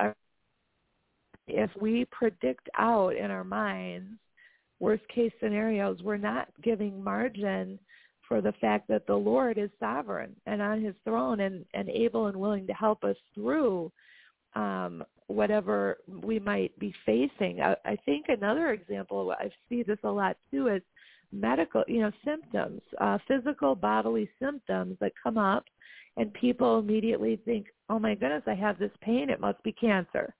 If 1.48 1.70
we 1.80 2.06
predict 2.12 2.68
out 2.78 3.16
in 3.16 3.32
our 3.32 3.42
minds 3.42 4.10
worst 4.78 5.02
case 5.08 5.32
scenarios, 5.40 6.00
we're 6.04 6.16
not 6.16 6.48
giving 6.62 7.02
margin 7.02 7.80
for 8.32 8.40
the 8.40 8.52
fact 8.62 8.88
that 8.88 9.06
the 9.06 9.14
Lord 9.14 9.58
is 9.58 9.68
sovereign 9.78 10.34
and 10.46 10.62
on 10.62 10.82
his 10.82 10.94
throne 11.04 11.40
and, 11.40 11.66
and 11.74 11.90
able 11.90 12.28
and 12.28 12.36
willing 12.36 12.66
to 12.66 12.72
help 12.72 13.04
us 13.04 13.16
through 13.34 13.92
um, 14.54 15.04
whatever 15.26 15.98
we 16.22 16.38
might 16.38 16.76
be 16.78 16.94
facing. 17.04 17.60
I, 17.60 17.76
I 17.84 17.94
think 18.06 18.26
another 18.28 18.72
example, 18.72 19.34
I 19.38 19.50
see 19.68 19.82
this 19.82 19.98
a 20.04 20.08
lot 20.08 20.38
too, 20.50 20.68
is 20.68 20.80
medical, 21.30 21.84
you 21.86 22.00
know, 22.00 22.10
symptoms, 22.24 22.80
uh, 23.02 23.18
physical 23.28 23.74
bodily 23.74 24.30
symptoms 24.40 24.96
that 25.02 25.12
come 25.22 25.36
up 25.36 25.64
and 26.16 26.32
people 26.32 26.78
immediately 26.78 27.38
think, 27.44 27.66
oh 27.90 27.98
my 27.98 28.14
goodness, 28.14 28.44
I 28.46 28.54
have 28.54 28.78
this 28.78 28.92
pain, 29.02 29.28
it 29.28 29.40
must 29.40 29.62
be 29.62 29.72
cancer. 29.72 30.34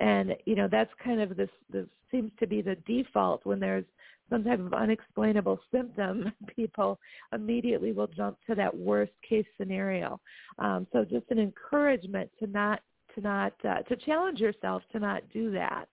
And, 0.00 0.34
you 0.46 0.54
know, 0.54 0.68
that's 0.70 0.90
kind 1.04 1.20
of 1.20 1.36
this, 1.36 1.50
this 1.70 1.84
seems 2.10 2.32
to 2.40 2.46
be 2.46 2.62
the 2.62 2.76
default 2.86 3.44
when 3.44 3.60
there's 3.60 3.84
some 4.30 4.44
type 4.44 4.60
of 4.60 4.74
unexplainable 4.74 5.58
symptom, 5.72 6.32
people 6.56 6.98
immediately 7.32 7.92
will 7.92 8.06
jump 8.06 8.38
to 8.46 8.54
that 8.54 8.76
worst 8.76 9.12
case 9.28 9.46
scenario. 9.58 10.20
Um, 10.58 10.86
so 10.92 11.04
just 11.04 11.30
an 11.30 11.38
encouragement 11.38 12.30
to 12.40 12.46
not 12.46 12.80
to 13.14 13.20
not 13.20 13.52
uh, 13.68 13.82
to 13.82 13.96
challenge 13.96 14.38
yourself 14.38 14.82
to 14.92 14.98
not 14.98 15.22
do 15.32 15.50
that, 15.52 15.88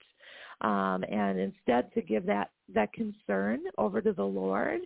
um, 0.61 1.03
and 1.09 1.39
instead 1.39 1.93
to 1.93 2.01
give 2.01 2.25
that 2.25 2.49
that 2.73 2.91
concern 2.93 3.61
over 3.77 4.01
to 4.01 4.13
the 4.13 4.23
Lord. 4.23 4.81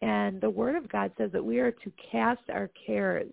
And 0.00 0.40
the 0.40 0.50
Word 0.50 0.76
of 0.76 0.90
God 0.90 1.12
says 1.18 1.30
that 1.32 1.44
we 1.44 1.58
are 1.58 1.72
to 1.72 1.92
cast 2.10 2.42
our 2.50 2.70
cares 2.86 3.32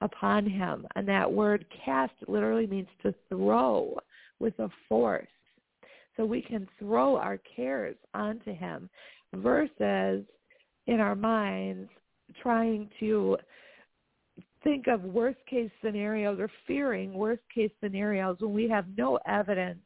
upon 0.00 0.48
Him, 0.48 0.86
and 0.96 1.06
that 1.08 1.30
word 1.30 1.64
"cast" 1.84 2.14
literally 2.26 2.66
means 2.66 2.88
to 3.02 3.14
throw 3.28 3.98
with 4.40 4.58
a 4.58 4.68
force. 4.88 5.28
So 6.16 6.24
we 6.24 6.42
can 6.42 6.68
throw 6.78 7.16
our 7.16 7.38
cares 7.56 7.96
onto 8.14 8.54
him 8.54 8.88
versus 9.34 10.24
in 10.86 11.00
our 11.00 11.14
minds 11.14 11.90
trying 12.42 12.88
to 13.00 13.36
think 14.62 14.86
of 14.86 15.02
worst 15.02 15.38
case 15.48 15.70
scenarios 15.82 16.38
or 16.40 16.50
fearing 16.66 17.12
worst 17.14 17.42
case 17.54 17.70
scenarios 17.82 18.36
when 18.40 18.54
we 18.54 18.68
have 18.68 18.86
no 18.96 19.18
evidence 19.26 19.80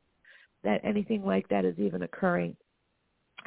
that 0.64 0.80
anything 0.84 1.24
like 1.24 1.48
that 1.48 1.64
is 1.64 1.78
even 1.78 2.02
occurring. 2.02 2.56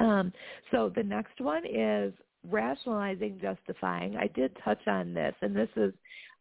Um, 0.00 0.32
so 0.70 0.92
the 0.94 1.02
next 1.02 1.40
one 1.40 1.62
is 1.66 2.12
rationalizing, 2.48 3.38
justifying. 3.40 4.16
I 4.16 4.28
did 4.28 4.56
touch 4.64 4.86
on 4.86 5.14
this, 5.14 5.34
and 5.42 5.54
this 5.54 5.68
is, 5.76 5.92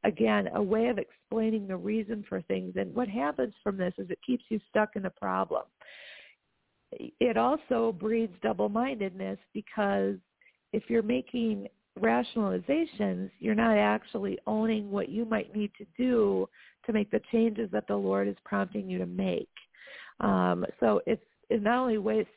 again, 0.03 0.49
a 0.55 0.61
way 0.61 0.87
of 0.87 0.97
explaining 0.97 1.67
the 1.67 1.77
reason 1.77 2.23
for 2.27 2.41
things. 2.43 2.73
And 2.77 2.93
what 2.95 3.07
happens 3.07 3.53
from 3.63 3.77
this 3.77 3.93
is 3.97 4.09
it 4.09 4.19
keeps 4.25 4.43
you 4.49 4.59
stuck 4.69 4.95
in 4.95 5.03
the 5.03 5.09
problem 5.09 5.63
it 6.91 7.37
also 7.37 7.95
breeds 7.99 8.33
double-mindedness 8.41 9.39
because 9.53 10.15
if 10.73 10.83
you're 10.87 11.03
making 11.03 11.67
rationalizations, 11.99 13.29
you're 13.39 13.55
not 13.55 13.77
actually 13.77 14.37
owning 14.47 14.91
what 14.91 15.09
you 15.09 15.25
might 15.25 15.55
need 15.55 15.71
to 15.77 15.85
do 15.97 16.47
to 16.85 16.93
make 16.93 17.11
the 17.11 17.21
changes 17.31 17.69
that 17.71 17.87
the 17.87 17.95
Lord 17.95 18.27
is 18.27 18.35
prompting 18.43 18.89
you 18.89 18.97
to 18.97 19.05
make. 19.05 19.49
Um, 20.19 20.65
so 20.79 21.01
it's, 21.05 21.23
it 21.49 21.61
not 21.61 21.79
only 21.79 21.97
wastes 21.97 22.31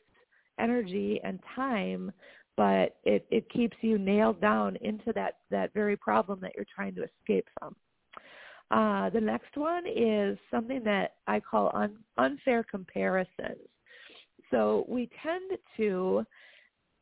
energy 0.58 1.20
and 1.22 1.38
time, 1.54 2.12
but 2.56 2.96
it, 3.04 3.26
it 3.30 3.50
keeps 3.50 3.76
you 3.80 3.98
nailed 3.98 4.40
down 4.40 4.76
into 4.80 5.12
that, 5.14 5.38
that 5.50 5.72
very 5.74 5.96
problem 5.96 6.38
that 6.40 6.52
you're 6.56 6.66
trying 6.74 6.94
to 6.94 7.04
escape 7.04 7.46
from. 7.58 7.74
Uh, 8.70 9.10
the 9.10 9.20
next 9.20 9.56
one 9.56 9.84
is 9.86 10.38
something 10.50 10.82
that 10.84 11.14
I 11.26 11.38
call 11.40 11.70
un, 11.74 11.96
unfair 12.16 12.64
comparisons. 12.64 13.58
So 14.50 14.84
we 14.88 15.08
tend 15.22 15.58
to 15.76 16.24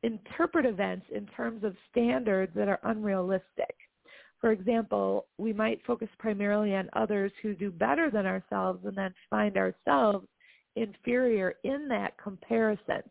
interpret 0.02 0.66
events 0.66 1.06
in 1.14 1.26
terms 1.26 1.64
of 1.64 1.76
standards 1.90 2.52
that 2.54 2.68
are 2.68 2.80
unrealistic. 2.84 3.74
For 4.40 4.50
example, 4.50 5.26
we 5.38 5.52
might 5.52 5.84
focus 5.86 6.08
primarily 6.18 6.74
on 6.74 6.90
others 6.94 7.30
who 7.42 7.54
do 7.54 7.70
better 7.70 8.10
than 8.10 8.26
ourselves 8.26 8.80
and 8.84 8.96
then 8.96 9.14
find 9.30 9.56
ourselves 9.56 10.26
inferior 10.74 11.54
in 11.62 11.86
that 11.88 12.16
comparison. 12.22 13.02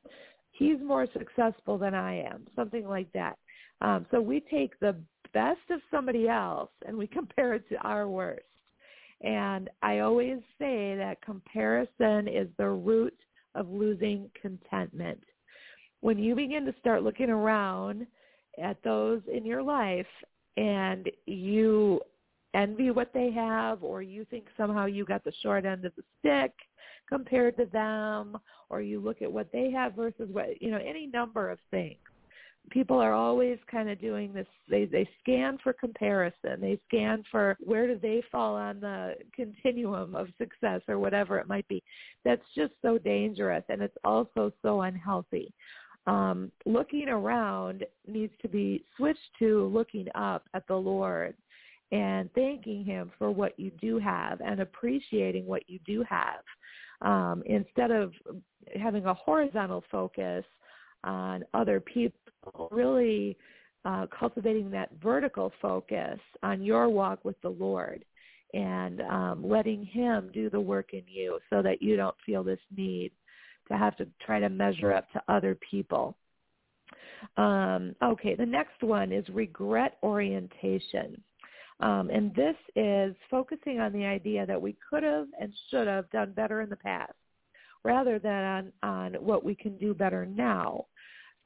He's 0.52 0.80
more 0.84 1.08
successful 1.14 1.78
than 1.78 1.96
I 1.96 2.22
am, 2.24 2.46
something 2.56 2.86
like 2.86 3.12
that. 3.14 3.38
Um, 3.80 4.06
so 4.12 4.20
we 4.22 4.42
take 4.42 4.78
the 4.80 4.96
best 5.34 5.62
of 5.70 5.80
somebody 5.90 6.28
else 6.28 6.70
and 6.86 6.98
we 6.98 7.08
compare 7.08 7.54
it 7.54 7.68
to 7.70 7.78
our 7.78 8.10
worst. 8.10 8.44
And 9.22 9.70
I 9.82 10.00
always 10.00 10.40
say 10.60 10.96
that 10.98 11.22
comparison 11.24 12.28
is 12.28 12.48
the 12.58 12.70
root 12.70 13.18
of 13.56 13.70
losing 13.70 14.30
contentment. 14.40 15.22
When 16.02 16.18
you 16.18 16.36
begin 16.36 16.66
to 16.66 16.74
start 16.80 17.04
looking 17.04 17.30
around 17.30 18.08
at 18.62 18.82
those 18.84 19.22
in 19.32 19.46
your 19.46 19.64
life 19.64 20.08
and 20.58 21.10
you 21.26 22.02
envy 22.54 22.92
what 22.92 23.14
they 23.14 23.32
have 23.32 23.84
or 23.84 24.02
you 24.02 24.26
think 24.26 24.46
somehow 24.58 24.86
you 24.86 25.06
got 25.06 25.24
the 25.24 25.32
short 25.42 25.66
end 25.66 25.86
of 25.86 25.94
the 25.96 26.04
stick 26.20 26.52
compared 27.08 27.56
to 27.58 27.66
them 27.66 28.38
or 28.70 28.82
you 28.82 29.00
look 29.00 29.22
at 29.22 29.32
what 29.32 29.52
they 29.54 29.72
have 29.72 29.94
versus 29.94 30.28
what 30.32 30.62
you 30.62 30.70
know 30.70 30.80
any 30.86 31.08
number 31.08 31.50
of 31.50 31.60
things 31.70 31.98
people 32.70 33.00
are 33.00 33.14
always 33.14 33.58
kind 33.70 33.90
of 33.90 34.00
doing 34.00 34.34
this 34.34 34.48
they 34.70 34.86
they 34.86 35.08
scan 35.22 35.58
for 35.64 35.74
comparison. 35.74 36.62
They 36.62 36.80
scan 36.88 37.24
for 37.32 37.58
where 37.60 37.88
do 37.88 38.00
they 38.00 38.24
fall 38.32 38.56
on 38.56 38.80
the 38.80 39.16
continuum 39.36 40.16
of 40.16 40.28
success 40.38 40.82
or 40.88 41.00
whatever 41.00 41.38
it 41.40 41.48
might 41.48 41.68
be. 41.68 41.84
That's 42.24 42.42
just 42.56 42.74
so 42.82 42.98
dangerous 42.98 43.64
and 43.70 43.82
it's 43.82 43.98
also 44.04 44.52
so 44.62 44.82
unhealthy. 44.82 45.54
Um, 46.08 46.52
looking 46.66 47.10
around 47.10 47.86
needs 48.08 48.34
to 48.42 48.48
be 48.48 48.84
switched 48.98 49.20
to 49.40 49.68
looking 49.68 50.08
up 50.16 50.46
at 50.56 50.66
the 50.68 50.76
lord 50.76 51.36
and 51.92 52.32
thanking 52.34 52.86
him 52.86 53.12
for 53.20 53.30
what 53.32 53.60
you 53.60 53.72
do 53.82 54.00
have 54.00 54.40
and 54.42 54.62
appreciating 54.62 55.46
what 55.46 55.70
you 55.70 55.78
do 55.86 56.04
have. 56.10 56.42
Um, 57.02 57.44
instead 57.46 57.92
of 57.92 58.14
having 58.82 59.06
a 59.06 59.14
horizontal 59.14 59.84
focus 59.92 60.46
on 61.04 61.44
other 61.54 61.80
people 61.80 62.21
really 62.72 63.38
uh, 63.86 64.06
cultivating 64.18 64.70
that 64.72 64.90
vertical 65.02 65.52
focus 65.62 66.20
on 66.44 66.64
your 66.64 66.90
walk 66.90 67.24
with 67.26 67.40
the 67.42 67.50
Lord 67.50 68.06
and 68.54 69.02
um, 69.02 69.48
letting 69.48 69.86
him 69.86 70.30
do 70.34 70.50
the 70.50 70.60
work 70.60 70.94
in 70.94 71.04
you 71.08 71.40
so 71.50 71.62
that 71.62 71.82
you 71.82 71.96
don't 71.96 72.16
feel 72.26 72.44
this 72.44 72.60
need 72.76 73.12
to 73.70 73.78
have 73.78 73.96
to 73.98 74.08
try 74.26 74.40
to 74.40 74.50
measure 74.50 74.94
up 74.94 75.12
to 75.14 75.22
other 75.28 75.58
people. 75.70 76.16
Um, 77.38 77.96
okay, 78.04 78.36
the 78.36 78.46
next 78.46 78.82
one 78.82 79.12
is 79.12 79.28
regret 79.30 79.98
orientation. 80.04 81.22
Um, 81.80 82.10
and 82.12 82.34
this 82.36 82.56
is 82.76 83.16
focusing 83.30 83.80
on 83.80 83.92
the 83.94 84.06
idea 84.06 84.46
that 84.46 84.62
we 84.62 84.76
could 84.88 85.04
have 85.04 85.28
and 85.40 85.52
should 85.70 85.88
have 85.88 86.10
done 86.12 86.34
better 86.34 86.62
in 86.62 86.70
the 86.70 86.76
past 86.76 87.14
rather 87.84 88.20
than 88.20 88.44
on, 88.44 88.72
on 88.84 89.14
what 89.16 89.44
we 89.44 89.56
can 89.56 89.78
do 89.78 89.94
better 89.94 90.26
now. 90.26 90.86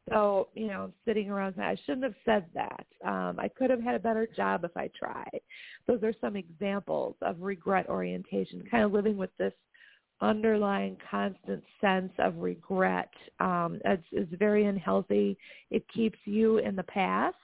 So, 0.10 0.50
you 0.54 0.68
know, 0.68 0.92
sitting 1.04 1.30
around 1.30 1.56
saying, 1.56 1.68
I 1.68 1.76
shouldn't 1.86 2.04
have 2.04 2.16
said 2.26 2.46
that. 2.54 2.86
Um, 3.04 3.40
I 3.40 3.48
could 3.48 3.72
have 3.72 3.82
had 3.82 3.96
a 3.96 4.00
better 4.00 4.28
job 4.36 4.64
if 4.64 4.76
I 4.78 4.90
tried. 4.98 5.42
Those 5.88 6.04
are 6.04 6.14
some 6.22 6.36
examples 6.36 7.16
of 7.22 7.42
regret 7.42 7.90
orientation, 7.90 8.64
kind 8.70 8.84
of 8.84 8.92
living 8.92 9.18
with 9.18 9.32
this 9.38 9.54
underlying 10.22 10.98
constant 11.10 11.64
sense 11.82 12.14
of 12.20 12.38
regret. 12.38 13.10
Um, 13.40 13.80
it's, 13.84 14.04
it's 14.12 14.32
very 14.38 14.66
unhealthy. 14.66 15.38
It 15.72 15.84
keeps 15.94 16.20
you 16.26 16.60
in 16.60 16.76
the 16.76 16.84
past 16.84 17.36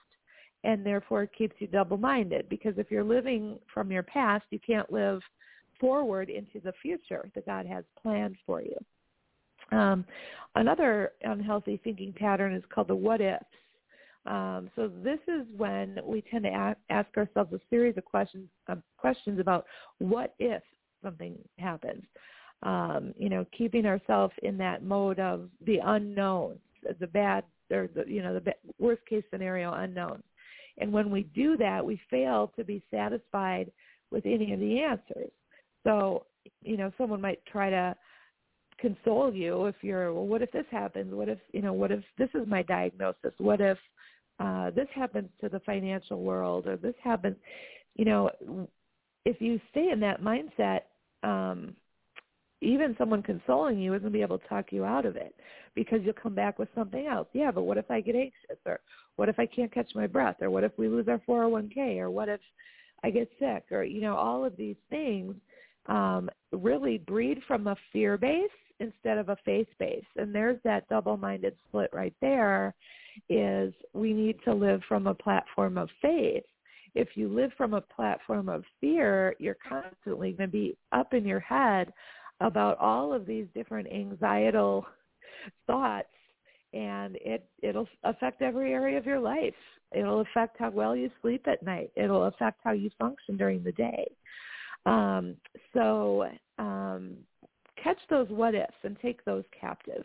and 0.64 0.86
therefore 0.86 1.24
it 1.24 1.30
keeps 1.36 1.56
you 1.58 1.66
double-minded 1.66 2.48
because 2.48 2.74
if 2.78 2.90
you're 2.90 3.04
living 3.04 3.58
from 3.72 3.90
your 3.90 4.04
past, 4.04 4.44
you 4.50 4.60
can't 4.64 4.90
live 4.92 5.20
forward 5.80 6.30
into 6.30 6.60
the 6.60 6.72
future 6.80 7.28
that 7.34 7.46
God 7.46 7.66
has 7.66 7.84
planned 8.00 8.36
for 8.46 8.62
you. 8.62 8.76
Um, 9.70 10.04
another 10.54 11.12
unhealthy 11.22 11.80
thinking 11.82 12.12
pattern 12.12 12.54
is 12.54 12.62
called 12.72 12.88
the 12.88 12.94
what 12.94 13.20
ifs. 13.20 13.44
Um, 14.24 14.70
so 14.76 14.90
this 15.02 15.18
is 15.26 15.46
when 15.56 15.98
we 16.04 16.22
tend 16.22 16.44
to 16.44 16.74
ask 16.90 17.16
ourselves 17.16 17.52
a 17.52 17.60
series 17.70 17.96
of 17.96 18.04
questions 18.04 18.48
questions 18.96 19.40
about 19.40 19.66
what 19.98 20.34
if 20.38 20.62
something 21.02 21.36
happens. 21.58 22.02
Um, 22.62 23.12
you 23.18 23.28
know, 23.28 23.44
keeping 23.56 23.86
ourselves 23.86 24.34
in 24.44 24.56
that 24.58 24.84
mode 24.84 25.18
of 25.18 25.48
the 25.66 25.78
unknown, 25.84 26.58
the 27.00 27.06
bad 27.08 27.44
or 27.72 27.88
the 27.92 28.04
you 28.06 28.22
know 28.22 28.38
the 28.38 28.54
worst 28.78 29.04
case 29.06 29.24
scenario 29.30 29.72
unknown. 29.72 30.22
And 30.78 30.92
when 30.92 31.10
we 31.10 31.24
do 31.34 31.56
that, 31.58 31.84
we 31.84 32.00
fail 32.08 32.52
to 32.56 32.64
be 32.64 32.82
satisfied 32.90 33.70
with 34.10 34.24
any 34.26 34.52
of 34.52 34.60
the 34.60 34.80
answers. 34.80 35.30
So, 35.84 36.26
you 36.62 36.76
know, 36.76 36.92
someone 36.96 37.20
might 37.20 37.44
try 37.46 37.70
to 37.70 37.94
console 38.82 39.32
you 39.32 39.66
if 39.66 39.76
you're 39.80 40.12
well 40.12 40.26
what 40.26 40.42
if 40.42 40.52
this 40.52 40.66
happens? 40.70 41.14
What 41.14 41.28
if 41.28 41.38
you 41.52 41.62
know 41.62 41.72
what 41.72 41.90
if 41.90 42.02
this 42.18 42.28
is 42.34 42.46
my 42.46 42.62
diagnosis? 42.62 43.32
What 43.38 43.60
if 43.60 43.78
uh 44.38 44.70
this 44.70 44.88
happens 44.94 45.28
to 45.40 45.48
the 45.48 45.60
financial 45.60 46.22
world 46.22 46.66
or 46.66 46.76
this 46.76 46.94
happens 47.02 47.36
you 47.94 48.04
know 48.04 48.30
if 49.24 49.40
you 49.40 49.60
stay 49.70 49.90
in 49.90 50.00
that 50.00 50.22
mindset 50.22 50.80
um 51.22 51.74
even 52.62 52.94
someone 52.96 53.22
consoling 53.22 53.78
you 53.78 53.92
isn't 53.92 54.02
going 54.02 54.12
to 54.12 54.16
be 54.16 54.22
able 54.22 54.38
to 54.38 54.48
talk 54.48 54.66
you 54.70 54.84
out 54.84 55.04
of 55.04 55.16
it 55.16 55.34
because 55.74 56.00
you'll 56.02 56.14
come 56.14 56.34
back 56.34 56.58
with 56.58 56.68
something 56.76 57.06
else. 57.06 57.26
Yeah, 57.32 57.50
but 57.50 57.64
what 57.64 57.76
if 57.76 57.90
I 57.90 58.00
get 58.00 58.14
anxious? 58.14 58.58
Or 58.64 58.78
what 59.16 59.28
if 59.28 59.38
I 59.38 59.46
can't 59.46 59.72
catch 59.72 59.90
my 59.94 60.06
breath? 60.06 60.36
Or 60.40 60.48
what 60.48 60.62
if 60.62 60.72
we 60.78 60.88
lose 60.88 61.08
our 61.08 61.20
401k 61.28 61.98
or 61.98 62.10
what 62.10 62.28
if 62.28 62.40
I 63.02 63.10
get 63.10 63.28
sick? 63.38 63.64
Or 63.72 63.82
you 63.82 64.00
know 64.00 64.14
all 64.14 64.44
of 64.44 64.56
these 64.56 64.76
things 64.90 65.34
um 65.86 66.30
really 66.52 66.98
breed 66.98 67.40
from 67.48 67.66
a 67.66 67.76
fear 67.92 68.16
base 68.16 68.48
instead 68.82 69.18
of 69.18 69.28
a 69.28 69.36
faith 69.44 69.68
base. 69.78 70.04
And 70.16 70.34
there's 70.34 70.58
that 70.64 70.88
double-minded 70.88 71.54
split 71.68 71.90
right 71.92 72.14
there 72.20 72.74
is 73.28 73.72
we 73.92 74.12
need 74.12 74.36
to 74.44 74.52
live 74.52 74.80
from 74.88 75.06
a 75.06 75.14
platform 75.14 75.78
of 75.78 75.88
faith. 76.00 76.44
If 76.94 77.08
you 77.14 77.28
live 77.28 77.52
from 77.56 77.74
a 77.74 77.80
platform 77.80 78.48
of 78.48 78.64
fear, 78.80 79.34
you're 79.38 79.56
constantly 79.66 80.32
going 80.32 80.48
to 80.48 80.52
be 80.52 80.76
up 80.92 81.14
in 81.14 81.24
your 81.24 81.40
head 81.40 81.92
about 82.40 82.78
all 82.78 83.12
of 83.12 83.24
these 83.24 83.46
different 83.54 83.88
anxietal 83.88 84.84
thoughts 85.66 86.08
and 86.74 87.16
it 87.16 87.46
it'll 87.62 87.88
affect 88.04 88.40
every 88.40 88.72
area 88.72 88.96
of 88.96 89.06
your 89.06 89.20
life. 89.20 89.54
It'll 89.94 90.20
affect 90.20 90.56
how 90.58 90.70
well 90.70 90.96
you 90.96 91.10
sleep 91.20 91.46
at 91.46 91.62
night. 91.62 91.90
It'll 91.96 92.24
affect 92.24 92.60
how 92.64 92.72
you 92.72 92.90
function 92.98 93.36
during 93.36 93.62
the 93.62 93.72
day. 93.72 94.10
Um, 94.86 95.36
so 95.74 96.26
um, 96.58 97.16
catch 97.82 97.98
those 98.10 98.28
what 98.28 98.54
ifs 98.54 98.72
and 98.84 98.96
take 99.00 99.24
those 99.24 99.44
captive. 99.58 100.04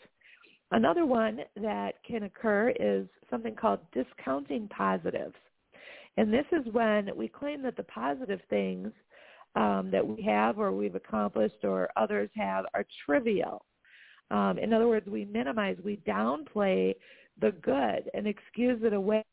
Another 0.72 1.06
one 1.06 1.40
that 1.56 1.94
can 2.06 2.24
occur 2.24 2.74
is 2.78 3.08
something 3.30 3.56
called 3.56 3.80
discounting 3.94 4.68
positives. 4.68 5.36
And 6.18 6.34
this 6.34 6.46
is 6.52 6.66
when 6.74 7.10
we 7.16 7.28
claim 7.28 7.62
that 7.64 7.78
the 7.78 7.84
positive 7.84 8.42
things 8.50 8.92
um, 9.56 9.90
that 9.92 10.06
we 10.06 10.22
have 10.24 10.60
or 10.60 10.72
we've 10.72 10.96
accomplished 10.96 11.64
or 11.64 11.90
others 11.96 12.30
have 12.36 12.66
are 12.74 12.86
trivial. 13.06 13.66
Um, 14.30 14.58
in 14.58 14.74
other 14.74 14.88
words, 14.88 15.08
we 15.08 15.26
minimize, 15.26 15.78
we 15.84 15.98
downplay 16.08 16.96
the 17.40 17.52
good 17.62 18.10
and 18.14 18.28
excuse 18.28 18.82
it 18.84 18.94
away. 18.94 19.24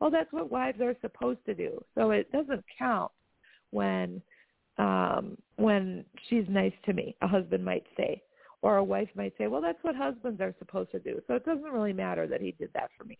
Well, 0.00 0.10
that's 0.10 0.32
what 0.32 0.50
wives 0.50 0.80
are 0.80 0.96
supposed 1.00 1.44
to 1.46 1.54
do. 1.54 1.82
So 1.94 2.10
it 2.10 2.30
doesn't 2.32 2.64
count 2.78 3.12
when 3.70 4.20
um, 4.78 5.36
when 5.56 6.04
she's 6.28 6.44
nice 6.48 6.72
to 6.84 6.92
me, 6.92 7.16
a 7.22 7.28
husband 7.28 7.64
might 7.64 7.86
say. 7.96 8.22
Or 8.62 8.78
a 8.78 8.84
wife 8.84 9.08
might 9.14 9.34
say, 9.38 9.46
well, 9.46 9.60
that's 9.60 9.82
what 9.82 9.94
husbands 9.94 10.40
are 10.40 10.54
supposed 10.58 10.90
to 10.92 10.98
do. 10.98 11.20
So 11.26 11.34
it 11.34 11.44
doesn't 11.44 11.64
really 11.64 11.92
matter 11.92 12.26
that 12.26 12.40
he 12.40 12.52
did 12.52 12.70
that 12.74 12.90
for 12.96 13.04
me. 13.04 13.18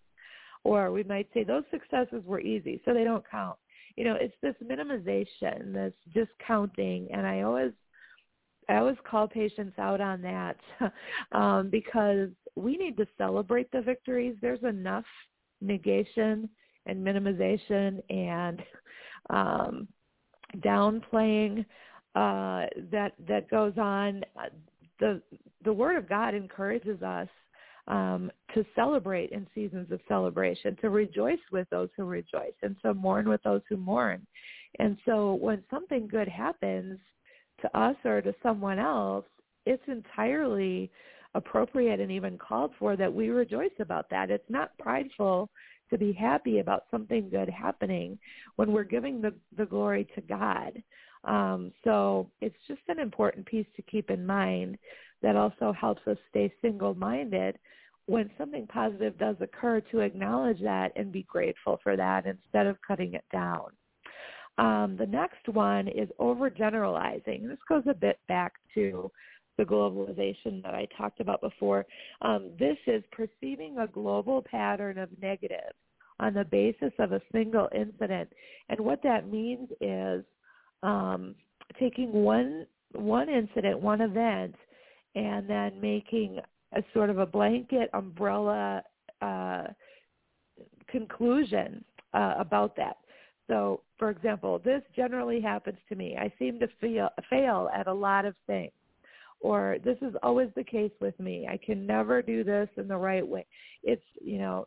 Or 0.64 0.90
we 0.90 1.04
might 1.04 1.28
say 1.32 1.44
those 1.44 1.62
successes 1.70 2.24
were 2.24 2.40
easy, 2.40 2.80
so 2.84 2.92
they 2.92 3.04
don't 3.04 3.28
count. 3.30 3.56
You 3.96 4.04
know, 4.04 4.16
it's 4.20 4.34
this 4.42 4.54
minimization, 4.64 5.72
this 5.72 5.92
discounting, 6.12 7.08
and 7.12 7.26
I 7.26 7.42
always 7.42 7.72
I 8.68 8.76
always 8.76 8.96
call 9.08 9.28
patients 9.28 9.78
out 9.78 10.00
on 10.00 10.20
that 10.22 10.56
um, 11.32 11.70
because 11.70 12.30
we 12.56 12.76
need 12.76 12.96
to 12.96 13.06
celebrate 13.16 13.70
the 13.70 13.80
victories. 13.80 14.36
There's 14.40 14.62
enough 14.64 15.04
negation 15.60 16.48
and 16.86 17.06
minimization 17.06 18.02
and 18.10 18.62
um, 19.30 19.88
downplaying 20.58 21.64
uh, 22.14 22.66
that 22.90 23.12
that 23.28 23.50
goes 23.50 23.74
on. 23.76 24.22
The 25.00 25.20
the 25.64 25.72
Word 25.72 25.96
of 25.96 26.08
God 26.08 26.34
encourages 26.34 27.02
us 27.02 27.28
um, 27.88 28.30
to 28.54 28.64
celebrate 28.74 29.30
in 29.30 29.46
seasons 29.54 29.90
of 29.92 30.00
celebration, 30.08 30.76
to 30.80 30.90
rejoice 30.90 31.38
with 31.52 31.68
those 31.70 31.88
who 31.96 32.04
rejoice, 32.04 32.54
and 32.62 32.76
to 32.82 32.94
mourn 32.94 33.28
with 33.28 33.42
those 33.42 33.62
who 33.68 33.76
mourn. 33.76 34.26
And 34.78 34.96
so, 35.04 35.34
when 35.34 35.62
something 35.70 36.08
good 36.08 36.28
happens 36.28 36.98
to 37.60 37.78
us 37.78 37.96
or 38.04 38.20
to 38.22 38.34
someone 38.42 38.78
else, 38.78 39.24
it's 39.64 39.82
entirely 39.88 40.90
appropriate 41.34 42.00
and 42.00 42.10
even 42.10 42.38
called 42.38 42.72
for 42.78 42.96
that 42.96 43.12
we 43.12 43.28
rejoice 43.28 43.70
about 43.78 44.08
that. 44.10 44.30
It's 44.30 44.48
not 44.48 44.76
prideful 44.78 45.50
to 45.90 45.98
be 45.98 46.12
happy 46.12 46.58
about 46.58 46.84
something 46.90 47.28
good 47.28 47.48
happening 47.48 48.18
when 48.56 48.72
we're 48.72 48.84
giving 48.84 49.20
the, 49.20 49.34
the 49.56 49.66
glory 49.66 50.06
to 50.14 50.20
God. 50.20 50.82
Um, 51.24 51.72
so 51.84 52.30
it's 52.40 52.56
just 52.68 52.82
an 52.88 52.98
important 52.98 53.46
piece 53.46 53.66
to 53.76 53.82
keep 53.82 54.10
in 54.10 54.24
mind 54.24 54.78
that 55.22 55.36
also 55.36 55.72
helps 55.72 56.06
us 56.06 56.18
stay 56.30 56.52
single-minded 56.62 57.58
when 58.06 58.30
something 58.38 58.66
positive 58.68 59.18
does 59.18 59.36
occur 59.40 59.80
to 59.80 60.00
acknowledge 60.00 60.60
that 60.62 60.92
and 60.94 61.10
be 61.10 61.24
grateful 61.24 61.80
for 61.82 61.96
that 61.96 62.26
instead 62.26 62.66
of 62.66 62.76
cutting 62.86 63.14
it 63.14 63.24
down. 63.32 63.66
Um, 64.58 64.96
the 64.98 65.06
next 65.06 65.48
one 65.48 65.88
is 65.88 66.08
overgeneralizing. 66.18 67.46
This 67.46 67.58
goes 67.68 67.82
a 67.88 67.94
bit 67.94 68.18
back 68.28 68.54
to 68.74 69.10
the 69.56 69.64
globalization 69.64 70.62
that 70.62 70.74
I 70.74 70.86
talked 70.96 71.20
about 71.20 71.40
before. 71.40 71.86
Um, 72.22 72.50
this 72.58 72.76
is 72.86 73.02
perceiving 73.12 73.78
a 73.78 73.86
global 73.86 74.42
pattern 74.42 74.98
of 74.98 75.08
negative 75.20 75.72
on 76.20 76.34
the 76.34 76.44
basis 76.44 76.92
of 76.98 77.12
a 77.12 77.20
single 77.32 77.68
incident. 77.74 78.30
And 78.68 78.80
what 78.80 79.02
that 79.02 79.30
means 79.30 79.68
is 79.80 80.24
um, 80.82 81.34
taking 81.78 82.12
one 82.12 82.66
one 82.92 83.28
incident, 83.28 83.80
one 83.80 84.00
event, 84.00 84.54
and 85.14 85.50
then 85.50 85.80
making 85.80 86.38
a 86.74 86.82
sort 86.94 87.10
of 87.10 87.18
a 87.18 87.26
blanket 87.26 87.90
umbrella 87.92 88.82
uh, 89.20 89.64
conclusion 90.88 91.84
uh, 92.14 92.34
about 92.38 92.76
that. 92.76 92.96
So, 93.48 93.82
for 93.98 94.10
example, 94.10 94.60
this 94.64 94.82
generally 94.94 95.40
happens 95.40 95.78
to 95.88 95.94
me. 95.94 96.16
I 96.18 96.32
seem 96.38 96.58
to 96.60 96.68
feel, 96.80 97.10
fail 97.28 97.68
at 97.74 97.86
a 97.86 97.92
lot 97.92 98.24
of 98.24 98.34
things 98.46 98.72
or 99.40 99.76
this 99.84 99.98
is 100.02 100.14
always 100.22 100.48
the 100.56 100.64
case 100.64 100.92
with 101.00 101.18
me. 101.20 101.46
I 101.50 101.58
can 101.64 101.86
never 101.86 102.22
do 102.22 102.44
this 102.44 102.68
in 102.76 102.88
the 102.88 102.96
right 102.96 103.26
way. 103.26 103.46
It's, 103.82 104.02
you 104.20 104.38
know, 104.38 104.66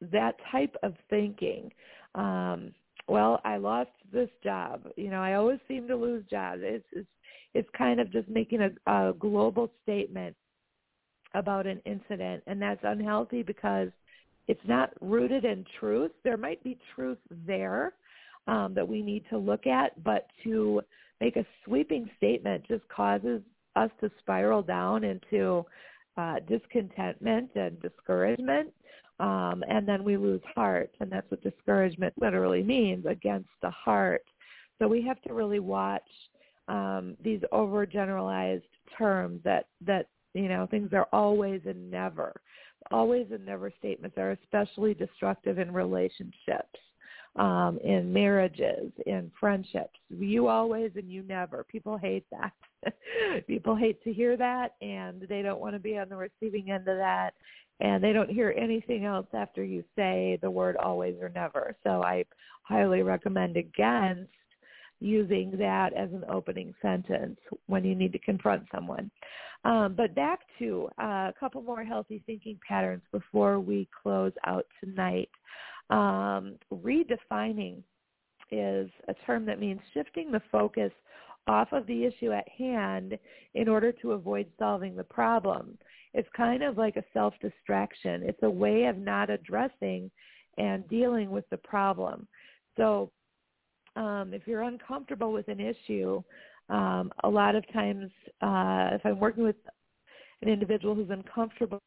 that 0.00 0.36
type 0.52 0.76
of 0.82 0.94
thinking. 1.08 1.72
Um, 2.14 2.72
well, 3.08 3.40
I 3.44 3.56
lost 3.56 3.90
this 4.12 4.30
job. 4.42 4.88
You 4.96 5.10
know, 5.10 5.20
I 5.20 5.34
always 5.34 5.58
seem 5.68 5.88
to 5.88 5.96
lose 5.96 6.24
jobs. 6.30 6.60
It's 6.62 6.84
it's, 6.92 7.08
it's 7.54 7.68
kind 7.76 8.00
of 8.00 8.12
just 8.12 8.28
making 8.28 8.60
a, 8.60 8.90
a 8.90 9.12
global 9.14 9.70
statement 9.82 10.36
about 11.34 11.66
an 11.66 11.80
incident, 11.84 12.42
and 12.46 12.60
that's 12.60 12.80
unhealthy 12.82 13.42
because 13.42 13.88
it's 14.48 14.60
not 14.66 14.90
rooted 15.00 15.44
in 15.44 15.64
truth. 15.78 16.12
There 16.24 16.36
might 16.36 16.62
be 16.62 16.78
truth 16.94 17.18
there 17.46 17.94
um, 18.46 18.74
that 18.74 18.86
we 18.86 19.02
need 19.02 19.24
to 19.30 19.38
look 19.38 19.66
at, 19.66 20.02
but 20.04 20.26
to 20.44 20.82
make 21.20 21.36
a 21.36 21.46
sweeping 21.64 22.10
statement 22.16 22.64
just 22.68 22.86
causes 22.88 23.40
us 23.76 23.90
to 24.00 24.10
spiral 24.18 24.62
down 24.62 25.04
into 25.04 25.64
uh, 26.16 26.36
discontentment 26.48 27.50
and 27.54 27.80
discouragement. 27.80 28.72
Um, 29.18 29.64
and 29.68 29.88
then 29.88 30.04
we 30.04 30.16
lose 30.16 30.42
heart, 30.54 30.90
and 31.00 31.10
that's 31.10 31.30
what 31.30 31.42
discouragement 31.42 32.12
literally 32.20 32.62
means, 32.62 33.06
against 33.06 33.48
the 33.62 33.70
heart. 33.70 34.24
So 34.78 34.88
we 34.88 35.02
have 35.02 35.22
to 35.22 35.32
really 35.32 35.58
watch 35.60 36.02
um, 36.68 37.16
these 37.22 37.40
overgeneralized 37.52 38.62
terms 38.98 39.40
that, 39.44 39.66
that, 39.86 40.08
you 40.34 40.48
know, 40.48 40.66
things 40.70 40.90
are 40.92 41.08
always 41.12 41.62
and 41.64 41.90
never. 41.90 42.40
Always 42.90 43.26
and 43.32 43.44
never 43.46 43.72
statements 43.78 44.18
are 44.18 44.32
especially 44.32 44.92
destructive 44.92 45.58
in 45.58 45.72
relationships 45.72 46.78
um, 47.36 47.78
in 47.84 48.12
marriages, 48.12 48.90
in 49.06 49.30
friendships. 49.38 49.98
You 50.10 50.48
always 50.48 50.90
and 50.96 51.10
you 51.10 51.22
never. 51.22 51.64
People 51.64 51.96
hate 51.96 52.24
that. 52.30 52.92
People 53.46 53.76
hate 53.76 54.02
to 54.04 54.12
hear 54.12 54.36
that, 54.36 54.74
and 54.80 55.26
they 55.28 55.42
don't 55.42 55.60
want 55.60 55.74
to 55.74 55.78
be 55.78 55.98
on 55.98 56.08
the 56.08 56.16
receiving 56.16 56.70
end 56.70 56.88
of 56.88 56.96
that. 56.96 57.32
And 57.80 58.02
they 58.02 58.14
don't 58.14 58.30
hear 58.30 58.54
anything 58.56 59.04
else 59.04 59.26
after 59.34 59.62
you 59.62 59.84
say 59.96 60.38
the 60.40 60.50
word 60.50 60.76
always 60.76 61.16
or 61.20 61.28
never. 61.28 61.76
So 61.84 62.02
I 62.02 62.24
highly 62.62 63.02
recommend 63.02 63.58
against 63.58 64.30
using 65.00 65.52
that 65.58 65.92
as 65.92 66.10
an 66.12 66.24
opening 66.30 66.72
sentence 66.80 67.38
when 67.66 67.84
you 67.84 67.94
need 67.94 68.12
to 68.12 68.18
confront 68.18 68.64
someone. 68.74 69.10
Um, 69.64 69.94
but 69.94 70.14
back 70.14 70.40
to 70.58 70.88
uh, 70.98 71.28
a 71.28 71.34
couple 71.38 71.60
more 71.60 71.84
healthy 71.84 72.22
thinking 72.24 72.58
patterns 72.66 73.02
before 73.12 73.60
we 73.60 73.88
close 74.02 74.32
out 74.46 74.64
tonight. 74.82 75.28
Um, 75.90 76.56
redefining 76.72 77.82
is 78.50 78.90
a 79.08 79.14
term 79.26 79.46
that 79.46 79.60
means 79.60 79.80
shifting 79.94 80.30
the 80.30 80.42
focus 80.50 80.92
off 81.46 81.68
of 81.72 81.86
the 81.86 82.04
issue 82.04 82.32
at 82.32 82.48
hand 82.48 83.18
in 83.54 83.68
order 83.68 83.92
to 83.92 84.12
avoid 84.12 84.46
solving 84.58 84.96
the 84.96 85.04
problem. 85.04 85.78
It's 86.14 86.28
kind 86.36 86.62
of 86.62 86.76
like 86.76 86.96
a 86.96 87.04
self-distraction. 87.12 88.22
It's 88.22 88.42
a 88.42 88.50
way 88.50 88.84
of 88.84 88.98
not 88.98 89.30
addressing 89.30 90.10
and 90.58 90.88
dealing 90.88 91.30
with 91.30 91.48
the 91.50 91.58
problem. 91.58 92.26
So 92.76 93.10
um, 93.94 94.32
if 94.32 94.46
you're 94.46 94.62
uncomfortable 94.62 95.32
with 95.32 95.48
an 95.48 95.60
issue, 95.60 96.22
um, 96.68 97.12
a 97.22 97.28
lot 97.28 97.54
of 97.54 97.64
times 97.72 98.10
uh, 98.42 98.88
if 98.92 99.04
I'm 99.04 99.20
working 99.20 99.44
with 99.44 99.56
an 100.42 100.48
individual 100.48 100.94
who's 100.94 101.10
uncomfortable 101.10 101.80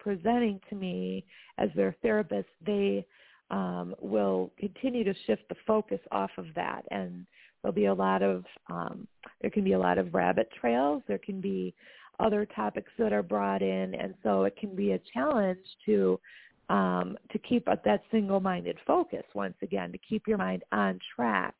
presenting 0.00 0.60
to 0.68 0.74
me 0.74 1.24
as 1.58 1.68
their 1.76 1.94
therapist, 2.02 2.48
they 2.66 3.06
um, 3.50 3.94
will 4.00 4.50
continue 4.58 5.04
to 5.04 5.14
shift 5.26 5.42
the 5.48 5.56
focus 5.66 6.00
off 6.10 6.30
of 6.38 6.46
that. 6.56 6.82
And 6.90 7.26
there'll 7.62 7.74
be 7.74 7.86
a 7.86 7.94
lot 7.94 8.22
of, 8.22 8.44
um, 8.68 9.06
there 9.40 9.50
can 9.50 9.62
be 9.62 9.72
a 9.72 9.78
lot 9.78 9.98
of 9.98 10.14
rabbit 10.14 10.48
trails. 10.60 11.02
There 11.06 11.18
can 11.18 11.40
be 11.40 11.74
other 12.18 12.46
topics 12.46 12.92
that 12.98 13.12
are 13.12 13.22
brought 13.22 13.62
in. 13.62 13.94
And 13.94 14.14
so 14.22 14.44
it 14.44 14.56
can 14.56 14.74
be 14.74 14.92
a 14.92 15.00
challenge 15.12 15.58
to, 15.86 16.18
um, 16.68 17.18
to 17.32 17.38
keep 17.38 17.66
that 17.66 18.02
single-minded 18.10 18.78
focus 18.86 19.24
once 19.34 19.56
again, 19.62 19.92
to 19.92 19.98
keep 19.98 20.26
your 20.26 20.38
mind 20.38 20.62
on 20.72 20.98
track. 21.14 21.54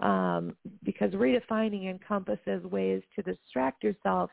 Um, 0.00 0.54
because 0.84 1.10
redefining 1.12 1.90
encompasses 1.90 2.62
ways 2.64 3.02
to 3.16 3.22
distract 3.22 3.82
yourself 3.82 4.30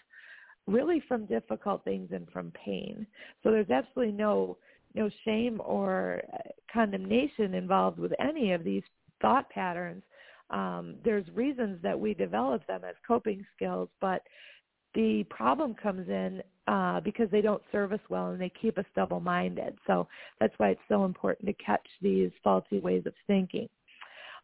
really 0.68 1.02
from 1.08 1.26
difficult 1.26 1.84
things 1.84 2.10
and 2.12 2.28
from 2.32 2.52
pain. 2.52 3.06
So 3.44 3.52
there's 3.52 3.70
absolutely 3.70 4.14
no 4.14 4.58
no 4.94 5.10
shame 5.26 5.62
or 5.64 6.22
uh, 6.34 6.38
condemnation 6.72 7.54
involved 7.54 8.00
with 8.00 8.14
any 8.20 8.54
of 8.54 8.64
these 8.64 8.84
thought 9.22 9.50
patterns. 9.50 10.04
Um, 10.50 10.96
there's 11.04 11.26
reasons 11.34 11.80
that 11.84 12.00
we 12.00 12.14
develop 12.14 12.66
them 12.66 12.82
as 12.88 12.96
coping 13.06 13.46
skills, 13.56 13.90
but 14.00 14.22
the 14.94 15.26
problem 15.30 15.76
comes 15.76 16.08
in 16.08 16.42
uh, 16.68 17.02
because 17.02 17.30
they 17.30 17.42
don't 17.42 17.62
serve 17.72 17.92
us 17.92 18.00
well 18.10 18.28
and 18.28 18.40
they 18.40 18.52
keep 18.62 18.78
us 18.78 18.86
double-minded. 18.96 19.78
So 19.86 20.08
that's 20.40 20.54
why 20.58 20.70
it's 20.70 20.82
so 20.88 21.04
important 21.04 21.48
to 21.48 21.54
catch 21.54 21.86
these 22.02 22.32
faulty 22.44 22.80
ways 22.80 23.04
of 23.06 23.14
thinking. 23.28 23.68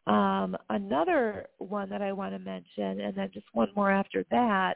Um, 0.08 0.58
another 0.70 1.48
one 1.60 1.90
that 1.90 2.02
I 2.02 2.12
want 2.12 2.34
to 2.34 2.40
mention, 2.40 3.02
and 3.02 3.16
then 3.16 3.30
just 3.34 3.46
one 3.54 3.70
more 3.76 3.92
after 3.92 4.26
that, 4.32 4.76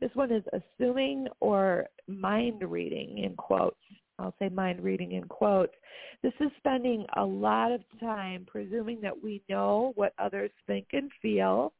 this 0.00 0.10
one 0.14 0.32
is 0.32 0.42
assuming 0.52 1.26
or 1.40 1.86
mind 2.06 2.62
reading 2.62 3.18
in 3.18 3.34
quotes. 3.36 3.76
I'll 4.18 4.34
say 4.38 4.48
mind 4.48 4.82
reading 4.82 5.12
in 5.12 5.24
quotes. 5.24 5.74
This 6.22 6.32
is 6.40 6.50
spending 6.58 7.04
a 7.16 7.24
lot 7.24 7.72
of 7.72 7.80
time 8.00 8.46
presuming 8.46 9.00
that 9.02 9.22
we 9.22 9.42
know 9.48 9.92
what 9.96 10.12
others 10.18 10.50
think 10.66 10.86
and 10.92 11.10
feel 11.20 11.72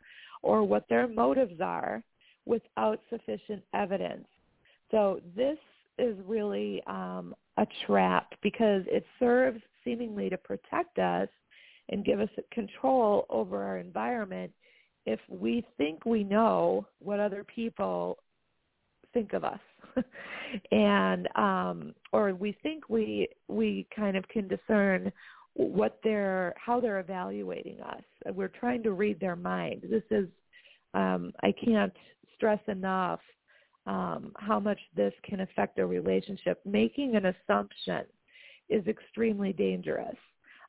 or 0.42 0.62
what 0.62 0.88
their 0.88 1.06
motives 1.06 1.60
are 1.60 2.02
without 2.44 3.00
sufficient 3.08 3.62
evidence. 3.72 4.26
So 4.90 5.20
this 5.36 5.58
is 5.98 6.16
really 6.26 6.82
um, 6.86 7.34
a 7.56 7.66
trap 7.86 8.32
because 8.42 8.82
it 8.86 9.04
serves 9.18 9.60
seemingly 9.84 10.28
to 10.28 10.36
protect 10.36 10.98
us 10.98 11.28
and 11.88 12.04
give 12.04 12.20
us 12.20 12.28
control 12.50 13.26
over 13.30 13.62
our 13.62 13.78
environment 13.78 14.50
if 15.06 15.20
we 15.28 15.64
think 15.76 16.04
we 16.04 16.24
know 16.24 16.86
what 16.98 17.20
other 17.20 17.44
people 17.44 18.18
think 19.12 19.32
of 19.32 19.44
us. 19.44 19.60
And 20.70 21.28
um 21.36 21.94
or 22.12 22.32
we 22.32 22.56
think 22.62 22.88
we 22.88 23.28
we 23.48 23.88
kind 23.94 24.16
of 24.16 24.26
can 24.28 24.46
discern 24.46 25.10
what 25.54 25.98
they're 26.04 26.54
how 26.56 26.80
they're 26.80 27.00
evaluating 27.00 27.80
us. 27.80 28.02
We're 28.32 28.48
trying 28.48 28.82
to 28.84 28.92
read 28.92 29.18
their 29.18 29.34
mind. 29.34 29.82
This 29.90 30.04
is 30.12 30.28
um 30.94 31.32
i 31.42 31.52
can't 31.52 31.92
stress 32.36 32.60
enough 32.68 33.20
um 33.86 34.32
how 34.36 34.60
much 34.60 34.78
this 34.94 35.12
can 35.24 35.40
affect 35.40 35.80
a 35.80 35.86
relationship. 35.86 36.60
Making 36.64 37.16
an 37.16 37.34
assumption 37.34 38.04
is 38.68 38.86
extremely 38.86 39.52
dangerous 39.52 40.16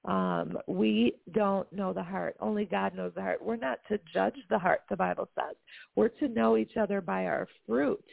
um, 0.06 0.58
we 0.68 1.16
don't 1.34 1.72
know 1.74 1.94
the 1.94 2.04
heart. 2.04 2.36
Only 2.40 2.66
God 2.66 2.96
knows 2.96 3.14
the 3.16 3.22
heart. 3.22 3.44
We're 3.44 3.56
not 3.56 3.80
to 3.90 4.00
judge 4.14 4.36
the 4.50 4.60
heart, 4.60 4.82
the 4.90 4.96
Bible 4.96 5.28
says. 5.36 5.56
We're 5.96 6.10
to 6.10 6.28
know 6.28 6.58
each 6.58 6.78
other 6.78 7.02
by 7.02 7.26
our 7.26 7.48
fruit. 7.66 8.04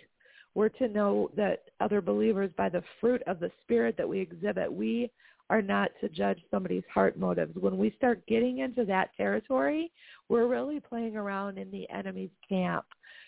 We're 0.55 0.71
to 0.71 0.89
know 0.89 1.31
that 1.37 1.65
other 1.81 2.01
believers 2.01 2.51
by 2.57 2.69
the 2.69 2.83
fruit 3.01 3.23
of 3.27 3.41
the 3.41 3.51
Spirit 3.63 3.97
that 3.97 4.09
we 4.09 4.21
exhibit. 4.21 4.73
We 4.73 5.11
are 5.51 5.63
not 5.63 5.91
to 6.01 6.09
judge 6.09 6.41
somebody's 6.51 6.83
heart 6.93 7.19
motives. 7.19 7.55
When 7.61 7.77
we 7.77 7.93
start 7.97 8.27
getting 8.27 8.59
into 8.59 8.85
that 8.87 9.11
territory, 9.17 9.91
we're 10.29 10.47
really 10.47 10.81
playing 10.81 11.17
around 11.17 11.59
in 11.59 11.71
the 11.71 11.89
enemy's 11.91 12.31
camp 12.49 12.85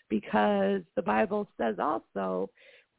because 0.08 0.82
the 0.96 1.02
Bible 1.02 1.48
says 1.58 1.76
also, 1.78 2.48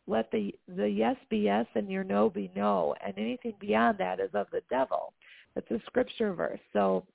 let 0.08 0.30
the, 0.32 0.54
the 0.76 0.88
yes 0.88 1.16
be 1.30 1.38
yes 1.38 1.66
and 1.76 1.90
your 1.90 2.04
no 2.04 2.30
be 2.30 2.52
no, 2.56 2.96
and 3.06 3.18
anything 3.18 3.54
beyond 3.60 3.98
that 3.98 4.20
is 4.20 4.30
of 4.34 4.48
the 4.52 4.62
devil. 4.70 5.14
That's 5.56 5.70
a 5.72 5.82
scripture 5.88 6.34
verse. 6.34 6.60
So 6.74 7.06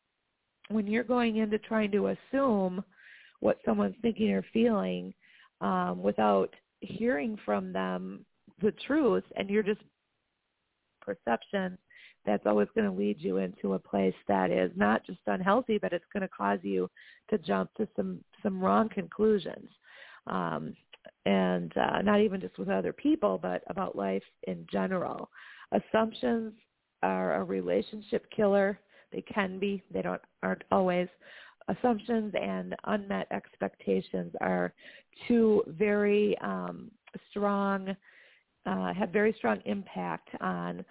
when 0.68 0.86
you're 0.86 1.04
going 1.04 1.36
into 1.36 1.58
trying 1.58 1.90
to 1.92 2.08
assume 2.08 2.84
what 3.40 3.58
someone's 3.64 3.96
thinking 4.02 4.32
or 4.32 4.44
feeling 4.52 5.14
um, 5.60 6.02
without 6.02 6.54
hearing 6.80 7.38
from 7.44 7.72
them 7.72 8.24
the 8.62 8.72
truth, 8.86 9.24
and 9.36 9.48
you're 9.48 9.62
just 9.62 9.80
perception, 11.00 11.78
that's 12.26 12.46
always 12.46 12.68
going 12.74 12.90
to 12.90 12.96
lead 12.96 13.16
you 13.18 13.38
into 13.38 13.74
a 13.74 13.78
place 13.78 14.14
that 14.28 14.50
is 14.50 14.70
not 14.76 15.04
just 15.06 15.20
unhealthy, 15.26 15.78
but 15.78 15.92
it's 15.92 16.04
going 16.12 16.22
to 16.22 16.28
cause 16.28 16.58
you 16.62 16.88
to 17.30 17.38
jump 17.38 17.70
to 17.74 17.88
some 17.96 18.20
some 18.42 18.60
wrong 18.60 18.88
conclusions, 18.88 19.68
um, 20.26 20.74
and 21.26 21.72
uh, 21.76 22.02
not 22.02 22.20
even 22.20 22.40
just 22.40 22.58
with 22.58 22.68
other 22.68 22.92
people, 22.92 23.38
but 23.40 23.62
about 23.68 23.96
life 23.96 24.22
in 24.44 24.66
general. 24.70 25.30
Assumptions 25.72 26.52
are 27.02 27.36
a 27.36 27.44
relationship 27.44 28.26
killer. 28.34 28.78
They 29.12 29.22
can 29.22 29.58
be. 29.58 29.82
They 29.92 30.02
don't 30.02 30.20
aren't 30.42 30.64
always. 30.70 31.08
Assumptions 31.68 32.32
and 32.40 32.74
unmet 32.84 33.28
expectations 33.30 34.32
are 34.40 34.72
two 35.28 35.62
very 35.68 36.36
um, 36.38 36.90
strong, 37.30 37.94
uh, 38.66 38.92
have 38.94 39.10
very 39.10 39.34
strong 39.38 39.60
impact 39.66 40.28
on 40.40 40.84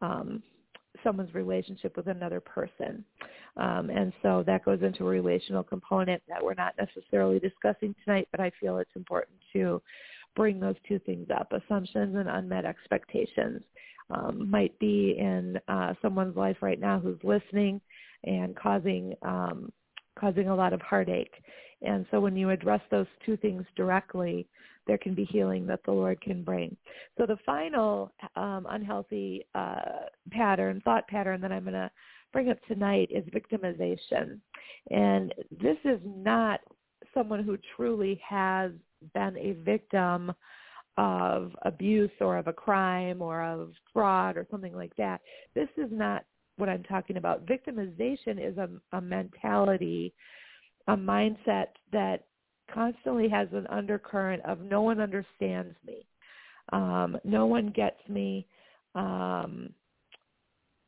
um, 0.00 0.42
someone's 1.02 1.34
relationship 1.34 1.96
with 1.96 2.06
another 2.06 2.40
person. 2.40 3.04
Um, 3.56 3.90
and 3.90 4.12
so 4.22 4.42
that 4.46 4.64
goes 4.64 4.82
into 4.82 5.04
a 5.04 5.10
relational 5.10 5.62
component 5.62 6.22
that 6.28 6.42
we're 6.42 6.54
not 6.54 6.74
necessarily 6.78 7.38
discussing 7.38 7.94
tonight, 8.04 8.28
but 8.30 8.40
I 8.40 8.50
feel 8.60 8.78
it's 8.78 8.96
important 8.96 9.36
to 9.52 9.80
bring 10.34 10.58
those 10.58 10.76
two 10.88 10.98
things 11.00 11.28
up, 11.30 11.52
assumptions 11.52 12.16
and 12.16 12.28
unmet 12.28 12.64
expectations 12.64 13.62
um, 14.10 14.50
might 14.50 14.78
be 14.78 15.16
in 15.18 15.58
uh, 15.68 15.94
someone's 16.02 16.36
life 16.36 16.56
right 16.60 16.80
now 16.80 16.98
who's 16.98 17.18
listening 17.22 17.80
and 18.24 18.56
causing 18.56 19.14
um, 19.22 19.72
causing 20.18 20.48
a 20.48 20.54
lot 20.54 20.72
of 20.72 20.80
heartache. 20.80 21.34
And 21.82 22.06
so 22.10 22.20
when 22.20 22.36
you 22.36 22.50
address 22.50 22.80
those 22.90 23.06
two 23.26 23.36
things 23.36 23.64
directly, 23.76 24.46
there 24.86 24.98
can 24.98 25.14
be 25.14 25.24
healing 25.24 25.66
that 25.66 25.80
the 25.84 25.92
Lord 25.92 26.20
can 26.20 26.42
bring. 26.42 26.76
So 27.18 27.26
the 27.26 27.38
final 27.44 28.12
um, 28.36 28.66
unhealthy 28.68 29.46
uh, 29.54 30.06
pattern, 30.30 30.82
thought 30.84 31.08
pattern 31.08 31.40
that 31.40 31.52
I'm 31.52 31.64
going 31.64 31.74
to 31.74 31.90
bring 32.32 32.50
up 32.50 32.58
tonight 32.66 33.08
is 33.10 33.24
victimization. 33.26 34.38
And 34.90 35.32
this 35.50 35.76
is 35.84 36.00
not 36.04 36.60
someone 37.14 37.44
who 37.44 37.56
truly 37.76 38.20
has 38.28 38.72
been 39.14 39.36
a 39.38 39.52
victim 39.64 40.32
of 40.96 41.52
abuse 41.62 42.10
or 42.20 42.36
of 42.36 42.46
a 42.46 42.52
crime 42.52 43.20
or 43.20 43.42
of 43.42 43.72
fraud 43.92 44.36
or 44.36 44.46
something 44.50 44.74
like 44.74 44.94
that. 44.96 45.20
This 45.54 45.68
is 45.76 45.88
not 45.90 46.24
what 46.56 46.68
I'm 46.68 46.84
talking 46.84 47.16
about. 47.16 47.46
Victimization 47.46 48.38
is 48.38 48.56
a, 48.58 48.68
a 48.92 49.00
mentality, 49.00 50.12
a 50.86 50.96
mindset 50.96 51.66
that 51.92 52.26
constantly 52.74 53.28
has 53.28 53.48
an 53.52 53.66
undercurrent 53.68 54.44
of 54.44 54.60
no 54.60 54.82
one 54.82 55.00
understands 55.00 55.76
me. 55.86 56.06
Um, 56.72 57.16
no 57.24 57.46
one 57.46 57.70
gets 57.70 58.00
me. 58.08 58.46
Um, 58.94 59.70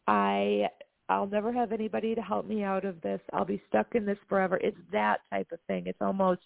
I 0.07 0.68
I'll 1.09 1.26
never 1.26 1.53
have 1.53 1.70
anybody 1.70 2.16
to 2.16 2.20
help 2.20 2.47
me 2.47 2.64
out 2.64 2.84
of 2.84 3.01
this. 3.01 3.20
I'll 3.32 3.45
be 3.45 3.62
stuck 3.68 3.95
in 3.95 4.05
this 4.05 4.18
forever. 4.28 4.59
It's 4.61 4.76
that 4.93 5.18
type 5.30 5.49
of 5.53 5.61
thing. 5.68 5.84
It's 5.87 6.01
almost 6.01 6.43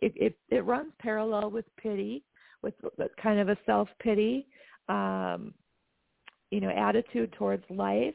it 0.00 0.12
it, 0.16 0.36
it 0.50 0.64
runs 0.64 0.92
parallel 0.98 1.50
with 1.50 1.64
pity 1.76 2.24
with 2.62 2.74
kind 3.20 3.40
of 3.40 3.48
a 3.48 3.56
self-pity, 3.66 4.46
um, 4.88 5.52
you 6.50 6.60
know, 6.60 6.70
attitude 6.70 7.32
towards 7.32 7.64
life. 7.70 8.14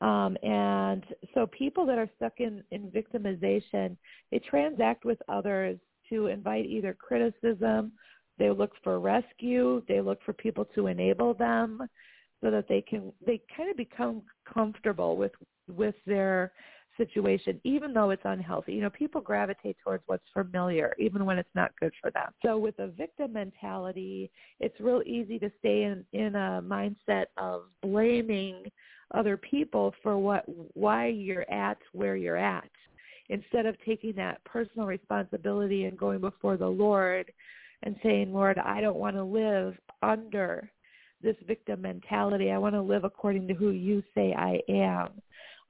Um, 0.00 0.36
and 0.42 1.04
so 1.34 1.46
people 1.46 1.84
that 1.86 1.98
are 1.98 2.08
stuck 2.16 2.34
in, 2.38 2.62
in 2.70 2.90
victimization, 2.90 3.96
they 4.30 4.38
transact 4.38 5.04
with 5.04 5.18
others 5.28 5.78
to 6.10 6.26
invite 6.26 6.66
either 6.66 6.94
criticism, 6.94 7.92
they 8.38 8.50
look 8.50 8.72
for 8.82 9.00
rescue, 9.00 9.82
they 9.88 10.00
look 10.00 10.18
for 10.24 10.32
people 10.32 10.64
to 10.74 10.86
enable 10.86 11.34
them 11.34 11.86
so 12.42 12.50
that 12.50 12.66
they 12.68 12.80
can 12.80 13.12
they 13.26 13.40
kind 13.54 13.70
of 13.70 13.76
become 13.76 14.22
comfortable 14.52 15.16
with 15.16 15.32
with 15.68 15.94
their 16.06 16.52
situation, 16.96 17.60
even 17.64 17.94
though 17.94 18.10
it's 18.10 18.22
unhealthy. 18.24 18.74
You 18.74 18.82
know, 18.82 18.90
people 18.90 19.20
gravitate 19.20 19.76
towards 19.82 20.02
what's 20.06 20.24
familiar, 20.34 20.94
even 20.98 21.24
when 21.24 21.38
it's 21.38 21.48
not 21.54 21.70
good 21.80 21.92
for 22.00 22.10
them. 22.10 22.28
So 22.44 22.58
with 22.58 22.78
a 22.78 22.88
victim 22.88 23.32
mentality, 23.32 24.30
it's 24.58 24.78
real 24.80 25.02
easy 25.06 25.38
to 25.38 25.50
stay 25.58 25.84
in, 25.84 26.04
in 26.12 26.34
a 26.34 26.62
mindset 26.62 27.26
of 27.36 27.62
blaming 27.82 28.64
other 29.14 29.36
people 29.36 29.94
for 30.02 30.18
what 30.18 30.44
why 30.74 31.06
you're 31.06 31.50
at 31.50 31.78
where 31.92 32.16
you're 32.16 32.36
at 32.36 32.70
instead 33.30 33.64
of 33.64 33.76
taking 33.86 34.12
that 34.16 34.44
personal 34.44 34.86
responsibility 34.86 35.84
and 35.84 35.96
going 35.96 36.20
before 36.20 36.56
the 36.56 36.66
Lord 36.66 37.32
and 37.84 37.96
saying, 38.02 38.32
Lord, 38.34 38.58
I 38.58 38.80
don't 38.80 38.98
want 38.98 39.16
to 39.16 39.22
live 39.22 39.74
under 40.02 40.70
this 41.22 41.36
victim 41.46 41.80
mentality. 41.80 42.50
I 42.50 42.58
want 42.58 42.74
to 42.74 42.82
live 42.82 43.04
according 43.04 43.46
to 43.48 43.54
who 43.54 43.70
you 43.70 44.02
say 44.14 44.34
I 44.36 44.60
am. 44.68 45.08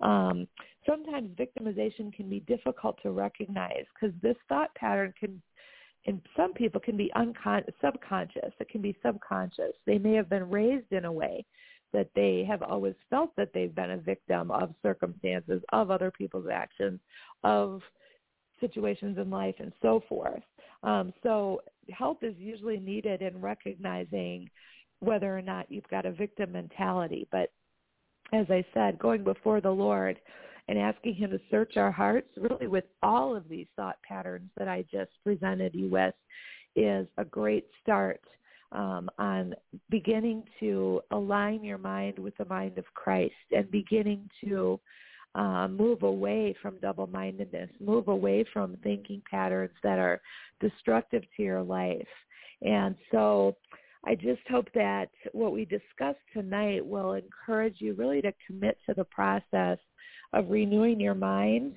Um, 0.01 0.49
sometimes 0.87 1.37
victimization 1.37 2.13
can 2.13 2.31
be 2.31 2.41
difficult 2.41 2.99
to 3.03 3.11
recognize 3.11 3.85
because 3.95 4.17
this 4.23 4.37
thought 4.49 4.75
pattern 4.75 5.13
can 5.21 5.41
in 6.07 6.19
some 6.35 6.55
people 6.55 6.81
can 6.81 6.97
be 6.97 7.13
uncon- 7.15 7.69
subconscious. 7.85 8.55
It 8.59 8.71
can 8.71 8.81
be 8.81 8.97
subconscious. 9.05 9.75
They 9.85 9.99
may 9.99 10.15
have 10.15 10.31
been 10.31 10.49
raised 10.49 10.91
in 10.93 11.05
a 11.05 11.13
way 11.13 11.45
that 11.93 12.09
they 12.15 12.45
have 12.49 12.63
always 12.63 12.95
felt 13.09 13.35
that 13.37 13.53
they've 13.53 13.75
been 13.75 13.93
a 13.93 13.99
victim 13.99 14.51
of 14.51 14.75
circumstances, 14.83 15.63
of 15.73 15.91
other 15.91 16.11
people's 16.11 16.47
actions, 16.53 17.01
of 17.45 17.83
situations 18.61 19.19
in 19.19 19.31
life, 19.31 19.55
and 19.59 19.73
so 19.83 20.03
forth. 20.09 20.43
Um, 20.83 21.13
so 21.23 21.63
help 21.91 22.23
is 22.23 22.35
usually 22.39 22.79
needed 22.79 23.23
in 23.23 23.41
recognizing 23.41 24.49
whether 25.01 25.37
or 25.37 25.43
not 25.43 25.71
you've 25.71 25.89
got 25.89 26.07
a 26.07 26.13
victim 26.13 26.53
mentality. 26.53 27.27
But 27.33 27.51
as 28.33 28.47
I 28.51 28.65
said, 28.73 28.99
going 28.99 29.25
before 29.25 29.61
the 29.61 29.71
Lord 29.71 30.19
and 30.69 30.79
asking 30.79 31.15
him 31.15 31.31
to 31.31 31.41
search 31.51 31.77
our 31.77 31.91
hearts 31.91 32.29
really 32.37 32.69
with 32.69 32.85
all 33.03 33.35
of 33.35 33.49
these 33.49 33.67
thought 33.77 33.97
patterns 34.03 34.51
that 34.57 34.69
I 34.69 34.85
just 34.91 35.11
presented 35.25 35.75
you 35.75 35.89
with 35.91 36.15
is 36.77 37.09
a 37.19 37.25
great 37.25 37.67
start 37.83 38.21
um, 38.73 39.11
on 39.19 39.55
beginning 39.89 40.45
to 40.61 41.01
align 41.11 41.65
your 41.65 41.79
mind 41.79 42.19
with 42.19 42.37
the 42.37 42.45
mind 42.45 42.79
of 42.79 42.85
Christ 42.95 43.35
and 43.51 43.71
beginning 43.71 44.29
to 44.45 44.79
uh, 45.35 45.69
move 45.69 46.03
away 46.03 46.55
from 46.61 46.79
double-mindedness, 46.81 47.71
move 47.81 48.09
away 48.09 48.45
from 48.53 48.77
thinking 48.83 49.23
patterns 49.31 49.75
that 49.83 49.99
are 49.99 50.21
destructive 50.61 51.23
to 51.37 51.43
your 51.43 51.63
life. 51.63 52.09
And 52.63 52.95
so 53.13 53.57
I 54.05 54.15
just 54.15 54.43
hope 54.51 54.69
that 54.75 55.11
what 55.33 55.53
we 55.53 55.65
discussed 55.65 56.19
tonight 56.33 56.85
will 56.85 57.13
encourage 57.13 57.77
you 57.79 57.95
really 57.95 58.23
to 58.23 58.33
commit 58.47 58.79
to 58.87 58.95
the 58.95 59.05
process 59.05 59.79
of 60.33 60.51
renewing 60.51 60.99
your 60.99 61.15
mind. 61.15 61.75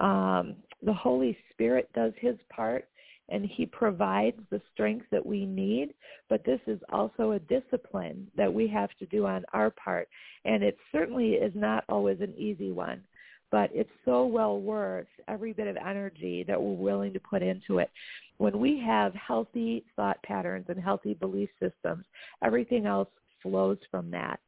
Um, 0.00 0.56
the 0.82 0.92
Holy 0.92 1.36
Spirit 1.52 1.88
does 1.94 2.12
his 2.18 2.36
part 2.54 2.88
and 3.30 3.44
he 3.46 3.66
provides 3.66 4.38
the 4.50 4.60
strength 4.72 5.06
that 5.10 5.24
we 5.24 5.46
need, 5.46 5.94
but 6.28 6.44
this 6.44 6.60
is 6.66 6.80
also 6.92 7.32
a 7.32 7.38
discipline 7.38 8.26
that 8.36 8.52
we 8.52 8.66
have 8.68 8.90
to 8.98 9.06
do 9.06 9.26
on 9.26 9.44
our 9.52 9.70
part. 9.70 10.08
And 10.44 10.62
it 10.62 10.76
certainly 10.92 11.32
is 11.32 11.52
not 11.54 11.84
always 11.88 12.20
an 12.20 12.34
easy 12.36 12.72
one, 12.72 13.02
but 13.50 13.70
it's 13.72 13.90
so 14.04 14.26
well 14.26 14.60
worth 14.60 15.06
every 15.28 15.52
bit 15.52 15.66
of 15.66 15.76
energy 15.76 16.44
that 16.46 16.60
we're 16.60 16.74
willing 16.74 17.12
to 17.12 17.20
put 17.20 17.42
into 17.42 17.78
it. 17.78 17.90
When 18.38 18.58
we 18.58 18.80
have 18.84 19.12
healthy 19.14 19.84
thought 19.96 20.22
patterns 20.22 20.66
and 20.68 20.80
healthy 20.80 21.14
belief 21.14 21.50
systems, 21.60 22.04
everything 22.42 22.86
else 22.86 23.08
flows 23.42 23.78
from 23.90 24.10
that. 24.10 24.40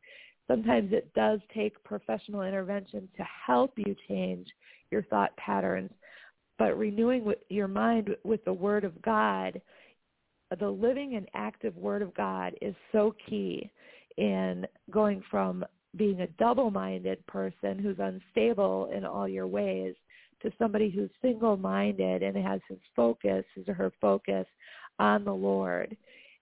Sometimes 0.49 0.93
it 0.93 1.13
does 1.15 1.41
take 1.55 1.83
professional 1.85 2.43
intervention 2.43 3.09
to 3.17 3.25
help 3.47 3.73
you 3.77 3.95
change 4.09 4.49
your 4.91 5.03
thought 5.05 5.35
patterns, 5.37 5.91
but 6.59 6.79
renewing 6.79 7.33
your 7.49 7.69
mind 7.69 8.11
with 8.25 8.45
the 8.45 8.53
Word 8.53 8.85
of 8.85 9.01
God, 9.03 9.61
the 10.59 10.69
living 10.69 11.17
and 11.17 11.29
active 11.35 11.77
Word 11.77 12.03
of 12.03 12.15
God 12.15 12.55
is 12.61 12.75
so 12.93 13.15
key 13.29 13.71
in 14.19 14.67
going 14.91 15.23
from 15.31 15.65
being 15.97 16.21
a 16.21 16.27
double-minded 16.39 17.27
person 17.27 17.79
who's 17.79 17.99
unstable 17.99 18.91
in 18.95 19.05
all 19.05 19.29
your 19.29 19.47
ways 19.47 19.95
to 20.43 20.53
somebody 20.59 20.91
who's 20.91 21.11
single-minded 21.21 22.23
and 22.23 22.37
has 22.37 22.61
his 22.69 22.79
focus, 22.97 23.45
his 23.55 23.69
or 23.69 23.75
her 23.75 23.93
focus 24.01 24.47
on 24.99 25.25
the 25.25 25.33
Lord. 25.33 25.97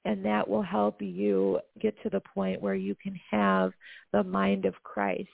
And 0.05 0.25
that 0.25 0.49
will 0.49 0.63
help 0.63 1.03
you 1.03 1.61
get 1.81 1.95
to 2.03 2.09
the 2.09 2.23
point 2.35 2.63
where 2.63 2.75
you 2.75 2.95
can 2.95 3.19
have 3.31 3.73
the 4.13 4.25
mind 4.25 4.65
of 4.65 4.75
Christ 4.83 5.29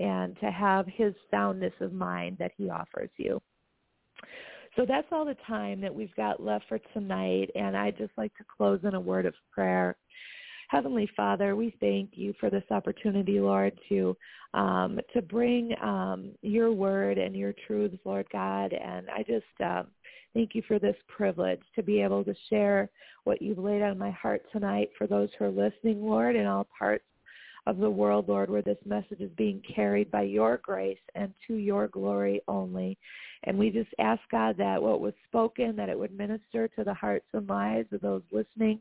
and 0.00 0.36
to 0.40 0.50
have 0.50 0.86
his 0.86 1.14
soundness 1.30 1.72
of 1.80 1.92
mind 1.92 2.36
that 2.40 2.50
he 2.56 2.68
offers 2.68 3.10
you. 3.16 3.40
So 4.76 4.84
that's 4.86 5.06
all 5.12 5.24
the 5.24 5.36
time 5.46 5.80
that 5.80 5.94
we've 5.94 6.14
got 6.16 6.42
left 6.42 6.64
for 6.68 6.78
tonight. 6.92 7.50
And 7.54 7.76
I'd 7.76 7.96
just 7.96 8.12
like 8.16 8.34
to 8.36 8.44
close 8.56 8.80
in 8.82 8.94
a 8.94 9.00
word 9.00 9.26
of 9.26 9.34
prayer. 9.52 9.96
Heavenly 10.68 11.08
Father, 11.16 11.54
we 11.54 11.74
thank 11.78 12.10
you 12.14 12.34
for 12.40 12.50
this 12.50 12.64
opportunity, 12.70 13.38
Lord, 13.38 13.78
to 13.88 14.16
um, 14.54 14.98
to 15.12 15.20
bring 15.20 15.74
um, 15.82 16.30
your 16.42 16.72
word 16.72 17.18
and 17.18 17.36
your 17.36 17.54
truths, 17.66 17.98
Lord 18.04 18.26
God. 18.32 18.72
And 18.72 19.08
I 19.10 19.22
just 19.22 19.44
um, 19.64 19.88
thank 20.32 20.54
you 20.54 20.62
for 20.66 20.78
this 20.78 20.96
privilege 21.08 21.60
to 21.74 21.82
be 21.82 22.00
able 22.00 22.24
to 22.24 22.34
share 22.48 22.88
what 23.24 23.42
you've 23.42 23.58
laid 23.58 23.82
on 23.82 23.98
my 23.98 24.10
heart 24.10 24.42
tonight 24.52 24.90
for 24.96 25.06
those 25.06 25.28
who 25.38 25.46
are 25.46 25.50
listening, 25.50 26.04
Lord, 26.04 26.36
in 26.36 26.46
all 26.46 26.66
parts 26.76 27.04
of 27.66 27.78
the 27.78 27.90
world, 27.90 28.28
Lord, 28.28 28.50
where 28.50 28.62
this 28.62 28.78
message 28.84 29.20
is 29.20 29.30
being 29.36 29.62
carried 29.74 30.10
by 30.10 30.22
your 30.22 30.58
grace 30.58 30.98
and 31.14 31.32
to 31.46 31.54
your 31.54 31.88
glory 31.88 32.42
only. 32.46 32.98
And 33.44 33.58
we 33.58 33.70
just 33.70 33.90
ask, 33.98 34.20
God, 34.30 34.56
that 34.58 34.82
what 34.82 35.00
was 35.00 35.14
spoken, 35.28 35.76
that 35.76 35.88
it 35.88 35.98
would 35.98 36.16
minister 36.16 36.68
to 36.68 36.84
the 36.84 36.94
hearts 36.94 37.26
and 37.32 37.48
lives 37.48 37.92
of 37.92 38.00
those 38.00 38.22
listening. 38.30 38.80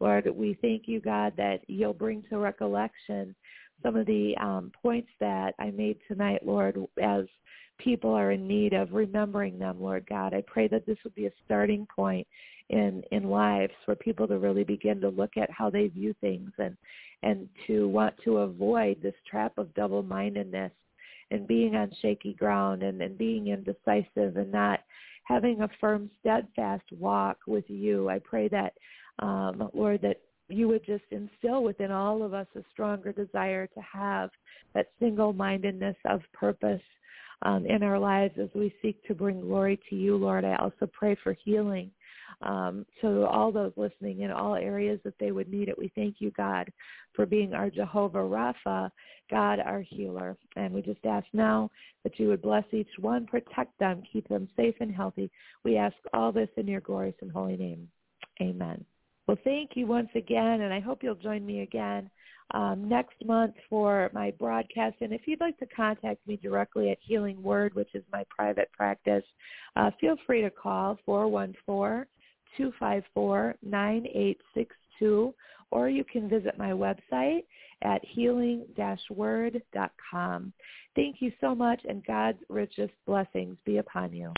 Lord, 0.00 0.28
we 0.34 0.58
thank 0.60 0.88
you, 0.88 1.00
God, 1.00 1.32
that 1.36 1.60
you'll 1.68 1.92
bring 1.92 2.22
to 2.30 2.38
recollection 2.38 3.34
some 3.82 3.96
of 3.96 4.06
the 4.06 4.34
um, 4.40 4.72
points 4.82 5.10
that 5.20 5.54
I 5.58 5.70
made 5.70 5.98
tonight, 6.08 6.44
Lord, 6.44 6.76
as 7.02 7.26
people 7.78 8.12
are 8.12 8.32
in 8.32 8.46
need 8.46 8.72
of 8.72 8.92
remembering 8.92 9.58
them, 9.58 9.80
Lord 9.80 10.06
God. 10.08 10.34
I 10.34 10.42
pray 10.46 10.68
that 10.68 10.86
this 10.86 10.98
would 11.04 11.14
be 11.14 11.26
a 11.26 11.32
starting 11.44 11.86
point 11.94 12.26
in 12.70 13.02
in 13.12 13.28
lives 13.28 13.74
for 13.84 13.94
people 13.94 14.26
to 14.26 14.38
really 14.38 14.64
begin 14.64 15.00
to 15.00 15.10
look 15.10 15.36
at 15.36 15.50
how 15.50 15.68
they 15.68 15.88
view 15.88 16.14
things 16.20 16.50
and 16.58 16.76
and 17.22 17.48
to 17.66 17.88
want 17.88 18.14
to 18.24 18.38
avoid 18.38 19.00
this 19.02 19.14
trap 19.30 19.56
of 19.58 19.74
double-mindedness 19.74 20.72
and 21.30 21.46
being 21.46 21.74
on 21.74 21.90
shaky 22.02 22.34
ground 22.34 22.82
and, 22.82 23.00
and 23.00 23.16
being 23.16 23.48
indecisive 23.48 24.36
and 24.36 24.52
not 24.52 24.80
having 25.24 25.62
a 25.62 25.68
firm, 25.80 26.10
steadfast 26.20 26.84
walk 26.98 27.38
with 27.46 27.64
you. 27.68 28.10
I 28.10 28.18
pray 28.18 28.48
that, 28.48 28.74
um, 29.20 29.70
Lord, 29.72 30.02
that 30.02 30.20
you 30.48 30.68
would 30.68 30.84
just 30.84 31.04
instill 31.10 31.62
within 31.62 31.90
all 31.90 32.22
of 32.22 32.34
us 32.34 32.46
a 32.54 32.60
stronger 32.70 33.12
desire 33.12 33.66
to 33.68 33.80
have 33.80 34.28
that 34.74 34.88
single-mindedness 35.00 35.96
of 36.04 36.20
purpose 36.34 36.82
um, 37.44 37.66
in 37.66 37.82
our 37.82 37.98
lives 37.98 38.34
as 38.40 38.48
we 38.54 38.74
seek 38.82 39.02
to 39.06 39.14
bring 39.14 39.40
glory 39.40 39.78
to 39.90 39.96
you, 39.96 40.16
Lord. 40.16 40.44
I 40.44 40.56
also 40.56 40.88
pray 40.92 41.16
for 41.22 41.36
healing 41.44 41.90
um, 42.42 42.84
so 43.00 43.24
all 43.24 43.52
those 43.52 43.72
listening 43.76 44.20
in 44.20 44.30
all 44.30 44.54
areas 44.54 45.00
that 45.04 45.14
they 45.18 45.32
would 45.32 45.48
need 45.48 45.68
it, 45.68 45.78
we 45.78 45.90
thank 45.94 46.16
you, 46.18 46.30
God, 46.32 46.70
for 47.14 47.26
being 47.26 47.54
our 47.54 47.70
Jehovah 47.70 48.18
Rapha, 48.18 48.90
God, 49.30 49.60
our 49.60 49.80
healer. 49.80 50.36
And 50.56 50.74
we 50.74 50.82
just 50.82 51.04
ask 51.04 51.26
now 51.32 51.70
that 52.02 52.18
you 52.18 52.28
would 52.28 52.42
bless 52.42 52.64
each 52.72 52.88
one, 52.98 53.26
protect 53.26 53.78
them, 53.78 54.02
keep 54.12 54.28
them 54.28 54.48
safe 54.56 54.74
and 54.80 54.94
healthy. 54.94 55.30
We 55.64 55.76
ask 55.76 55.96
all 56.12 56.32
this 56.32 56.50
in 56.56 56.66
your 56.66 56.80
glorious 56.80 57.16
and 57.20 57.30
holy 57.30 57.56
name. 57.56 57.88
Amen. 58.40 58.84
Well, 59.26 59.38
thank 59.42 59.70
you 59.74 59.86
once 59.86 60.10
again, 60.14 60.60
and 60.60 60.72
I 60.72 60.80
hope 60.80 61.02
you'll 61.02 61.14
join 61.14 61.46
me 61.46 61.62
again 61.62 62.10
um, 62.52 62.88
next 62.88 63.16
month 63.24 63.54
for 63.68 64.10
my 64.12 64.32
broadcast. 64.32 64.96
And 65.00 65.12
if 65.12 65.22
you'd 65.26 65.40
like 65.40 65.58
to 65.58 65.66
contact 65.66 66.26
me 66.26 66.38
directly 66.42 66.90
at 66.90 66.98
Healing 67.00 67.40
Word, 67.42 67.74
which 67.74 67.94
is 67.94 68.02
my 68.12 68.24
private 68.28 68.70
practice, 68.72 69.24
uh, 69.76 69.90
feel 70.00 70.16
free 70.26 70.42
to 70.42 70.50
call 70.50 70.98
414 71.06 72.06
254-9862 72.58 75.34
or 75.70 75.88
you 75.88 76.04
can 76.04 76.28
visit 76.28 76.58
my 76.58 76.70
website 76.70 77.44
at 77.82 78.04
healing-word.com. 78.04 80.52
Thank 80.94 81.16
you 81.18 81.32
so 81.40 81.52
much 81.54 81.80
and 81.88 82.04
God's 82.06 82.38
richest 82.48 82.92
blessings 83.06 83.56
be 83.64 83.78
upon 83.78 84.12
you. 84.12 84.32